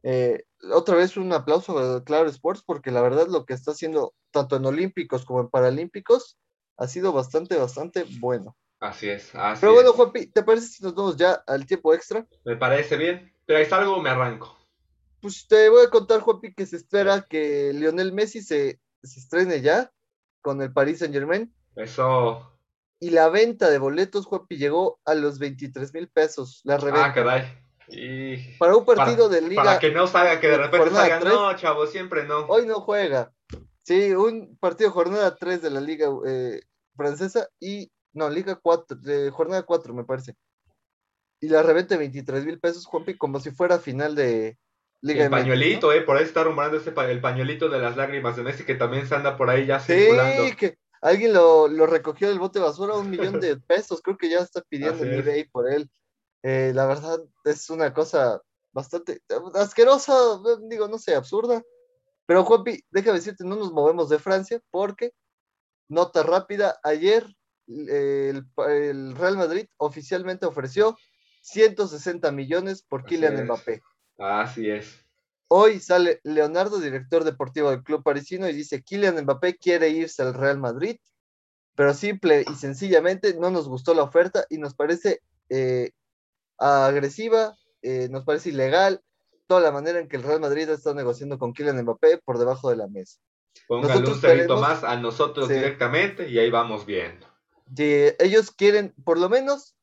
Eh, 0.04 0.44
otra 0.70 0.94
vez 0.94 1.16
un 1.16 1.32
aplauso 1.32 1.76
a 1.78 2.04
Claro 2.04 2.28
Sports 2.28 2.62
porque 2.64 2.90
la 2.90 3.00
verdad 3.00 3.26
lo 3.28 3.46
que 3.46 3.54
está 3.54 3.72
haciendo 3.72 4.14
tanto 4.30 4.56
en 4.56 4.66
Olímpicos 4.66 5.24
como 5.24 5.40
en 5.40 5.48
Paralímpicos 5.48 6.38
ha 6.76 6.86
sido 6.86 7.12
bastante, 7.12 7.56
bastante 7.56 8.04
bueno. 8.20 8.56
Así 8.80 9.08
es, 9.08 9.34
así 9.34 9.60
Pero 9.60 9.72
bueno, 9.72 9.92
Juanpi, 9.94 10.26
¿te 10.26 10.42
parece 10.42 10.66
si 10.66 10.84
nos 10.84 10.94
vamos 10.94 11.16
ya 11.16 11.42
al 11.46 11.66
tiempo 11.66 11.94
extra? 11.94 12.26
Me 12.44 12.56
parece 12.56 12.96
bien. 12.96 13.32
Pero 13.46 13.58
ahí 13.58 13.66
algo, 13.70 14.00
me 14.00 14.10
arranco. 14.10 14.63
Pues 15.24 15.48
te 15.48 15.70
voy 15.70 15.86
a 15.86 15.88
contar, 15.88 16.20
Juanpi, 16.20 16.52
que 16.52 16.66
se 16.66 16.76
espera 16.76 17.22
que 17.22 17.72
Lionel 17.72 18.12
Messi 18.12 18.42
se, 18.42 18.78
se 19.02 19.20
estrene 19.20 19.62
ya 19.62 19.90
con 20.42 20.60
el 20.60 20.70
Paris 20.70 20.98
Saint 20.98 21.14
Germain. 21.14 21.50
Eso. 21.76 22.52
Y 23.00 23.08
la 23.08 23.30
venta 23.30 23.70
de 23.70 23.78
boletos, 23.78 24.26
Juanpi, 24.26 24.58
llegó 24.58 25.00
a 25.06 25.14
los 25.14 25.38
23 25.38 25.94
mil 25.94 26.08
pesos. 26.10 26.60
La 26.64 26.76
reventa. 26.76 27.06
Ah, 27.06 27.14
caray. 27.14 27.58
Y... 27.88 28.58
Para 28.58 28.76
un 28.76 28.84
partido 28.84 29.30
de 29.30 29.40
liga. 29.40 29.64
Para 29.64 29.78
que 29.78 29.92
no 29.92 30.06
salga, 30.06 30.38
que 30.40 30.48
de 30.48 30.58
repente 30.58 30.90
salga, 30.90 31.20
no, 31.20 31.56
chavo, 31.56 31.86
siempre 31.86 32.26
no. 32.26 32.40
Hoy 32.40 32.66
no 32.66 32.82
juega. 32.82 33.32
Sí, 33.82 34.12
un 34.12 34.58
partido 34.58 34.90
jornada 34.90 35.36
3 35.36 35.62
de 35.62 35.70
la 35.70 35.80
liga 35.80 36.10
eh, 36.26 36.60
francesa 36.96 37.48
y, 37.58 37.90
no, 38.12 38.28
liga 38.28 38.56
4, 38.56 38.98
de 38.98 39.30
jornada 39.30 39.62
4 39.62 39.94
me 39.94 40.04
parece. 40.04 40.34
Y 41.40 41.48
la 41.48 41.62
reventa 41.62 41.94
de 41.94 42.00
23 42.00 42.44
mil 42.44 42.60
pesos, 42.60 42.84
Juanpi, 42.84 43.16
como 43.16 43.40
si 43.40 43.52
fuera 43.52 43.78
final 43.78 44.14
de 44.14 44.58
Liga 45.04 45.24
El 45.24 45.30
pañuelito, 45.30 45.92
eh, 45.92 46.00
por 46.00 46.16
ahí 46.16 46.24
está 46.24 46.44
rumorando 46.44 46.78
ese 46.78 46.90
el 47.10 47.20
pañuelito 47.20 47.68
de 47.68 47.78
las 47.78 47.94
lágrimas 47.94 48.36
de 48.36 48.42
Messi 48.42 48.64
que 48.64 48.74
también 48.74 49.06
se 49.06 49.14
anda 49.14 49.36
por 49.36 49.50
ahí 49.50 49.66
ya 49.66 49.78
sí, 49.78 49.92
circulando. 49.92 50.56
que 50.56 50.78
alguien 51.02 51.34
lo, 51.34 51.68
lo, 51.68 51.86
recogió 51.86 52.30
del 52.30 52.38
bote 52.38 52.58
de 52.58 52.64
basura, 52.64 52.94
un 52.94 53.10
millón 53.10 53.38
de 53.38 53.56
pesos, 53.68 54.00
creo 54.00 54.16
que 54.16 54.30
ya 54.30 54.38
está 54.38 54.62
pidiendo 54.62 55.04
en 55.04 55.12
eBay 55.12 55.44
por 55.44 55.70
él. 55.70 55.90
Eh, 56.42 56.72
la 56.74 56.86
verdad 56.86 57.20
es 57.44 57.68
una 57.68 57.92
cosa 57.92 58.40
bastante 58.72 59.20
asquerosa, 59.54 60.14
digo, 60.70 60.88
no 60.88 60.96
sé, 60.96 61.14
absurda. 61.14 61.62
Pero 62.24 62.42
Juanpi, 62.42 62.82
déjame 62.90 63.18
decirte, 63.18 63.44
no 63.44 63.56
nos 63.56 63.72
movemos 63.72 64.08
de 64.08 64.18
Francia 64.18 64.58
porque, 64.70 65.12
nota 65.86 66.22
rápida, 66.22 66.80
ayer 66.82 67.26
el, 67.66 68.46
Real 68.56 69.36
Madrid 69.36 69.66
oficialmente 69.76 70.46
ofreció 70.46 70.96
160 71.42 72.32
millones 72.32 72.82
por 72.82 73.04
Kylian 73.04 73.44
Mbappé. 73.44 73.82
Así 74.18 74.70
es. 74.70 75.04
Hoy 75.48 75.80
sale 75.80 76.20
Leonardo, 76.24 76.80
director 76.80 77.24
deportivo 77.24 77.70
del 77.70 77.82
club 77.82 78.02
parisino, 78.02 78.48
y 78.48 78.52
dice, 78.52 78.82
Kylian 78.82 79.22
Mbappé 79.22 79.56
quiere 79.56 79.90
irse 79.90 80.22
al 80.22 80.34
Real 80.34 80.58
Madrid, 80.58 80.96
pero 81.74 81.94
simple 81.94 82.44
y 82.50 82.54
sencillamente 82.54 83.34
no 83.34 83.50
nos 83.50 83.68
gustó 83.68 83.94
la 83.94 84.02
oferta 84.02 84.46
y 84.48 84.58
nos 84.58 84.74
parece 84.74 85.20
eh, 85.48 85.90
agresiva, 86.58 87.56
eh, 87.82 88.08
nos 88.10 88.24
parece 88.24 88.50
ilegal 88.50 89.00
toda 89.46 89.60
la 89.60 89.72
manera 89.72 89.98
en 89.98 90.08
que 90.08 90.16
el 90.16 90.22
Real 90.22 90.40
Madrid 90.40 90.68
ha 90.70 90.74
estado 90.74 90.94
negociando 90.94 91.38
con 91.38 91.52
Kylian 91.52 91.82
Mbappé 91.82 92.18
por 92.24 92.38
debajo 92.38 92.70
de 92.70 92.76
la 92.76 92.88
mesa. 92.88 93.20
Póngale 93.68 94.08
un 94.08 94.20
cerrito 94.20 94.56
más 94.56 94.82
a 94.82 94.96
nosotros 94.96 95.48
directamente 95.48 96.28
y 96.28 96.38
ahí 96.38 96.50
vamos 96.50 96.86
viendo. 96.86 97.26
ellos 97.76 98.50
quieren 98.50 98.94
por 99.04 99.18
lo 99.18 99.28
menos 99.28 99.76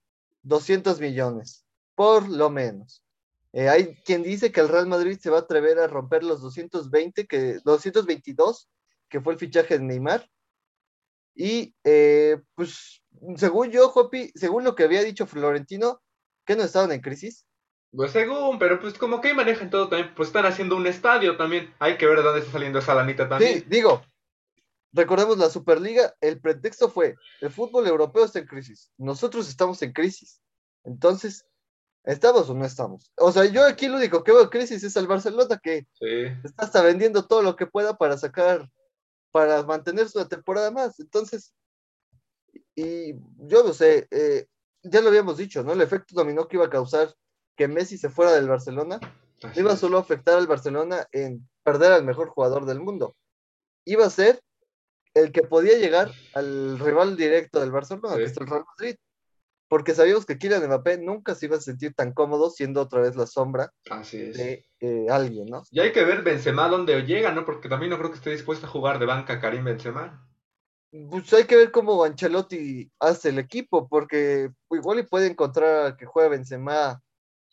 200 0.44 1.00
millones, 1.00 1.66
por 1.96 2.28
lo 2.28 2.50
menos. 2.50 3.04
Eh, 3.54 3.68
hay 3.68 3.96
quien 4.06 4.24
dice 4.24 4.52
que 4.52 4.62
el 4.62 4.70
Real 4.70 4.88
Madrid 4.88 5.18
se 5.20 5.30
va 5.30 5.38
a 5.38 5.42
atrever 5.42 5.80
a 5.80 5.88
romper 5.88 6.24
los 6.24 6.42
220, 6.42 7.28
que 7.28 7.60
222, 7.64 8.70
que 9.10 9.22
fue 9.22 9.34
el 9.34 9.40
fichaje 9.40 9.78
de 9.78 9.84
Neymar. 9.84 10.30
Y 11.36 11.76
eh, 11.84 12.38
pues, 12.56 13.04
según 13.36 13.72
yo, 13.72 13.90
Jopi, 13.90 14.32
según 14.36 14.64
lo 14.64 14.76
que 14.76 14.84
había 14.84 15.04
dicho 15.04 15.26
Florentino, 15.26 16.02
que 16.46 16.56
no 16.56 16.64
estaban 16.64 16.92
en 16.92 17.02
crisis. 17.02 17.46
Pues 17.94 18.12
según, 18.12 18.58
pero 18.58 18.80
pues 18.80 18.98
como 18.98 19.20
que 19.20 19.34
manejan 19.34 19.70
todo 19.70 19.90
también, 19.90 20.14
pues 20.16 20.30
están 20.30 20.46
haciendo 20.46 20.78
un 20.78 20.88
estadio 20.88 21.36
también. 21.36 21.74
Hay 21.80 21.98
que 21.98 22.06
ver 22.06 22.18
de 22.18 22.24
dónde 22.24 22.40
está 22.40 22.54
saliendo 22.54 22.80
esa 22.80 22.96
lanita 22.96 23.28
también. 23.28 23.60
Sí, 23.60 23.66
digo, 23.68 24.02
recordemos 24.94 25.38
la 25.38 25.50
Superliga, 25.50 26.16
el 26.22 26.40
pretexto 26.40 26.90
fue, 26.90 27.16
el 27.42 27.52
fútbol 27.52 27.88
europeo 27.88 28.24
está 28.24 28.40
en 28.40 28.46
crisis, 28.46 28.92
nosotros 28.98 29.50
estamos 29.50 29.82
en 29.82 29.92
crisis. 29.92 30.42
Entonces, 30.86 31.46
¿estamos 32.04 32.50
o 32.50 32.54
no 32.54 32.66
estamos? 32.66 33.12
O 33.18 33.32
sea, 33.32 33.46
yo 33.46 33.66
aquí 33.66 33.88
lo 33.88 33.98
único 33.98 34.24
que 34.24 34.32
veo 34.32 34.44
en 34.44 34.50
crisis 34.50 34.84
es 34.84 34.96
el 34.96 35.08
Barcelona, 35.08 35.60
que 35.62 35.88
está 36.44 36.66
hasta 36.66 36.82
vendiendo 36.82 37.26
todo 37.26 37.42
lo 37.42 37.56
que 37.56 37.68
pueda 37.68 37.98
para 37.98 38.18
sacar, 38.18 38.70
para 39.32 39.64
mantenerse 39.64 40.18
una 40.18 40.28
temporada 40.28 40.72
más. 40.72 41.00
Entonces, 41.00 41.54
y 42.76 43.14
yo 43.38 43.64
no 43.64 43.74
sé, 43.74 44.08
eh, 44.12 44.48
ya 44.84 45.02
lo 45.02 45.10
habíamos 45.10 45.38
dicho, 45.38 45.64
¿no? 45.64 45.74
El 45.74 45.82
efecto 45.82 46.16
dominó 46.16 46.48
que 46.48 46.58
iba 46.58 46.66
a 46.66 46.70
causar 46.70 47.14
que 47.56 47.68
Messi 47.68 47.98
se 47.98 48.10
fuera 48.10 48.32
del 48.34 48.48
Barcelona, 48.48 49.00
iba 49.56 49.76
solo 49.76 49.98
a 49.98 50.02
afectar 50.02 50.38
al 50.38 50.48
Barcelona 50.48 51.08
en 51.12 51.48
perder 51.64 51.92
al 51.92 52.04
mejor 52.04 52.30
jugador 52.30 52.66
del 52.66 52.80
mundo. 52.80 53.16
Iba 53.86 54.06
a 54.06 54.10
ser 54.10 54.42
el 55.14 55.32
que 55.32 55.42
podía 55.42 55.78
llegar 55.78 56.12
al 56.34 56.80
rival 56.80 57.18
directo 57.18 57.60
del 57.60 57.72
Barcelona, 57.72 58.16
que 58.16 58.24
es 58.24 58.38
el 58.38 58.48
Real 58.48 58.66
Madrid. 58.66 58.96
Porque 59.72 59.96
sabíamos 59.96 60.26
que 60.26 60.38
Kylian 60.38 60.66
Mbappé 60.66 60.98
nunca 60.98 61.34
se 61.34 61.46
iba 61.46 61.56
a 61.56 61.62
sentir 61.62 61.94
tan 61.94 62.12
cómodo 62.12 62.50
siendo 62.50 62.82
otra 62.82 63.00
vez 63.00 63.16
la 63.16 63.26
sombra 63.26 63.72
de 64.12 64.66
eh, 64.82 65.06
alguien, 65.10 65.46
¿no? 65.46 65.64
Y 65.72 65.80
hay 65.80 65.94
que 65.94 66.04
ver 66.04 66.24
Benzema 66.24 66.68
dónde 66.68 67.02
llega, 67.04 67.32
¿no? 67.32 67.46
Porque 67.46 67.70
también 67.70 67.90
no 67.90 67.98
creo 67.98 68.10
que 68.10 68.18
esté 68.18 68.32
dispuesto 68.32 68.66
a 68.66 68.70
jugar 68.70 69.00
de 69.00 69.06
banca 69.06 69.40
Karim 69.40 69.64
Benzema 69.64 70.28
pues 71.10 71.32
hay 71.34 71.46
que 71.46 71.56
ver 71.56 71.72
cómo 71.72 72.04
Ancelotti 72.04 72.92
hace 73.00 73.30
el 73.30 73.40
equipo, 73.40 73.88
porque 73.88 74.50
igual 74.72 75.00
y 75.00 75.04
puede 75.04 75.28
encontrar 75.28 75.96
que 75.96 76.06
juegue 76.06 76.30
Benzema 76.32 77.02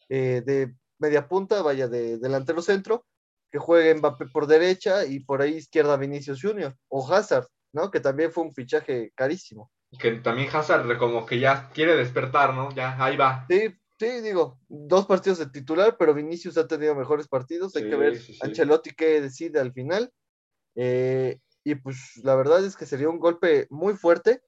eh, 0.08 0.42
de 0.44 0.74
media 0.98 1.28
punta, 1.28 1.62
vaya 1.62 1.86
de 1.86 2.18
delantero 2.18 2.62
centro, 2.62 3.06
que 3.52 3.58
juegue 3.58 3.94
Mbappé 3.94 4.26
por 4.26 4.48
derecha 4.48 5.06
y 5.06 5.20
por 5.20 5.40
ahí 5.40 5.54
izquierda 5.54 5.96
Vinicius 5.96 6.42
Junior 6.42 6.76
o 6.88 7.08
Hazard, 7.08 7.46
¿no? 7.72 7.92
Que 7.92 8.00
también 8.00 8.32
fue 8.32 8.42
un 8.42 8.52
fichaje 8.52 9.12
carísimo. 9.14 9.70
Que 9.98 10.12
también 10.12 10.48
Hazard 10.52 10.98
como 10.98 11.24
que 11.24 11.38
ya 11.40 11.70
quiere 11.70 11.96
despertar, 11.96 12.54
¿no? 12.54 12.74
Ya, 12.74 13.02
ahí 13.02 13.16
va. 13.16 13.46
Sí, 13.48 13.74
sí, 13.98 14.20
digo, 14.20 14.60
dos 14.68 15.06
partidos 15.06 15.38
de 15.38 15.46
titular, 15.46 15.96
pero 15.98 16.12
Vinicius 16.12 16.58
ha 16.58 16.68
tenido 16.68 16.94
mejores 16.94 17.26
partidos, 17.26 17.74
hay 17.76 17.88
que 17.88 17.96
ver 17.96 18.20
Ancelotti 18.40 18.90
qué 18.90 19.20
decide 19.20 19.60
al 19.60 19.72
final. 19.72 20.12
Eh, 20.74 21.40
y 21.64 21.74
pues 21.74 22.20
la 22.22 22.34
verdad 22.34 22.64
es 22.64 22.76
que 22.76 22.86
sería 22.86 23.08
un 23.08 23.18
golpe 23.18 23.66
muy 23.70 23.94
fuerte 23.94 24.42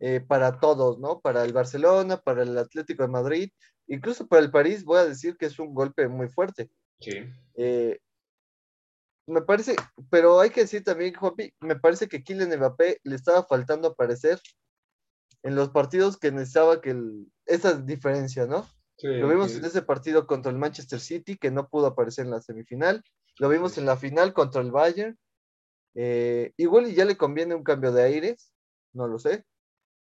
eh, 0.00 0.20
para 0.20 0.58
todos, 0.58 0.98
¿no? 0.98 1.20
Para 1.20 1.44
el 1.44 1.52
Barcelona, 1.52 2.16
para 2.16 2.42
el 2.42 2.56
Atlético 2.58 3.02
de 3.02 3.08
Madrid, 3.08 3.50
incluso 3.86 4.26
para 4.26 4.42
el 4.42 4.50
París, 4.50 4.84
voy 4.84 4.98
a 4.98 5.06
decir 5.06 5.36
que 5.36 5.46
es 5.46 5.58
un 5.58 5.74
golpe 5.74 6.08
muy 6.08 6.28
fuerte. 6.28 6.70
Sí. 7.00 7.12
Eh, 7.54 8.00
me 9.26 9.42
parece, 9.42 9.76
pero 10.10 10.40
hay 10.40 10.50
que 10.50 10.62
decir 10.62 10.84
también, 10.84 11.14
Juanpi, 11.14 11.54
me 11.60 11.76
parece 11.76 12.08
que 12.08 12.22
Kylian 12.22 12.56
Mbappé 12.58 13.00
le 13.04 13.16
estaba 13.16 13.44
faltando 13.44 13.88
aparecer 13.88 14.40
en 15.42 15.54
los 15.54 15.70
partidos 15.70 16.18
que 16.18 16.32
necesitaba 16.32 16.80
que 16.80 16.96
esa 17.46 17.74
diferencia, 17.74 18.46
¿no? 18.46 18.66
Lo 19.02 19.28
vimos 19.28 19.54
en 19.54 19.64
ese 19.64 19.82
partido 19.82 20.26
contra 20.26 20.50
el 20.50 20.58
Manchester 20.58 21.00
City, 21.00 21.36
que 21.36 21.50
no 21.50 21.68
pudo 21.68 21.86
aparecer 21.86 22.24
en 22.24 22.30
la 22.30 22.40
semifinal. 22.40 23.02
Lo 23.38 23.48
vimos 23.48 23.76
en 23.76 23.86
la 23.86 23.96
final 23.96 24.32
contra 24.32 24.62
el 24.62 24.70
Bayern, 24.70 25.18
eh, 25.94 26.52
igual 26.56 26.88
y 26.88 26.94
ya 26.94 27.04
le 27.04 27.16
conviene 27.16 27.54
un 27.54 27.64
cambio 27.64 27.92
de 27.92 28.02
aires, 28.02 28.52
no 28.92 29.06
lo 29.06 29.18
sé. 29.18 29.44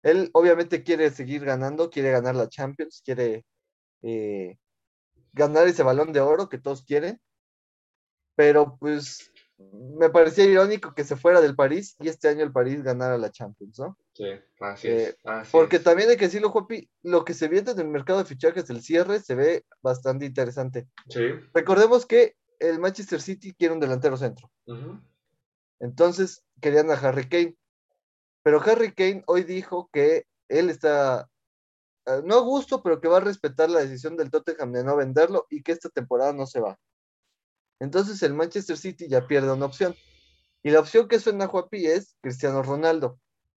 Él 0.02 0.30
obviamente 0.32 0.82
quiere 0.82 1.10
seguir 1.10 1.44
ganando, 1.44 1.90
quiere 1.90 2.10
ganar 2.10 2.34
la 2.34 2.48
Champions, 2.48 3.02
quiere 3.04 3.44
eh, 4.02 4.56
ganar 5.32 5.66
ese 5.68 5.82
balón 5.82 6.12
de 6.12 6.20
oro 6.20 6.48
que 6.48 6.58
todos 6.58 6.84
quieren. 6.84 7.20
Pero 8.40 8.78
pues 8.80 9.30
me 9.98 10.08
parecía 10.08 10.46
irónico 10.46 10.94
que 10.94 11.04
se 11.04 11.14
fuera 11.14 11.42
del 11.42 11.54
París 11.54 11.94
y 12.00 12.08
este 12.08 12.26
año 12.28 12.42
el 12.42 12.52
París 12.52 12.82
ganara 12.82 13.18
la 13.18 13.30
Champions, 13.30 13.78
¿no? 13.78 13.98
Sí, 14.14 14.30
así 14.60 14.88
es. 14.88 15.08
Eh, 15.10 15.16
porque 15.52 15.78
también 15.78 16.08
hay 16.08 16.16
que 16.16 16.24
decirlo, 16.24 16.48
Juapi, 16.48 16.88
lo 17.02 17.22
que 17.22 17.34
se 17.34 17.48
viene 17.48 17.70
en 17.70 17.78
el 17.78 17.88
mercado 17.88 18.20
de 18.20 18.24
fichajes 18.24 18.66
del 18.66 18.80
cierre 18.80 19.20
se 19.20 19.34
ve 19.34 19.66
bastante 19.82 20.24
interesante. 20.24 20.88
Sí. 21.10 21.20
Recordemos 21.52 22.06
que 22.06 22.34
el 22.60 22.78
Manchester 22.78 23.20
City 23.20 23.52
quiere 23.52 23.74
un 23.74 23.80
delantero 23.80 24.16
centro. 24.16 24.50
Entonces 25.80 26.42
querían 26.62 26.90
a 26.90 26.94
Harry 26.94 27.28
Kane. 27.28 27.58
Pero 28.42 28.62
Harry 28.62 28.94
Kane 28.94 29.22
hoy 29.26 29.44
dijo 29.44 29.90
que 29.92 30.24
él 30.48 30.70
está, 30.70 31.28
eh, 32.06 32.22
no 32.24 32.36
a 32.36 32.40
gusto, 32.40 32.82
pero 32.82 33.02
que 33.02 33.08
va 33.08 33.18
a 33.18 33.20
respetar 33.20 33.68
la 33.68 33.80
decisión 33.80 34.16
del 34.16 34.30
Tottenham 34.30 34.72
de 34.72 34.82
no 34.82 34.96
venderlo 34.96 35.46
y 35.50 35.62
que 35.62 35.72
esta 35.72 35.90
temporada 35.90 36.32
no 36.32 36.46
se 36.46 36.60
va. 36.60 36.78
Entonces 37.80 38.22
el 38.22 38.34
Manchester 38.34 38.76
City 38.76 39.08
ya 39.08 39.26
pierde 39.26 39.52
una 39.52 39.66
opción. 39.66 39.96
Y 40.62 40.70
la 40.70 40.80
opción 40.80 41.08
que 41.08 41.18
suena 41.18 41.48
Juapi 41.48 41.86
es 41.86 42.16
Cristiano 42.20 42.62
Ronaldo. 42.62 43.18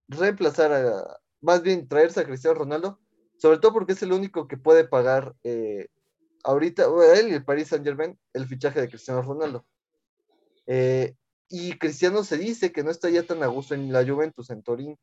Reemplazar 0.09 0.73
a, 0.73 1.21
más 1.41 1.63
bien 1.63 1.89
traerse 1.89 2.21
a 2.21 2.25
Cristiano 2.25 2.59
Ronaldo, 2.59 3.01
sobre 3.39 3.59
todo 3.59 3.73
porque 3.73 3.95
es 3.95 4.03
el 4.03 4.13
único 4.13 4.47
que 4.47 4.59
puede 4.59 4.87
pagar 4.87 5.35
eh, 5.43 5.89
ahorita, 6.45 6.87
él 7.17 7.29
y 7.29 7.33
el 7.33 7.45
Paris 7.45 7.69
Saint 7.69 7.85
Germain, 7.85 8.19
el 8.35 8.47
fichaje 8.47 8.81
de 8.81 8.89
Cristiano 8.89 9.23
Ronaldo. 9.23 9.65
Eh, 10.67 11.17
y 11.49 11.79
Cristiano 11.79 12.23
se 12.23 12.37
dice 12.37 12.71
que 12.73 12.85
no 12.85 12.91
está 12.91 13.09
ya 13.09 13.23
tan 13.23 13.43
a 13.43 13.47
gusto 13.47 13.75
en 13.75 13.93
la 13.93 14.07
Juventus, 14.07 14.51
en 14.51 14.63
Torín. 14.63 14.99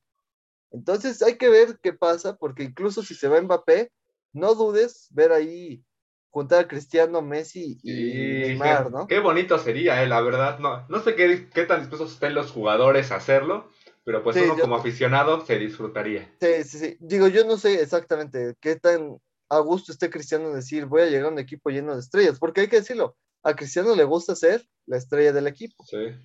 Entonces 0.72 1.22
hay 1.22 1.38
que 1.38 1.49
ver 1.49 1.80
qué 1.82 1.93
pasa, 1.93 2.36
porque 2.36 2.63
incluso 2.63 3.01
si 3.01 3.15
se 3.15 3.28
va 3.28 3.41
Mbappé, 3.41 3.91
no 4.34 4.53
dudes 4.53 5.07
ver 5.11 5.32
ahí 5.32 5.84
juntar 6.30 6.65
a 6.65 6.67
Cristiano, 6.67 7.21
Messi 7.21 7.80
y 7.84 7.93
Neymar, 7.93 8.91
¿no? 8.91 9.07
Qué 9.07 9.19
bonito 9.19 9.57
sería, 9.57 10.03
eh, 10.03 10.07
la 10.07 10.21
verdad. 10.21 10.59
No, 10.59 10.86
no 10.88 10.99
sé 11.01 11.15
qué, 11.15 11.49
qué 11.53 11.63
tan 11.63 11.80
dispuestos 11.80 12.13
estén 12.13 12.34
los 12.34 12.51
jugadores 12.51 13.11
a 13.11 13.15
hacerlo, 13.15 13.69
pero 14.03 14.23
pues 14.23 14.38
uno 14.38 14.57
como 14.57 14.75
aficionado 14.75 15.45
se 15.45 15.57
disfrutaría. 15.57 16.32
Sí, 16.39 16.63
sí, 16.63 16.80
sí. 16.80 16.97
Digo, 16.99 17.28
yo 17.28 17.45
no 17.45 17.57
sé 17.57 17.82
exactamente 17.82 18.55
qué 18.59 18.75
tan 18.75 19.17
a 19.49 19.59
gusto 19.59 19.91
esté 19.91 20.09
Cristiano 20.09 20.53
decir 20.53 20.86
voy 20.86 21.01
a 21.01 21.05
llegar 21.05 21.28
a 21.28 21.32
un 21.32 21.39
equipo 21.39 21.69
lleno 21.69 21.93
de 21.93 22.01
estrellas, 22.01 22.39
porque 22.39 22.61
hay 22.61 22.67
que 22.67 22.78
decirlo, 22.78 23.15
a 23.43 23.55
Cristiano 23.55 23.95
le 23.95 24.03
gusta 24.03 24.36
ser 24.36 24.67
la 24.86 24.97
estrella 24.97 25.32
del 25.32 25.47
equipo. 25.47 25.84
Sí. 25.86 26.15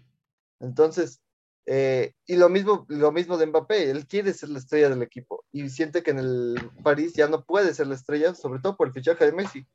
Entonces, 0.61 1.20
eh, 1.66 2.14
y 2.26 2.36
lo 2.36 2.48
mismo, 2.48 2.86
lo 2.88 3.12
mismo 3.12 3.38
de 3.38 3.46
Mbappé, 3.46 3.90
él 3.90 4.07
quiere 4.07 4.32
ser 4.32 4.48
la 4.48 4.59
estrella 4.59 4.88
del 4.88 5.03
equipo 5.03 5.44
y 5.53 5.68
siente 5.70 6.03
que 6.03 6.11
en 6.11 6.18
el 6.18 6.70
París 6.82 7.12
ya 7.14 7.28
no 7.28 7.44
puede 7.44 7.74
ser 7.74 7.86
la 7.86 7.94
estrella, 7.94 8.34
sobre 8.34 8.61
todo 8.61 8.76
por 8.76 8.88
el 8.88 8.92
fichaje 8.92 9.24
de 9.26 9.32
Messi. 9.32 9.66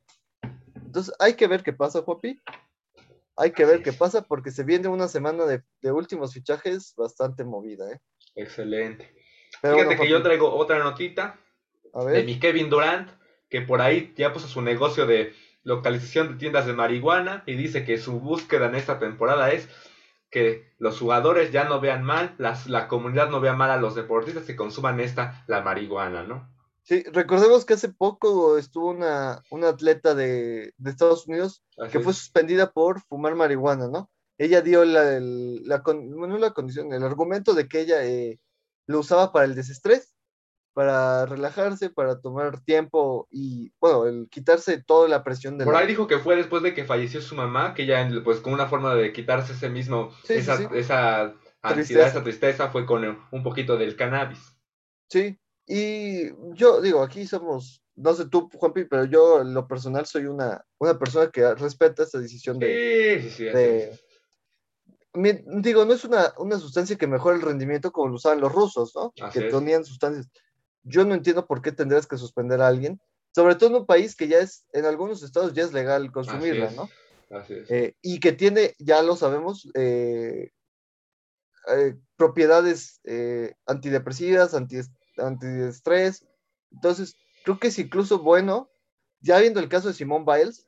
Entonces 0.88 1.14
hay 1.20 1.34
que 1.34 1.48
ver 1.48 1.64
qué 1.64 1.74
pasa, 1.74 2.02
Juapi. 2.02 2.42
Hay 3.36 3.52
que 3.52 3.66
ver 3.66 3.84
qué 3.84 3.94
pasa 3.94 4.22
porque 4.24 4.52
se 4.52 4.64
viene 4.64 4.88
una 4.88 5.08
semana 5.08 5.46
de, 5.46 5.92
últimos 5.92 6.34
fichajes 6.34 6.96
bastante 6.96 7.44
movida. 7.44 7.92
¿eh? 7.92 8.00
Excelente. 8.36 9.14
Fíjate 9.62 9.98
que 9.98 10.10
yo 10.10 10.24
traigo 10.24 10.56
otra 10.56 10.80
notita 10.80 11.40
de 12.08 12.24
mi 12.24 12.40
Kevin 12.40 12.70
Durant, 12.70 13.10
que 13.50 13.62
por 13.62 13.82
ahí 13.82 14.14
ya 14.16 14.34
puso 14.34 14.48
su 14.48 14.62
negocio 14.62 15.06
de 15.06 15.34
localización 15.64 16.30
de 16.30 16.36
tiendas 16.36 16.66
de 16.66 16.74
marihuana 16.74 17.44
y 17.46 17.56
dice 17.56 17.84
que 17.84 17.98
su 17.98 18.20
búsqueda 18.20 18.68
en 18.68 18.76
esta 18.76 18.98
temporada 18.98 19.52
es 19.52 19.68
que 20.32 20.74
los 20.80 20.98
jugadores 20.98 21.52
ya 21.52 21.66
no 21.66 21.82
vean 21.82 22.04
mal, 22.04 22.34
la 22.38 22.88
comunidad 22.88 23.30
no 23.30 23.42
vea 23.42 23.54
mal 23.54 23.72
a 23.72 23.78
los 23.78 23.94
deportistas 23.94 24.46
que 24.46 24.56
consuman 24.56 25.00
esta, 25.00 25.44
la 25.48 25.62
marihuana, 25.62 26.24
¿no? 26.24 26.57
Sí, 26.88 27.04
recordemos 27.12 27.66
que 27.66 27.74
hace 27.74 27.90
poco 27.90 28.58
estuvo 28.58 28.92
una, 28.92 29.42
una 29.52 29.68
atleta 29.68 30.16
de, 30.16 30.74
Estados 30.86 31.28
Unidos 31.28 31.62
que 31.92 32.00
fue 32.00 32.14
suspendida 32.14 32.72
por 32.72 33.02
fumar 33.10 33.36
marihuana, 33.36 33.90
¿no? 33.90 34.10
Ella 34.38 34.62
dio 34.62 34.86
la, 34.86 35.20
la, 35.20 35.84
la 35.84 36.54
condición, 36.54 36.94
el 36.94 37.04
argumento 37.04 37.54
de 37.54 37.68
que 37.68 37.82
ella 37.82 38.06
eh, 38.06 38.40
lo 38.86 39.00
usaba 39.00 39.34
para 39.34 39.44
el 39.44 39.54
desestrés 39.54 40.16
para 40.78 41.26
relajarse, 41.26 41.90
para 41.90 42.22
tomar 42.22 42.62
tiempo 42.62 43.28
y, 43.32 43.74
bueno, 43.82 44.06
el 44.06 44.30
quitarse 44.30 44.82
toda 44.82 45.10
la 45.10 45.26
presión 45.26 45.58
de... 45.58 45.66
Por 45.66 45.76
ahí 45.76 45.88
dijo 45.88 46.08
que 46.08 46.20
fue 46.20 46.38
después 46.38 46.64
de 46.64 46.74
que 46.74 46.86
falleció 46.86 47.20
su 47.20 47.36
mamá, 47.36 47.74
que 47.74 47.86
ya, 47.86 48.08
pues, 48.24 48.40
como 48.40 48.56
una 48.56 48.68
forma 48.68 48.96
de 48.96 49.12
quitarse 49.12 49.54
ese 49.54 49.70
mismo, 49.70 50.14
esa, 50.30 50.70
esa 50.74 51.34
ansiedad, 51.64 52.08
esa 52.08 52.24
tristeza, 52.24 52.70
fue 52.70 52.86
con 52.86 53.04
un 53.32 53.44
poquito 53.44 53.76
del 53.76 53.98
cannabis. 53.98 54.56
Sí, 55.10 55.38
y 55.68 56.30
yo 56.56 56.82
digo, 56.82 57.04
aquí 57.04 57.28
somos, 57.28 57.84
no 57.96 58.14
sé 58.14 58.28
tú, 58.28 58.50
Juanpi, 58.54 58.86
pero 58.86 59.06
yo 59.06 59.42
en 59.42 59.54
lo 59.54 59.68
personal 59.68 60.06
soy 60.06 60.26
una, 60.26 60.66
una 60.80 60.98
persona 60.98 61.30
que 61.30 61.54
respeta 61.56 62.04
esta 62.04 62.20
decisión 62.20 62.58
de... 62.58 63.20
Sí, 63.22 63.30
sí, 63.30 63.50
sí. 63.52 65.22
digo, 65.62 65.86
no 65.86 65.94
es 65.94 66.06
una, 66.06 66.34
una 66.38 66.58
sustancia 66.58 66.96
que 66.96 67.08
mejore 67.08 67.36
el 67.36 67.44
rendimiento 67.44 67.92
como 67.92 68.08
lo 68.10 68.16
usaban 68.16 68.42
los 68.42 68.52
rusos, 68.52 68.96
¿no? 68.96 69.12
que 69.32 69.42
tenían 69.42 69.84
sustancias 69.86 70.30
yo 70.88 71.06
no 71.06 71.14
entiendo 71.14 71.46
por 71.46 71.62
qué 71.62 71.72
tendrías 71.72 72.08
que 72.08 72.18
suspender 72.18 72.62
a 72.62 72.68
alguien, 72.68 73.00
sobre 73.36 73.56
todo 73.56 73.70
en 73.70 73.76
un 73.76 73.86
país 73.86 74.16
que 74.16 74.28
ya 74.28 74.40
es, 74.40 74.66
en 74.74 74.86
algunos 74.86 75.22
estados 75.22 75.54
ya 75.54 75.64
es 75.64 75.74
legal 75.74 76.12
consumirla, 76.12 76.72
¿no? 76.72 76.90
Así 77.30 77.54
es. 77.54 77.70
Eh, 77.70 77.96
y 78.02 78.20
que 78.20 78.32
tiene, 78.32 78.74
ya 78.80 79.02
lo 79.02 79.16
sabemos, 79.16 79.70
eh, 79.76 80.52
eh, 81.68 81.96
propiedades 82.16 83.02
antidepresivas, 83.66 84.54
anti, 84.54 84.80
antiestrés. 85.20 86.26
Entonces, 86.72 87.16
creo 87.44 87.60
que 87.60 87.68
es 87.68 87.80
incluso 87.80 88.20
bueno, 88.20 88.70
ya 89.22 89.40
viendo 89.40 89.60
el 89.60 89.70
caso 89.70 89.88
de 89.88 89.94
Simón 89.94 90.26
Biles, 90.26 90.68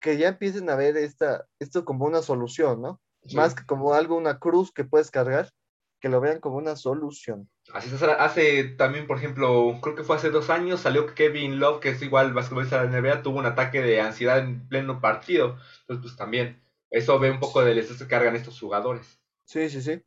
que 0.00 0.18
ya 0.18 0.28
empiecen 0.28 0.68
a 0.68 0.76
ver 0.76 0.96
esta, 0.96 1.46
esto 1.58 1.84
como 1.84 2.04
una 2.04 2.22
solución, 2.22 2.82
¿no? 2.82 3.00
Más 3.34 3.54
que 3.54 3.64
como 3.64 3.94
algo, 3.94 4.16
una 4.16 4.40
cruz 4.40 4.72
que 4.72 4.84
puedes 4.84 5.10
cargar, 5.10 5.52
que 6.00 6.08
lo 6.08 6.20
vean 6.20 6.40
como 6.40 6.56
una 6.56 6.74
solución. 6.74 7.48
Así 7.72 7.94
es, 7.94 8.02
hace 8.02 8.64
también, 8.64 9.06
por 9.06 9.18
ejemplo, 9.18 9.78
creo 9.80 9.94
que 9.94 10.02
fue 10.02 10.16
hace 10.16 10.30
dos 10.30 10.50
años, 10.50 10.80
salió 10.80 11.14
Kevin 11.14 11.60
Love, 11.60 11.78
que 11.80 11.90
es 11.90 12.02
igual 12.02 12.34
basquetbolista 12.34 12.82
de 12.82 12.90
la 12.90 13.00
NBA, 13.00 13.22
tuvo 13.22 13.38
un 13.38 13.46
ataque 13.46 13.80
de 13.80 14.00
ansiedad 14.00 14.40
en 14.40 14.66
pleno 14.68 15.00
partido. 15.00 15.56
Entonces, 15.82 16.02
pues 16.02 16.16
también, 16.16 16.60
eso 16.90 17.20
ve 17.20 17.30
un 17.30 17.38
poco 17.38 17.64
del 17.64 17.78
estrés 17.78 18.00
que 18.00 18.08
cargan 18.08 18.34
estos 18.34 18.58
jugadores. 18.58 19.20
Sí, 19.44 19.70
sí, 19.70 19.80
sí. 19.80 20.02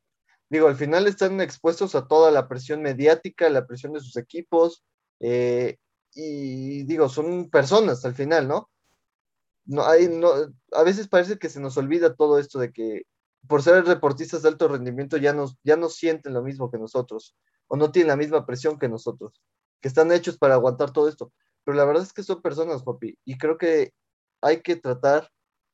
Digo, 0.56 0.70
al 0.70 0.78
final 0.78 1.06
están 1.06 1.42
expuestos 1.42 1.96
a 1.96 2.08
toda 2.08 2.32
la 2.32 2.48
presión 2.48 2.82
mediática, 2.82 3.50
la 3.50 3.68
presión 3.68 3.92
de 3.92 4.00
sus 4.00 4.16
equipos, 4.16 4.86
eh, 5.20 5.76
y 6.14 6.86
digo, 6.86 7.10
son 7.10 7.50
personas 7.50 8.06
al 8.06 8.16
final, 8.16 8.48
¿no? 8.48 8.70
No, 9.66 9.86
hay, 9.86 10.08
no, 10.08 10.30
a 10.72 10.84
veces 10.84 11.10
parece 11.10 11.38
que 11.38 11.50
se 11.50 11.60
nos 11.60 11.76
olvida 11.76 12.16
todo 12.16 12.40
esto 12.40 12.58
de 12.58 12.72
que 12.72 13.02
por 13.50 13.64
ser 13.64 13.84
deportistas 13.84 14.44
de 14.44 14.48
alto 14.48 14.70
rendimiento 14.70 15.18
ya, 15.18 15.34
nos, 15.34 15.58
ya 15.62 15.76
no 15.76 15.90
sienten 15.90 16.34
lo 16.34 16.42
mismo 16.42 16.72
que 16.72 16.78
nosotros 16.78 17.36
o 17.68 17.76
no 17.76 17.92
tienen 17.92 18.08
la 18.08 18.16
misma 18.16 18.46
presión 18.46 18.80
que 18.80 18.88
nosotros, 18.88 19.42
que 19.82 19.90
están 19.90 20.10
hechos 20.14 20.38
para 20.38 20.54
aguantar 20.54 20.94
todo 20.94 21.10
esto. 21.10 21.34
Pero 21.66 21.76
la 21.76 21.84
verdad 21.84 22.04
es 22.04 22.14
que 22.14 22.24
son 22.24 22.42
personas, 22.42 22.82
papi, 22.84 23.20
y 23.26 23.38
creo 23.38 23.58
que 23.58 23.92
hay 24.40 24.62
que 24.62 24.78
tratar 24.78 25.30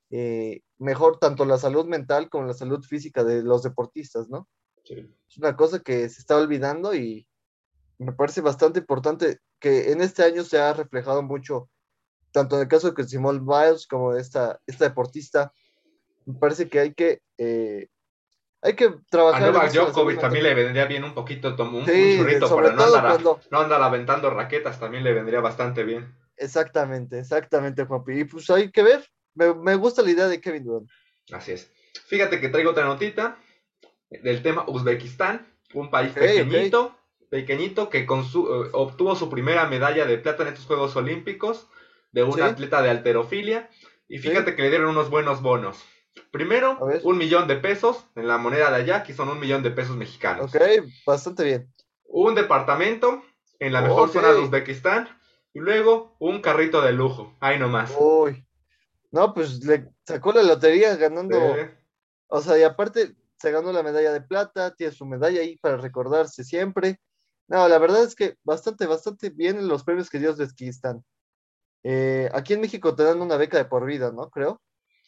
eh, 0.10 0.62
mejor 0.80 1.20
tanto 1.20 1.46
la 1.46 1.60
salud 1.60 1.86
mental 1.86 2.32
como 2.32 2.48
la 2.48 2.56
salud 2.56 2.84
física 2.84 3.24
de 3.24 3.44
los 3.44 3.62
deportistas, 3.62 4.28
¿no? 4.28 4.48
Es 4.90 5.38
una 5.38 5.56
cosa 5.56 5.80
que 5.80 6.10
se 6.10 6.22
está 6.22 6.38
olvidando 6.38 6.94
y 6.96 7.28
me 7.98 8.14
parece 8.14 8.42
bastante 8.42 8.80
importante 8.80 9.40
que 9.60 9.92
en 9.92 10.02
este 10.02 10.24
año 10.24 10.44
se 10.44 10.60
ha 10.60 10.74
reflejado 10.74 11.22
mucho, 11.22 11.70
tanto 12.32 12.56
en 12.56 12.64
el 12.64 12.68
caso 12.68 12.92
de 12.92 13.04
Simone 13.08 13.40
Biles 13.40 13.88
como 13.88 14.14
de 14.14 14.22
esta, 14.22 14.60
esta 14.66 14.86
deportista, 14.86 15.52
me 16.26 16.38
parece 16.40 16.68
que 16.68 16.80
hay 16.80 16.94
que 16.94 17.22
eh, 17.38 17.88
hay 18.64 18.76
que 18.76 18.94
trabajar. 19.10 19.44
A 19.44 19.52
Novak 19.52 19.72
Djokovic 19.72 20.20
también 20.20 20.44
le 20.44 20.54
vendría 20.54 20.86
bien 20.86 21.04
un 21.04 21.14
poquito, 21.14 21.56
un, 21.58 21.76
un 21.76 21.86
churrito 21.86 22.56
para 22.56 22.74
no 22.74 22.84
andar, 22.84 23.20
no 23.50 23.60
andar 23.60 23.82
aventando 23.82 24.30
raquetas, 24.30 24.80
también 24.80 25.04
le 25.04 25.14
vendría 25.14 25.40
bastante 25.40 25.84
bien. 25.84 26.16
Exactamente, 26.38 27.20
exactamente, 27.20 27.86
Juanpi. 27.86 28.20
Y 28.20 28.24
pues 28.26 28.50
hay 28.50 28.72
que 28.72 28.84
ver, 28.84 29.06
me, 29.34 29.76
gusta 29.76 30.02
la 30.02 30.12
idea 30.12 30.28
de 30.28 30.40
Kevin 30.40 30.64
Durant. 30.64 30.90
Así 31.32 31.54
es. 31.54 31.72
Fíjate 32.08 32.40
que 32.40 32.50
traigo 32.50 32.72
otra 32.72 32.86
notita 32.86 33.38
del 34.12 34.44
tema 34.44 34.66
Uzbekistán, 34.68 35.48
un 35.74 35.90
país 35.90 36.12
pequeñito, 36.12 36.96
pequeñito 37.30 37.90
que 37.90 38.06
con 38.06 38.26
su, 38.26 38.46
eh, 38.46 38.70
obtuvo 38.74 39.16
su 39.16 39.30
primera 39.30 39.68
medalla 39.68 40.06
de 40.06 40.18
plata 40.18 40.44
en 40.44 40.50
estos 40.50 40.66
Juegos 40.66 40.96
Olímpicos 40.96 41.68
de 42.12 42.24
un 42.24 42.42
atleta 42.42 42.82
de 42.82 42.90
alterofilia. 42.90 43.70
Y 44.08 44.18
fíjate 44.20 44.56
que 44.56 44.64
le 44.64 44.70
dieron 44.70 44.90
unos 44.90 45.10
buenos 45.10 45.42
bonos. 45.42 45.82
Primero, 46.32 46.78
un 47.04 47.18
millón 47.18 47.48
de 47.48 47.56
pesos 47.56 48.06
en 48.16 48.28
la 48.28 48.38
moneda 48.38 48.70
de 48.70 48.76
allá, 48.76 49.04
que 49.04 49.14
son 49.14 49.30
un 49.30 49.40
millón 49.40 49.64
de 49.64 49.72
pesos 49.72 49.96
mexicanos. 49.96 50.54
Ok, 50.54 50.62
bastante 51.06 51.46
bien. 51.46 51.74
Un 52.04 52.36
departamento 52.36 53.24
en 53.60 53.72
la 53.72 53.82
mejor 53.82 54.10
zona 54.10 54.34
de 54.34 54.40
Uzbekistán. 54.40 55.08
Y 55.54 55.60
luego, 55.60 56.16
un 56.20 56.42
carrito 56.42 56.82
de 56.82 56.92
lujo. 56.92 57.38
Ahí 57.40 57.58
nomás. 57.60 57.94
Uy. 57.98 58.46
No, 59.12 59.34
pues 59.34 59.64
le 59.64 59.90
sacó 60.06 60.34
la 60.34 60.44
lotería 60.44 60.96
ganando. 60.98 61.38
O 62.28 62.42
sea, 62.42 62.58
y 62.58 62.64
aparte 62.64 63.16
se 63.42 63.52
ganó 63.52 63.72
la 63.72 63.84
medalla 63.84 64.14
de 64.14 64.22
plata, 64.22 64.76
tiene 64.76 64.94
su 64.94 65.06
medalla 65.06 65.42
ahí 65.42 65.58
para 65.58 65.78
recordarse 65.78 66.44
siempre. 66.44 67.00
No, 67.48 67.68
la 67.68 67.80
verdad 67.80 68.04
es 68.04 68.16
que 68.16 68.38
bastante, 68.44 68.86
bastante 68.86 69.30
bien 69.30 69.68
los 69.68 69.84
premios 69.84 70.10
que 70.10 70.20
dio 70.20 70.32
Uzbekistán. 70.32 71.04
Eh, 71.84 72.30
aquí 72.34 72.54
en 72.54 72.62
México 72.62 72.96
te 72.96 73.04
dan 73.04 73.22
una 73.22 73.38
beca 73.38 73.58
de 73.58 73.66
por 73.66 73.86
vida, 73.86 74.12
¿no? 74.12 74.30
Creo. 74.30 74.62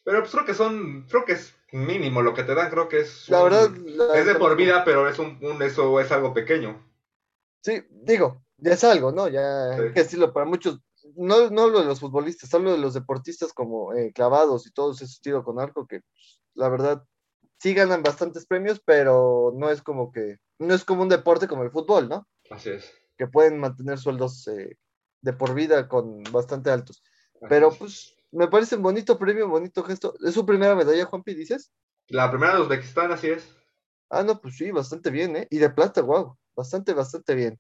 Pero 0.04 0.20
pues 0.20 0.32
creo 0.32 0.46
que 0.46 0.54
son, 0.54 1.06
creo 1.08 1.24
que 1.24 1.34
es 1.34 1.56
mínimo 1.72 2.22
lo 2.22 2.34
que 2.34 2.44
te 2.44 2.56
dan, 2.56 2.70
creo 2.70 2.90
que 2.90 3.02
es... 3.02 3.30
La 3.30 3.44
verdad... 3.44 3.72
es 4.16 4.26
de 4.26 4.36
por 4.36 4.56
vida, 4.58 4.84
pero 4.84 5.08
es 5.08 5.18
un, 5.20 5.40
eso 5.62 6.00
es 6.00 6.12
algo 6.12 6.34
pequeño. 6.34 6.84
Sí, 7.62 7.82
digo, 7.90 8.44
ya 8.58 8.74
es 8.74 8.84
algo, 8.84 9.12
¿no? 9.12 9.30
Ya, 9.30 9.78
sí. 9.78 9.94
que 9.94 10.04
decirlo, 10.04 10.34
para 10.34 10.46
muchos, 10.46 10.82
no, 11.16 11.50
no 11.50 11.64
hablo 11.64 11.80
de 11.80 11.86
los 11.86 12.02
futbolistas, 12.02 12.54
hablo 12.54 12.74
de 12.74 12.80
los 12.80 12.94
deportistas 12.94 13.54
como 13.54 13.94
eh, 13.94 14.12
clavados 14.14 14.68
y 14.68 14.72
todos 14.72 15.02
esos 15.02 15.22
tiro 15.22 15.44
con 15.46 15.60
arco, 15.62 15.88
que 15.88 16.02
pues, 16.02 16.42
la 16.56 16.68
verdad 16.68 17.04
sí 17.64 17.74
ganan 17.74 18.04
bastantes 18.04 18.46
premios, 18.46 18.82
pero 18.84 19.54
no 19.56 19.70
es 19.70 19.82
como 19.82 20.12
que, 20.12 20.38
no 20.60 20.74
es 20.74 20.84
como 20.84 21.02
un 21.02 21.08
deporte 21.08 21.48
como 21.48 21.64
el 21.64 21.72
fútbol, 21.72 22.10
¿no? 22.10 22.28
Así 22.50 22.72
es. 22.72 22.92
Que 23.18 23.26
pueden 23.26 23.58
mantener 23.58 23.98
sueldos 23.98 24.46
eh, 24.50 24.78
de 25.22 25.32
por 25.32 25.54
vida 25.54 25.88
con 25.88 26.24
bastante 26.24 26.72
altos. 26.72 27.02
pero 27.48 27.72
pues 27.72 28.18
me 28.32 28.50
parece 28.50 28.76
un 28.76 28.84
bonito 28.84 29.18
premio, 29.18 29.46
un 29.46 29.52
bonito 29.52 29.82
gesto. 29.84 30.14
¿Es 30.26 30.34
su 30.34 30.46
primera 30.46 30.76
medalla, 30.76 31.06
Juanpi, 31.06 31.34
dices? 31.34 31.72
La 32.10 32.30
primera 32.30 32.56
de 32.56 32.64
Uzbekistán, 32.64 33.14
así 33.14 33.30
es. 33.30 33.56
Ah, 34.10 34.24
no, 34.24 34.42
pues 34.42 34.58
sí, 34.58 34.70
bastante 34.72 35.10
bien, 35.10 35.38
¿eh? 35.38 35.48
Y 35.50 35.60
de 35.60 35.70
plata, 35.70 36.02
wow, 36.02 36.38
bastante, 36.58 36.94
bastante 36.94 37.34
bien. 37.34 37.58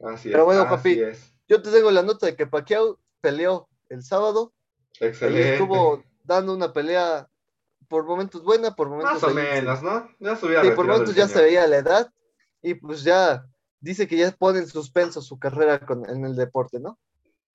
Así 0.00 0.30
Pero 0.30 0.44
bueno, 0.44 0.66
Juanpi, 0.66 1.00
yo 1.46 1.62
te 1.62 1.70
tengo 1.70 1.92
la 1.92 2.02
nota 2.02 2.26
de 2.26 2.34
que 2.34 2.48
Pacquiao 2.48 2.98
peleó 3.20 3.68
el 3.90 4.02
sábado. 4.02 4.52
Excelente. 4.98 5.40
Y 5.40 5.52
estuvo 5.52 6.02
dando 6.24 6.52
una 6.52 6.72
pelea 6.72 7.28
por 7.88 8.04
momentos 8.06 8.42
buena, 8.42 8.74
por 8.74 8.88
momentos... 8.88 9.22
Más 9.22 9.22
o 9.22 9.34
menos, 9.34 9.82
¿no? 9.82 10.08
Ya 10.20 10.36
sí, 10.36 10.46
por 10.74 10.86
momentos 10.86 11.14
ya 11.14 11.28
se 11.28 11.42
veía 11.42 11.66
la 11.66 11.78
edad 11.78 12.10
y 12.62 12.74
pues 12.74 13.02
ya 13.02 13.44
dice 13.80 14.08
que 14.08 14.16
ya 14.16 14.30
pone 14.32 14.60
en 14.60 14.66
suspenso 14.66 15.20
su 15.20 15.38
carrera 15.38 15.78
con, 15.80 16.08
en 16.08 16.24
el 16.24 16.36
deporte, 16.36 16.80
¿no? 16.80 16.98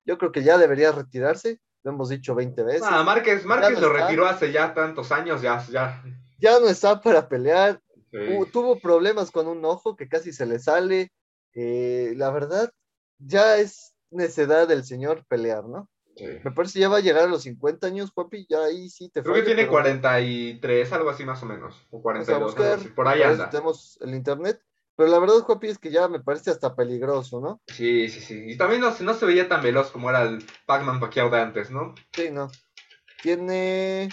Yo 0.04 0.18
creo 0.18 0.32
que 0.32 0.42
ya 0.42 0.58
debería 0.58 0.92
retirarse, 0.92 1.60
lo 1.82 1.92
hemos 1.92 2.08
dicho 2.08 2.34
20 2.34 2.62
veces. 2.62 2.82
Ah, 2.84 3.02
Márquez, 3.02 3.44
Márquez 3.44 3.80
lo 3.80 3.92
retiró 3.92 4.26
hace 4.26 4.52
ya 4.52 4.72
tantos 4.74 5.12
años, 5.12 5.42
ya, 5.42 5.64
ya. 5.68 6.02
Ya 6.38 6.58
no 6.58 6.68
está 6.68 7.00
para 7.00 7.28
pelear. 7.28 7.80
tuvo 8.52 8.78
problemas 8.78 9.30
con 9.30 9.46
un 9.46 9.64
ojo 9.64 9.96
que 9.96 10.08
casi 10.08 10.32
se 10.32 10.46
le 10.46 10.58
sale. 10.58 11.12
Eh, 11.52 12.12
la 12.16 12.30
verdad, 12.30 12.70
ya 13.18 13.58
es 13.58 13.94
necedad 14.10 14.68
del 14.68 14.84
señor 14.84 15.24
pelear, 15.26 15.64
¿no? 15.64 15.88
Me 16.44 16.50
parece 16.52 16.74
que 16.74 16.80
ya 16.80 16.88
va 16.88 16.98
a 16.98 17.00
llegar 17.00 17.24
a 17.24 17.28
los 17.28 17.42
50 17.42 17.86
años, 17.86 18.12
papi, 18.12 18.46
ya 18.48 18.64
ahí 18.64 18.88
sí 18.88 19.08
te 19.08 19.22
Creo 19.22 19.34
que 19.34 19.42
tiene 19.42 19.66
43, 19.66 20.92
algo 20.92 21.10
así 21.10 21.24
más 21.24 21.42
o 21.42 21.46
menos, 21.46 21.86
o 21.90 22.02
42, 22.02 22.54
por 22.94 23.08
ahí 23.08 23.22
anda. 23.22 23.50
Tenemos 23.50 23.98
el 24.02 24.14
internet, 24.14 24.60
pero 25.00 25.12
la 25.12 25.18
verdad, 25.18 25.46
Papi, 25.46 25.68
es 25.68 25.78
que 25.78 25.90
ya 25.90 26.08
me 26.08 26.20
parece 26.20 26.50
hasta 26.50 26.76
peligroso, 26.76 27.40
¿no? 27.40 27.62
Sí, 27.68 28.10
sí, 28.10 28.20
sí. 28.20 28.44
Y 28.48 28.58
también 28.58 28.82
no, 28.82 28.94
no 29.00 29.14
se 29.14 29.24
veía 29.24 29.48
tan 29.48 29.62
veloz 29.62 29.90
como 29.90 30.10
era 30.10 30.24
el 30.24 30.44
Pac-Man 30.66 31.00
Pacquiao 31.00 31.30
de 31.30 31.40
antes, 31.40 31.70
¿no? 31.70 31.94
Sí, 32.12 32.30
no. 32.30 32.50
Tiene 33.22 34.10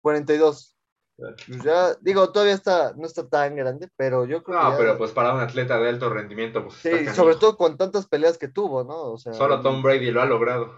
42. 0.00 0.76
Pues 1.16 1.62
ya, 1.62 1.94
digo, 2.00 2.32
todavía 2.32 2.54
está, 2.54 2.94
no 2.96 3.06
está 3.06 3.28
tan 3.28 3.54
grande, 3.54 3.88
pero 3.96 4.26
yo 4.26 4.42
creo 4.42 4.58
no, 4.58 4.64
que. 4.64 4.72
No, 4.72 4.78
pero 4.78 4.98
pues 4.98 5.12
para 5.12 5.34
un 5.34 5.40
atleta 5.40 5.78
de 5.78 5.90
alto 5.90 6.10
rendimiento, 6.10 6.64
pues. 6.64 6.78
Sí, 6.78 7.06
sobre 7.14 7.36
todo 7.36 7.56
con 7.56 7.76
tantas 7.76 8.08
peleas 8.08 8.38
que 8.38 8.48
tuvo, 8.48 8.82
¿no? 8.82 9.12
O 9.12 9.18
sea, 9.18 9.32
Solo 9.34 9.60
Tom 9.60 9.82
Brady 9.82 10.10
lo 10.10 10.20
ha 10.20 10.26
logrado. 10.26 10.74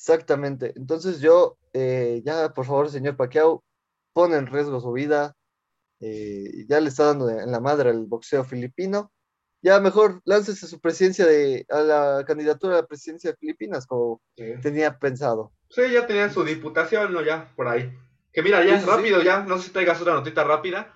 Exactamente. 0.00 0.72
Entonces 0.76 1.20
yo, 1.20 1.58
eh, 1.74 2.22
ya, 2.24 2.54
por 2.54 2.64
favor, 2.64 2.88
señor 2.88 3.18
Pacquiao, 3.18 3.62
pone 4.14 4.36
en 4.36 4.46
riesgo 4.46 4.80
su 4.80 4.92
vida. 4.92 5.36
Eh, 6.00 6.64
ya 6.66 6.80
le 6.80 6.88
está 6.88 7.04
dando 7.04 7.28
en 7.28 7.52
la 7.52 7.60
madre 7.60 7.90
al 7.90 8.06
boxeo 8.06 8.42
filipino. 8.42 9.12
Ya 9.60 9.78
mejor 9.78 10.22
láncese 10.24 10.66
su 10.66 10.80
presidencia 10.80 11.26
de, 11.26 11.66
a 11.68 11.80
la 11.80 12.24
candidatura 12.26 12.78
a 12.78 12.80
la 12.80 12.86
presidencia 12.86 13.32
de 13.32 13.36
Filipinas, 13.36 13.86
como 13.86 14.22
tenía 14.62 14.98
pensado. 14.98 15.52
Sí, 15.68 15.82
ya 15.92 16.06
tenía 16.06 16.30
su 16.30 16.44
diputación, 16.44 17.12
¿no? 17.12 17.20
Ya, 17.20 17.52
por 17.54 17.68
ahí. 17.68 17.94
Que 18.32 18.40
mira, 18.42 18.64
ya, 18.64 18.80
rápido, 18.80 19.20
ya, 19.20 19.40
no 19.40 19.58
sé 19.58 19.64
si 19.64 19.70
traigas 19.70 20.00
otra 20.00 20.14
notita 20.14 20.44
rápida. 20.44 20.94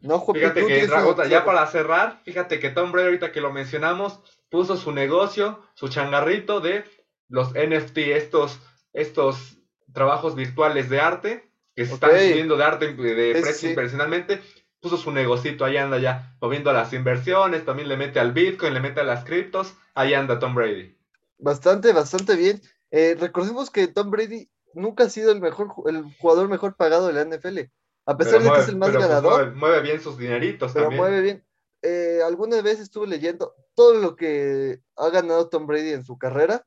No, 0.00 0.20
Fíjate 0.26 0.66
que, 0.66 0.88
ya 1.28 1.44
para 1.44 1.64
cerrar, 1.68 2.22
fíjate 2.24 2.58
que 2.58 2.70
Tom 2.70 2.90
Brady, 2.90 3.06
ahorita 3.06 3.30
que 3.30 3.40
lo 3.40 3.52
mencionamos, 3.52 4.20
puso 4.50 4.76
su 4.76 4.90
negocio, 4.90 5.62
su 5.74 5.88
changarrito 5.88 6.60
de 6.60 6.84
los 7.30 7.52
NFT, 7.54 7.98
estos, 7.98 8.60
estos 8.92 9.56
trabajos 9.92 10.34
virtuales 10.34 10.90
de 10.90 11.00
arte, 11.00 11.50
que 11.74 11.86
se 11.86 11.94
están 11.94 12.10
subiendo 12.10 12.56
de 12.56 12.64
arte 12.64 12.92
de 12.92 13.40
precio 13.40 13.70
impresionalmente, 13.70 14.42
puso 14.80 14.96
su 14.96 15.12
negocito, 15.12 15.64
ahí 15.64 15.76
anda 15.76 15.98
ya, 15.98 16.36
moviendo 16.40 16.72
las 16.72 16.92
inversiones, 16.92 17.64
también 17.64 17.88
le 17.88 17.96
mete 17.96 18.20
al 18.20 18.32
Bitcoin, 18.32 18.74
le 18.74 18.80
mete 18.80 19.00
a 19.00 19.04
las 19.04 19.24
criptos, 19.24 19.74
ahí 19.94 20.12
anda 20.12 20.38
Tom 20.38 20.54
Brady. 20.54 20.96
Bastante, 21.38 21.92
bastante 21.92 22.36
bien. 22.36 22.60
Eh, 22.90 23.16
recordemos 23.18 23.70
que 23.70 23.88
Tom 23.88 24.10
Brady 24.10 24.50
nunca 24.74 25.04
ha 25.04 25.10
sido 25.10 25.32
el 25.32 25.40
mejor, 25.40 25.68
el 25.86 26.04
jugador 26.18 26.48
mejor 26.48 26.76
pagado 26.76 27.06
de 27.06 27.12
la 27.12 27.24
NFL. 27.24 27.60
A 28.06 28.16
pesar 28.16 28.42
de 28.42 28.50
que 28.50 28.58
es 28.58 28.68
el 28.68 28.76
más 28.76 28.92
ganador. 28.92 29.54
mueve, 29.54 29.82
bien 29.82 30.00
sus 30.00 30.18
dineritos 30.18 30.72
pero 30.72 30.90
mueve 30.90 31.20
bien. 31.20 31.46
Eh, 31.82 32.20
alguna 32.26 32.60
vez 32.60 32.80
estuve 32.80 33.06
leyendo 33.06 33.54
todo 33.74 33.94
lo 33.94 34.16
que 34.16 34.80
ha 34.96 35.08
ganado 35.10 35.48
Tom 35.48 35.66
Brady 35.66 35.92
en 35.92 36.04
su 36.04 36.18
carrera 36.18 36.66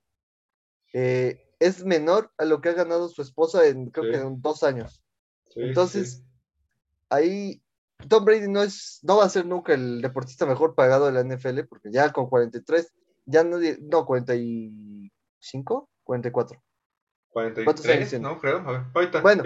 eh, 0.94 1.44
es 1.60 1.84
menor 1.84 2.32
a 2.38 2.46
lo 2.46 2.62
que 2.62 2.70
ha 2.70 2.74
ganado 2.74 3.10
su 3.10 3.22
esposa 3.22 3.68
en, 3.68 3.90
creo 3.90 4.12
que 4.12 4.18
en 4.18 4.42
dos 4.42 4.64
años. 4.64 5.04
Entonces, 5.56 6.24
ahí 7.10 7.62
Tom 8.08 8.26
Brady 8.26 8.48
no, 8.48 8.64
es, 8.64 9.00
no 9.04 9.18
va 9.18 9.26
a 9.26 9.30
ser 9.30 9.46
nunca 9.46 9.74
el 9.74 10.02
deportista 10.02 10.46
mejor 10.46 10.76
pagado 10.76 11.06
de 11.06 11.12
la 11.12 11.24
NFL, 11.24 11.62
porque 11.70 11.92
ya 11.92 12.12
con 12.12 12.30
43, 12.30 12.94
ya 13.26 13.44
no, 13.44 13.58
no 13.82 14.06
45, 14.06 15.90
44. 16.04 16.62
43, 17.32 18.22
no 18.22 18.40
creo. 18.40 18.58
A 18.60 18.72
ver, 18.72 18.82
ahorita, 18.94 19.22
bueno, 19.22 19.44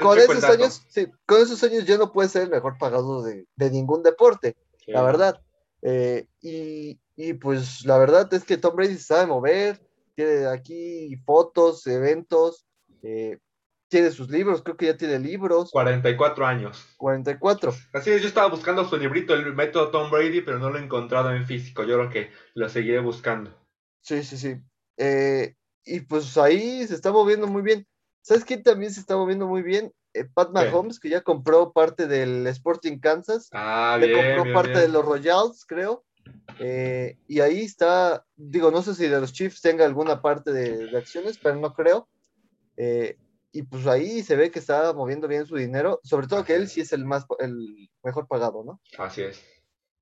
con 0.00 0.18
esos 0.18 0.44
años, 0.44 0.84
sí, 0.88 1.06
con 1.24 1.40
esos 1.40 1.62
años 1.64 1.86
ya 1.86 1.96
no 1.96 2.12
puede 2.12 2.28
ser 2.28 2.42
el 2.42 2.50
mejor 2.50 2.76
pagado 2.78 3.22
de, 3.22 3.46
de 3.56 3.70
ningún 3.70 4.02
deporte, 4.02 4.56
la 4.86 5.02
verdad. 5.02 5.40
Eh, 5.80 6.26
y, 6.42 7.00
y, 7.16 7.32
pues 7.34 7.84
la 7.86 7.96
verdad 7.98 8.32
es 8.34 8.44
que 8.44 8.58
Tom 8.58 8.76
Brady 8.76 8.98
sabe 8.98 9.26
mover, 9.26 9.80
tiene 10.14 10.46
aquí 10.46 11.16
fotos, 11.24 11.86
eventos, 11.86 12.66
eh, 13.02 13.38
tiene 13.88 14.10
sus 14.10 14.28
libros, 14.28 14.62
creo 14.62 14.76
que 14.76 14.86
ya 14.86 14.96
tiene 14.96 15.18
libros. 15.18 15.70
44 15.70 16.46
años. 16.46 16.84
44. 16.96 17.72
Así 17.92 18.10
es, 18.10 18.22
yo 18.22 18.28
estaba 18.28 18.48
buscando 18.48 18.84
su 18.84 18.96
librito, 18.96 19.34
el 19.34 19.54
método 19.54 19.90
Tom 19.90 20.10
Brady, 20.10 20.40
pero 20.40 20.58
no 20.58 20.70
lo 20.70 20.78
he 20.78 20.82
encontrado 20.82 21.32
en 21.32 21.46
físico. 21.46 21.84
Yo 21.84 21.96
creo 21.96 22.10
que 22.10 22.30
lo 22.54 22.68
seguiré 22.68 22.98
buscando. 23.00 23.56
Sí, 24.00 24.22
sí, 24.24 24.36
sí. 24.36 24.56
Eh, 24.96 25.54
y 25.84 26.00
pues 26.00 26.36
ahí 26.38 26.86
se 26.86 26.94
está 26.94 27.12
moviendo 27.12 27.46
muy 27.46 27.62
bien. 27.62 27.86
¿Sabes 28.22 28.44
quién 28.44 28.62
también 28.62 28.92
se 28.92 29.00
está 29.00 29.16
moviendo 29.16 29.46
muy 29.46 29.62
bien? 29.62 29.92
Eh, 30.14 30.24
Pat 30.24 30.50
Mahomes, 30.50 30.98
que 30.98 31.10
ya 31.10 31.20
compró 31.20 31.72
parte 31.72 32.06
del 32.06 32.46
Sporting 32.46 32.98
Kansas. 32.98 33.48
Ah, 33.52 33.98
ya 34.00 34.12
compró 34.12 34.52
parte 34.52 34.78
de 34.78 34.88
los 34.88 35.04
Royals, 35.04 35.64
creo. 35.66 36.04
Eh, 36.58 37.18
y 37.26 37.40
ahí 37.40 37.62
está, 37.62 38.24
digo, 38.36 38.70
no 38.70 38.82
sé 38.82 38.94
si 38.94 39.06
de 39.06 39.20
los 39.20 39.32
Chiefs 39.32 39.60
tenga 39.60 39.84
alguna 39.84 40.22
parte 40.22 40.52
de, 40.52 40.96
acciones, 40.96 41.38
pero 41.38 41.56
no 41.56 41.74
creo. 41.74 42.08
Eh, 42.76 43.18
y 43.52 43.62
pues 43.62 43.86
ahí 43.86 44.22
se 44.22 44.36
ve 44.36 44.50
que 44.50 44.58
está 44.58 44.92
moviendo 44.92 45.28
bien 45.28 45.46
su 45.46 45.56
dinero, 45.56 46.00
sobre 46.02 46.26
todo 46.26 46.44
que 46.44 46.56
él 46.56 46.68
sí 46.68 46.80
es 46.80 46.92
el 46.92 47.04
más 47.04 47.24
el 47.38 47.88
mejor 48.02 48.26
pagado, 48.26 48.64
¿no? 48.64 48.80
Así 48.98 49.22
es. 49.22 49.42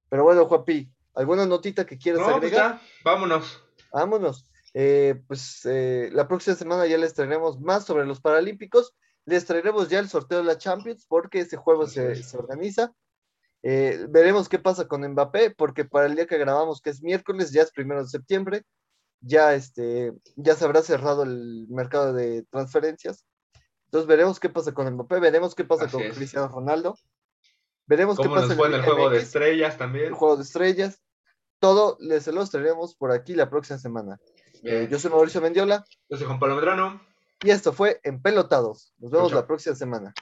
Pero 0.08 0.24
bueno, 0.24 0.46
Juapi, 0.46 0.90
¿alguna 1.14 1.46
notita 1.46 1.84
que 1.84 1.98
quieras 1.98 2.20
no, 2.20 2.26
pues 2.26 2.36
agregar? 2.36 2.80
vámonos. 3.04 3.62
Vámonos. 3.92 4.46
Eh, 4.74 5.22
pues 5.28 5.66
la 5.66 6.26
próxima 6.28 6.56
semana 6.56 6.86
ya 6.86 6.96
les 6.96 7.12
traeremos 7.12 7.60
más 7.60 7.84
sobre 7.84 8.06
los 8.06 8.20
Paralímpicos. 8.20 8.94
Les 9.26 9.44
traeremos 9.44 9.88
ya 9.88 9.98
el 9.98 10.08
sorteo 10.08 10.38
de 10.38 10.44
la 10.44 10.58
Champions 10.58 11.04
porque 11.06 11.40
ese 11.40 11.56
juego 11.56 11.86
se, 11.86 12.16
se 12.22 12.36
organiza. 12.36 12.94
Eh, 13.62 14.06
veremos 14.08 14.48
qué 14.48 14.58
pasa 14.58 14.88
con 14.88 15.06
Mbappé, 15.06 15.50
porque 15.50 15.84
para 15.84 16.06
el 16.06 16.16
día 16.16 16.26
que 16.26 16.38
grabamos, 16.38 16.80
que 16.80 16.90
es 16.90 17.02
miércoles, 17.02 17.52
ya 17.52 17.62
es 17.62 17.70
primero 17.70 18.02
de 18.02 18.08
septiembre, 18.08 18.64
ya, 19.20 19.54
este, 19.54 20.12
ya 20.36 20.54
se 20.54 20.64
habrá 20.64 20.82
cerrado 20.82 21.22
el 21.22 21.66
mercado 21.68 22.12
de 22.12 22.44
transferencias. 22.50 23.24
Entonces 23.86 24.08
veremos 24.08 24.40
qué 24.40 24.48
pasa 24.48 24.72
con 24.72 24.92
Mbappé, 24.92 25.20
veremos 25.20 25.54
qué 25.54 25.64
pasa 25.64 25.88
con 25.88 26.02
Cristiano 26.10 26.48
Ronaldo. 26.48 26.96
Veremos 27.86 28.18
qué 28.18 28.28
pasa 28.28 28.54
en 28.54 28.74
el, 28.74 28.82
juego 28.82 29.10
de 29.10 29.18
estrellas 29.18 29.76
también. 29.76 30.06
El 30.06 30.14
juego 30.14 30.36
de 30.36 30.42
estrellas. 30.42 31.02
Todo 31.58 31.96
les 32.00 32.26
los 32.26 32.50
traeremos 32.50 32.96
por 32.96 33.12
aquí 33.12 33.34
la 33.34 33.50
próxima 33.50 33.78
semana. 33.78 34.18
Eh, 34.62 34.88
yo 34.90 34.98
soy 34.98 35.10
Mauricio 35.10 35.40
Mendiola. 35.40 35.84
Yo 36.08 36.16
soy 36.16 36.26
Juan 36.26 36.38
Pablo 36.38 36.56
Medrano. 36.56 37.00
Y 37.42 37.50
esto 37.50 37.72
fue 37.72 38.00
Empelotados. 38.02 38.94
Nos 38.98 39.10
vemos 39.10 39.32
la 39.32 39.46
próxima 39.46 39.74
semana. 39.74 40.14